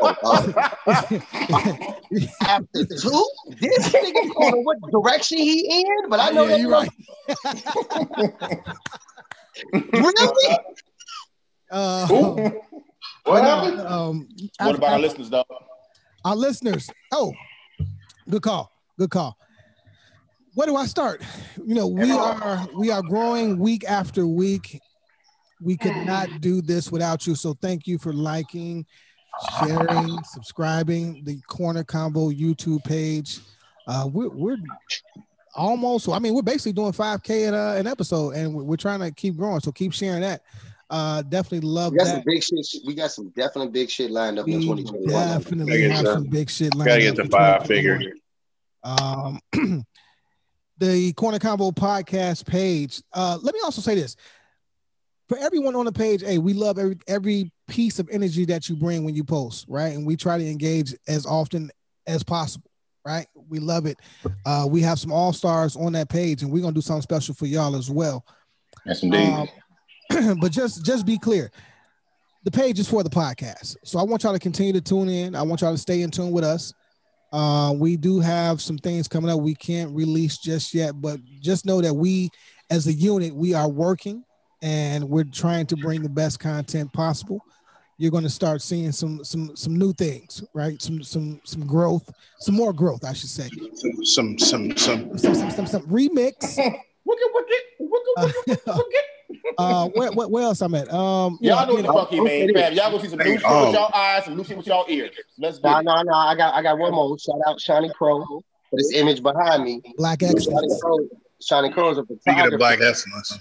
[0.03, 0.53] Oh, uh,
[2.49, 3.29] after two,
[3.61, 6.91] this nigga don't know what direction he in, but I know yeah, you're right.
[9.93, 10.59] really.
[11.71, 12.51] Uh,
[13.25, 13.81] What but, happened?
[13.81, 14.29] uh, um,
[14.61, 15.47] What af- about our listeners, dog?
[16.25, 16.91] our listeners?
[17.13, 17.33] Oh,
[18.29, 18.71] good call.
[18.99, 19.37] Good call.
[20.55, 21.23] where do I start?
[21.67, 24.81] You know, we are we are growing week after week.
[25.61, 27.35] We could not do this without you.
[27.35, 28.85] So thank you for liking,
[29.59, 33.41] sharing, subscribing the Corner Convo YouTube page.
[33.87, 34.57] Uh, we're, we're
[35.55, 36.09] almost.
[36.09, 39.11] I mean, we're basically doing 5K at uh, an episode, and we're, we're trying to
[39.11, 39.61] keep growing.
[39.61, 40.43] So keep sharing that.
[40.91, 42.25] Uh, definitely love We got some that.
[42.27, 42.67] big shit.
[42.87, 45.09] We got some definitely big shit lined up in 2021.
[45.09, 46.75] definitely Gotta have to- some big shit.
[46.75, 47.99] lined Gotta lined get up to for five 2021.
[47.99, 48.15] figure.
[48.85, 49.41] um,
[50.79, 53.03] the Corner Convo podcast page.
[53.13, 54.17] Uh, let me also say this
[55.29, 56.23] for everyone on the page.
[56.23, 59.95] Hey, we love every every piece of energy that you bring when you post, right?
[59.95, 61.71] And we try to engage as often
[62.07, 62.71] as possible,
[63.07, 63.27] right?
[63.49, 63.97] We love it.
[64.45, 67.35] Uh, we have some all stars on that page, and we're gonna do something special
[67.35, 68.25] for y'all as well.
[68.85, 69.29] Yes, indeed.
[69.33, 69.49] Um,
[70.41, 71.51] but just just be clear.
[72.45, 73.77] The page is for the podcast.
[73.85, 75.35] So I want y'all to continue to tune in.
[75.35, 76.75] I want y'all to stay in tune with us.
[77.33, 81.67] Uh, we do have some things coming up we can't release just yet, but just
[81.67, 82.31] know that we
[82.71, 84.25] as a unit, we are working
[84.63, 87.45] and we're trying to bring the best content possible.
[87.99, 90.81] You're going to start seeing some some some new things, right?
[90.83, 92.11] Some some some growth,
[92.41, 93.49] some more growth, I should say.
[94.03, 96.57] Some some some Some some some, some remix.
[97.07, 99.01] Wicked, wicked, wicked, wicked, wicked.
[99.59, 100.93] Uh, where, where, where else I'm at?
[100.93, 102.73] Um, you Y'all know know, what the fuck he mean, fam.
[102.75, 104.85] Y'all gonna see some new shit Um, with y'all eyes, some new shit with y'all
[104.89, 105.11] ears.
[105.39, 105.85] Let's No, get it.
[105.85, 106.13] no, no.
[106.13, 107.17] I got I got one more.
[107.19, 108.43] Shout out Shiny Crow for
[108.77, 109.81] this image behind me.
[109.97, 110.81] Black excellence.
[110.83, 110.99] Crow,
[111.41, 112.55] Shiny Crow is a Speaking photographer.
[112.55, 113.39] of black excellence,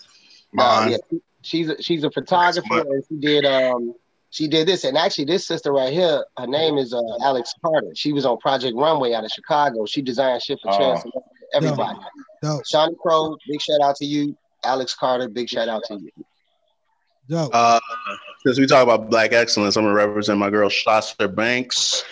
[0.57, 0.97] Uh, yeah,
[1.41, 3.93] she's a, she's a photographer and she did um
[4.29, 7.91] she did this and actually this sister right here her name is uh, Alex Carter
[7.95, 10.77] she was on Project Runway out of Chicago she designed shit for Oh.
[10.77, 11.03] Chance
[11.53, 11.97] everybody
[12.41, 16.09] Dope, Shawnee Crow big shout out to you Alex Carter big shout out to you
[17.29, 17.51] dope.
[17.53, 17.79] Uh,
[18.45, 22.03] since we talk about black excellence, I'm gonna represent my girl Sasha Banks,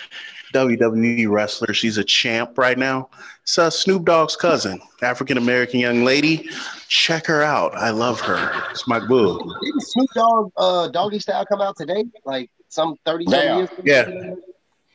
[0.54, 1.74] WWE wrestler.
[1.74, 3.10] She's a champ right now.
[3.44, 6.50] It's uh, Snoop Dogg's cousin, African American young lady.
[6.88, 7.76] Check her out.
[7.76, 8.52] I love her.
[8.72, 9.38] It's my boo.
[9.62, 13.58] didn't Snoop Dogg uh Doggy Style come out today like some 30 something Yeah.
[13.58, 14.36] years Yeah.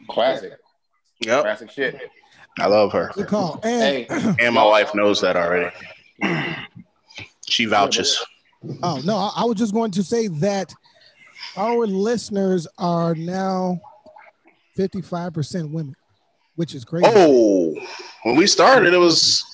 [0.08, 0.52] Classic,
[1.20, 2.00] Yep, classic shit.
[2.58, 3.60] I love her, Good call.
[3.64, 5.74] And Hey, and my wife knows that already.
[7.48, 8.22] She vouches.
[8.82, 10.72] oh no, I, I was just going to say that
[11.56, 13.80] our listeners are now
[14.78, 15.94] 55% women,
[16.56, 17.06] which is crazy.
[17.08, 17.74] Oh,
[18.24, 19.44] when we started, it was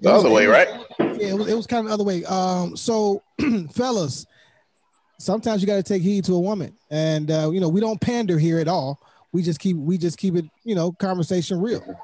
[0.00, 0.68] the It was- other way, right?
[0.98, 2.24] Yeah, it was, it was kind of the other way.
[2.24, 3.22] Um, so
[3.72, 4.26] fellas,
[5.18, 8.00] sometimes you got to take heed to a woman, and uh, you know we don't
[8.00, 8.98] pander here at all.
[9.32, 11.98] We just keep we just keep it, you know, conversation real.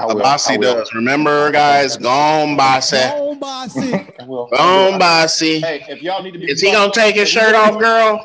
[0.00, 0.16] I will.
[0.16, 0.74] Bossy I will.
[0.74, 0.94] does.
[0.94, 2.96] Remember, guys, gone Bossy.
[3.00, 3.94] Oh, bossy.
[3.94, 4.46] I will.
[4.48, 5.60] Gone Bossy.
[5.60, 8.24] Hey, if y'all need to be, Is he gonna take his shirt off, girl?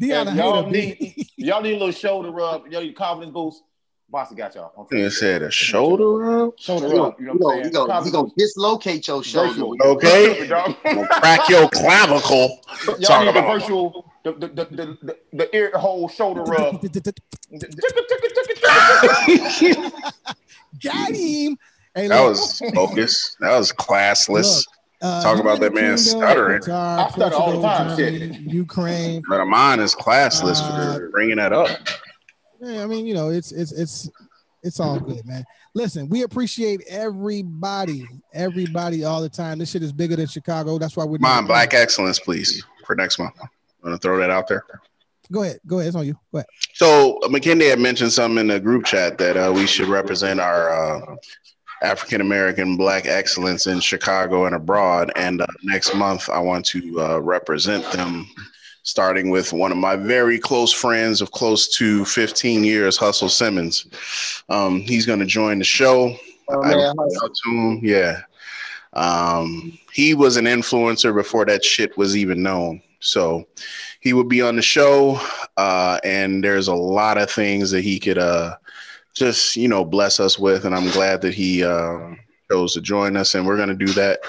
[0.00, 3.62] Deanna y'all need, y'all need a little shoulder rub, y'all need confidence boost.
[4.10, 4.72] Bossy got y'all.
[4.90, 6.58] I'm You said a shoulder rub.
[6.58, 7.20] Shoulder you rub.
[7.20, 7.72] You know know, what I'm you saying?
[7.74, 8.36] go, you Confidence go boost.
[8.38, 10.46] dislocate your shoulder Okay.
[10.46, 10.76] Dog.
[10.84, 12.60] Gonna crack your clavicle.
[12.86, 16.42] Y'all Talk need the about- virtual, the the the the, the, the ear hole shoulder
[16.46, 16.80] rub.
[20.82, 21.58] Got him.
[21.94, 23.36] Hey, That look, was focus.
[23.40, 24.64] That was classless.
[25.02, 26.62] uh, talk about that man Kingdom, stuttering.
[26.62, 28.20] Qatar, I stutter all the Portugal, time, shit.
[28.32, 29.22] Germany, Ukraine.
[29.28, 31.68] But mine is classless Uh, for bringing that up.
[32.60, 34.10] Yeah, I mean, you know, it's it's it's
[34.62, 35.44] it's all good, man.
[35.74, 39.58] Listen, we appreciate everybody, everybody all the time.
[39.58, 40.78] This shit is bigger than Chicago.
[40.78, 43.34] That's why we're Mine, black excellence, please, for next month.
[43.40, 43.48] I'm
[43.82, 44.64] gonna throw that out there.
[45.30, 45.88] Go ahead, go ahead.
[45.88, 46.14] It's on you.
[46.32, 46.46] Go ahead.
[46.74, 50.70] So McKinney had mentioned something in the group chat that uh, we should represent our
[50.70, 51.16] uh,
[51.82, 55.12] African American Black excellence in Chicago and abroad.
[55.16, 58.26] And uh, next month, I want to uh, represent them,
[58.82, 63.86] starting with one of my very close friends of close to 15 years, Hustle Simmons.
[64.48, 66.16] Um, he's going to join the show.
[66.48, 67.80] Oh, man, to him.
[67.82, 68.22] Yeah.
[68.94, 72.82] Um, he was an influencer before that shit was even known.
[73.00, 73.46] So
[74.00, 75.20] he would be on the show.
[75.56, 78.56] Uh, and there's a lot of things that he could uh,
[79.14, 80.64] just, you know, bless us with.
[80.64, 82.14] And I'm glad that he uh,
[82.50, 83.34] chose to join us.
[83.34, 84.20] And we're going to do that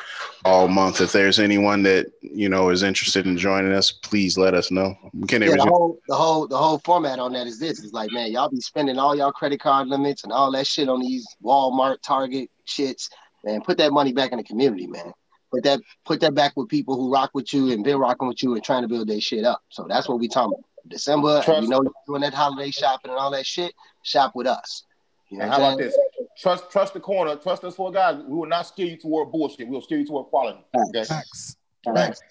[0.46, 1.02] all month.
[1.02, 4.96] If there's anyone that, you know, is interested in joining us, please let us know.
[5.28, 7.84] Can Yeah, the whole the whole the whole format on that is this.
[7.84, 10.90] It's like, man, y'all be spending all y'all credit card limits and all that shit
[10.90, 13.10] on these Walmart, Target shits.
[13.44, 15.14] Man, put that money back in the community, man.
[15.52, 18.42] Put that put that back with people who rock with you and been rocking with
[18.44, 19.62] you and trying to build their shit up.
[19.70, 20.66] So that's what we talking about.
[20.88, 23.74] December, and Trust- you know, you're doing that holiday shopping and all that shit.
[24.04, 24.84] Shop with us.
[25.30, 25.96] You know And how about this?
[26.40, 27.36] Trust, trust the corner.
[27.36, 28.16] Trust us for guys.
[28.28, 29.68] We will not steer you toward bullshit.
[29.68, 30.60] We'll steer you toward quality.
[30.76, 31.04] Okay.
[31.04, 31.56] Facts.
[31.94, 32.22] Facts.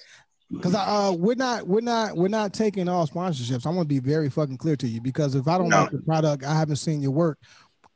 [0.51, 3.67] Because uh, we're not we're not we're not taking all sponsorships.
[3.67, 5.83] I'm gonna be very fucking clear to you because if I don't No.
[5.83, 7.39] like the product, I haven't seen your work.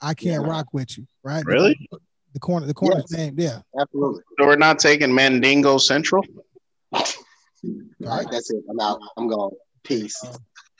[0.03, 1.43] I can't rock with you, right?
[1.45, 1.89] The- Really?
[2.33, 3.19] The, corner, the corner's Yes.
[3.19, 3.61] name, yeah.
[3.81, 4.23] Absolutely.
[4.39, 6.25] So we're not taking Mandingo Central.
[6.93, 7.03] All
[8.01, 8.63] right, that's it.
[8.71, 9.01] I'm out.
[9.17, 9.51] I'm going.
[9.85, 10.23] Peace.
[10.25, 10.37] Uh,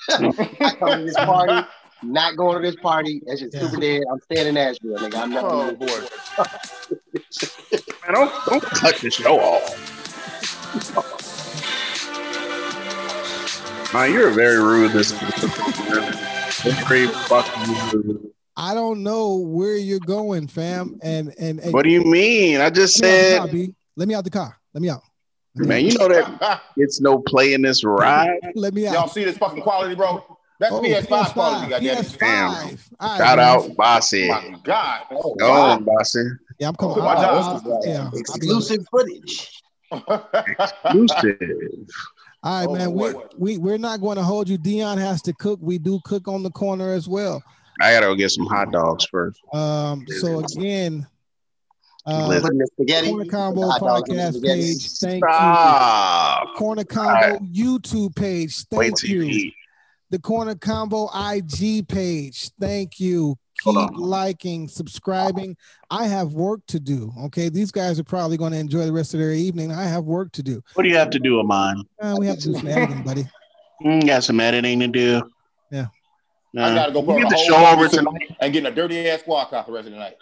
[0.11, 1.67] I come to this party,
[2.03, 3.21] not going to this party.
[3.27, 3.69] That's just Yeah.
[3.69, 4.03] super dead.
[4.11, 5.15] I'm staying in Nashville, nigga.
[5.17, 5.45] I'm not.
[5.45, 5.87] Oh boy.
[8.07, 9.79] Man, don't don't cut the show off.
[13.95, 14.93] Man, you're very rude.
[14.93, 15.13] This
[16.89, 18.31] very fucking rude.
[18.57, 20.99] I don't know where you're going, fam.
[21.03, 22.61] And and, and What do you mean?
[22.61, 24.59] I just let me said, car, Let me out the car.
[24.75, 25.03] Let me out.
[25.55, 28.39] Let me man, you know that it's no play in this ride.
[28.55, 28.95] Let me out.
[28.95, 30.25] Y'all see this fucking quality, bro?
[30.61, 31.97] That's Oh, PS5 quality, goddamn.
[32.05, 32.89] PS5.
[33.01, 33.39] All right, Shout man.
[33.41, 34.29] out, Bossy.
[34.29, 35.01] My God.
[35.11, 35.61] Oh, Go wow.
[35.73, 36.23] on, Bossy.
[36.59, 36.97] Yeah, I'm coming.
[36.99, 37.67] Oh, my I'll- God.
[37.67, 39.61] I'll- yeah, Exclusive footage.
[39.91, 41.39] Exclusive.
[42.45, 42.93] All right, Oh, man.
[42.93, 44.59] We, we we're not going to hold you.
[44.59, 45.59] Dion has to cook.
[45.63, 47.43] We do cook on the corner as well.
[47.83, 49.41] I gotta go get some hot dogs first.
[49.53, 51.07] Um, so again,
[52.07, 52.43] uh, Listen.
[52.43, 53.09] Putting the spaghetti.
[53.09, 54.91] Corner Convo the hot dogs in the podcast page.
[54.99, 56.59] Thank you.
[56.59, 58.65] Corner Convo YouTube page.
[58.65, 59.23] Thank till you.
[59.23, 59.55] you eat.
[60.11, 62.51] The Corner Convo IG page.
[62.61, 63.37] Thank you.
[63.63, 65.57] Keep liking, subscribing.
[65.89, 67.13] I have work to do.
[67.27, 69.71] Okay, these guys are probably going to enjoy the rest of their evening.
[69.71, 70.61] I have work to do.
[70.75, 71.81] What do you have to do of mine?
[72.01, 73.25] Uh, we have to do some editing, buddy.
[73.85, 75.23] Mm, got some editing to do.
[75.71, 75.87] Yeah.
[76.57, 78.37] I gotta go You put get on the a show over tonight.
[78.41, 80.17] and getting a dirty ass squad car the rest of the night.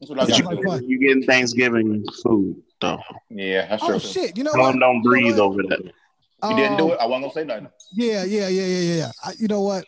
[0.00, 0.68] That's what I got sounds to like do.
[0.68, 0.88] fun.
[0.88, 2.98] You getting Thanksgiving food though.
[3.30, 3.94] Yeah, that's true.
[3.94, 4.36] Oh shit!
[4.36, 4.78] You know Tell what?
[4.78, 5.44] don't You know breathe what?
[5.44, 5.80] over that.
[6.50, 6.98] You didn't do Um, it.
[7.00, 7.68] I wasn't gonna say nothing.
[7.94, 9.10] Yeah, yeah, yeah, yeah, yeah, yeah.
[9.24, 9.84] I, you know what?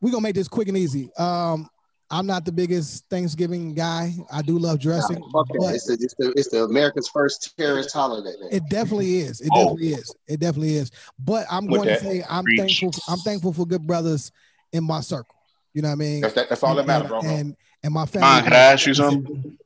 [0.00, 1.10] We're gonna make this quick and easy.
[1.16, 1.68] Um,
[2.10, 4.12] I'm not the biggest Thanksgiving guy.
[4.30, 7.56] I do love dressing, Nah, fuck but It's the, it's, the, it's the America's first
[7.56, 8.34] terrorist holiday.
[8.40, 8.50] Man.
[8.52, 9.40] it definitely is.
[9.40, 9.64] It Oh.
[9.76, 10.14] definitely is.
[10.28, 10.90] It definitely is.
[11.18, 12.80] But I'm With going that, to say I'm preach.
[12.80, 13.02] thankful.
[13.08, 14.30] I'm thankful for good brothers
[14.74, 15.34] in my circle.
[15.72, 16.20] You know what I mean?
[16.20, 17.20] That's that, that's all that matters, bro.
[17.20, 18.28] and, and and my family.
[18.28, 19.58] Mom, can I ask you something?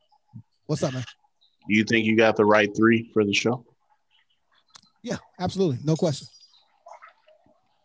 [0.67, 1.05] What's up, man?
[1.67, 3.65] Do you think you got the right three for the show?
[5.03, 6.29] Yeah, absolutely, no question.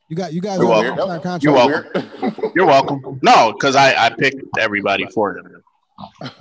[0.10, 0.98] You got you guys You're welcome.
[0.98, 1.44] signed contract.
[1.44, 2.52] You're welcome.
[2.56, 3.20] You're welcome.
[3.24, 6.32] No, because I, I picked everybody for them.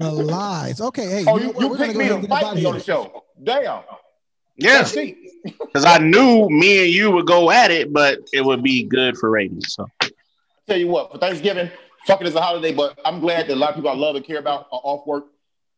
[0.00, 0.80] The lies.
[0.80, 1.60] Okay, hey, oh, you, you, know what?
[1.60, 3.24] you We're gonna picked go me to fight me on the show.
[3.42, 3.82] Damn.
[4.56, 4.84] Yeah.
[4.84, 8.84] See, because I knew me and you would go at it, but it would be
[8.84, 9.74] good for ratings.
[9.74, 9.86] So
[10.72, 11.70] tell you what, for Thanksgiving,
[12.06, 14.16] fuck it as a holiday, but I'm glad that a lot of people I love
[14.16, 15.26] and care about are off work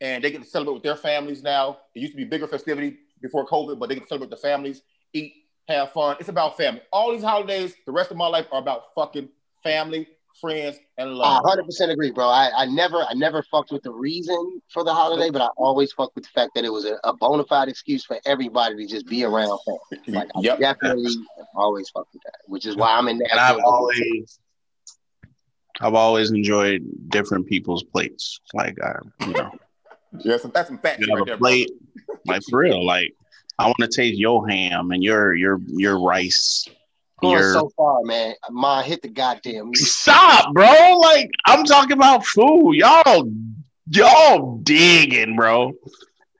[0.00, 1.78] and they get to celebrate with their families now.
[1.94, 4.50] It used to be bigger festivity before COVID, but they get to celebrate with their
[4.50, 5.34] families, eat,
[5.66, 6.16] have fun.
[6.20, 6.80] It's about family.
[6.92, 9.30] All these holidays, the rest of my life are about fucking
[9.64, 10.06] family,
[10.40, 11.42] friends, and love.
[11.42, 12.28] 100% agree, bro.
[12.28, 15.92] I, I never I never fucked with the reason for the holiday, but I always
[15.92, 18.86] fucked with the fact that it was a, a bona fide excuse for everybody to
[18.86, 20.14] just be around family.
[20.18, 20.60] Like I Yep.
[20.60, 21.16] definitely
[21.56, 24.38] always fucked with that, which is why I'm in and I've always
[25.80, 28.40] I've always enjoyed different people's plates.
[28.52, 28.96] Like I,
[29.26, 29.50] you know,
[30.20, 31.48] Yeah, some, that's some fat you shit have right a there, bro.
[31.48, 31.70] plate,
[32.26, 32.84] like for real.
[32.86, 33.14] Like
[33.58, 36.66] I want to taste your ham and your your your rice.
[37.20, 38.34] Going Your so far, man.
[38.50, 39.70] Ma hit the goddamn.
[39.74, 40.98] stop, bro.
[40.98, 42.74] Like I'm talking about food.
[42.74, 43.28] Y'all
[43.88, 45.72] y'all digging, bro.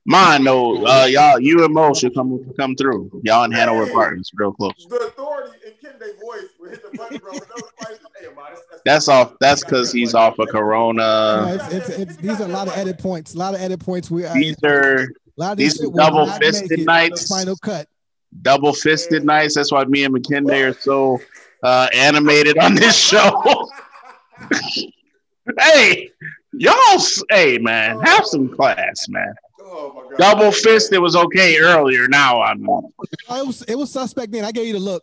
[0.07, 3.11] Mine though, uh, y'all, you and Mo should come come through.
[3.25, 4.87] Y'all in Hanover Apartments, real close.
[4.89, 6.51] The authority in Kende voice
[6.83, 7.33] will hit the button, bro.
[7.33, 8.01] with those spices.
[8.21, 8.45] Hey, man,
[8.85, 9.35] that's, off.
[9.41, 11.59] That's because he's off of No, Corona.
[11.71, 13.35] it's, it's, it's, these are a lot of edit points.
[13.35, 14.11] A lot of edit points.
[14.11, 15.07] We are These are a
[15.37, 17.29] lot of these these are shit will not double-fisted make it to the nights.
[17.29, 17.89] Final cut.
[18.43, 19.55] double fisted nights.
[19.55, 21.21] That's why me and McKinley are so
[21.63, 23.69] uh, animated on this show.
[25.59, 26.11] hey,
[26.53, 29.35] y'all, hey man, have some class, man.
[29.61, 30.13] oh.
[30.19, 32.07] Double fisted was okay earlier.
[32.09, 34.45] Now I'm it was it was suspect then.
[34.45, 35.03] I gave you the look.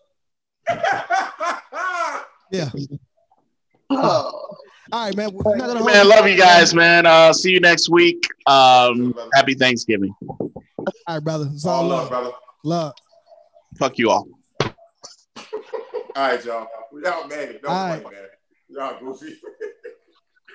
[2.51, 2.69] Yeah.
[3.89, 4.57] Oh,
[4.91, 5.31] All right, man.
[5.33, 6.07] We're not gonna man.
[6.07, 7.05] Love you guys, man.
[7.05, 8.25] Uh, see you next week.
[8.45, 10.13] Um, happy Thanksgiving.
[10.21, 10.53] All
[11.07, 11.49] right, brother.
[11.53, 12.09] It's all All love, love.
[12.09, 12.31] brother.
[12.63, 12.93] Love.
[13.77, 14.27] Fuck you all.
[14.63, 14.71] All
[16.15, 16.67] right, y'all.
[17.03, 17.59] Y'all mad.
[17.63, 18.03] Don't All right.
[18.03, 18.21] fight, man.
[18.69, 19.35] Y'all goofy.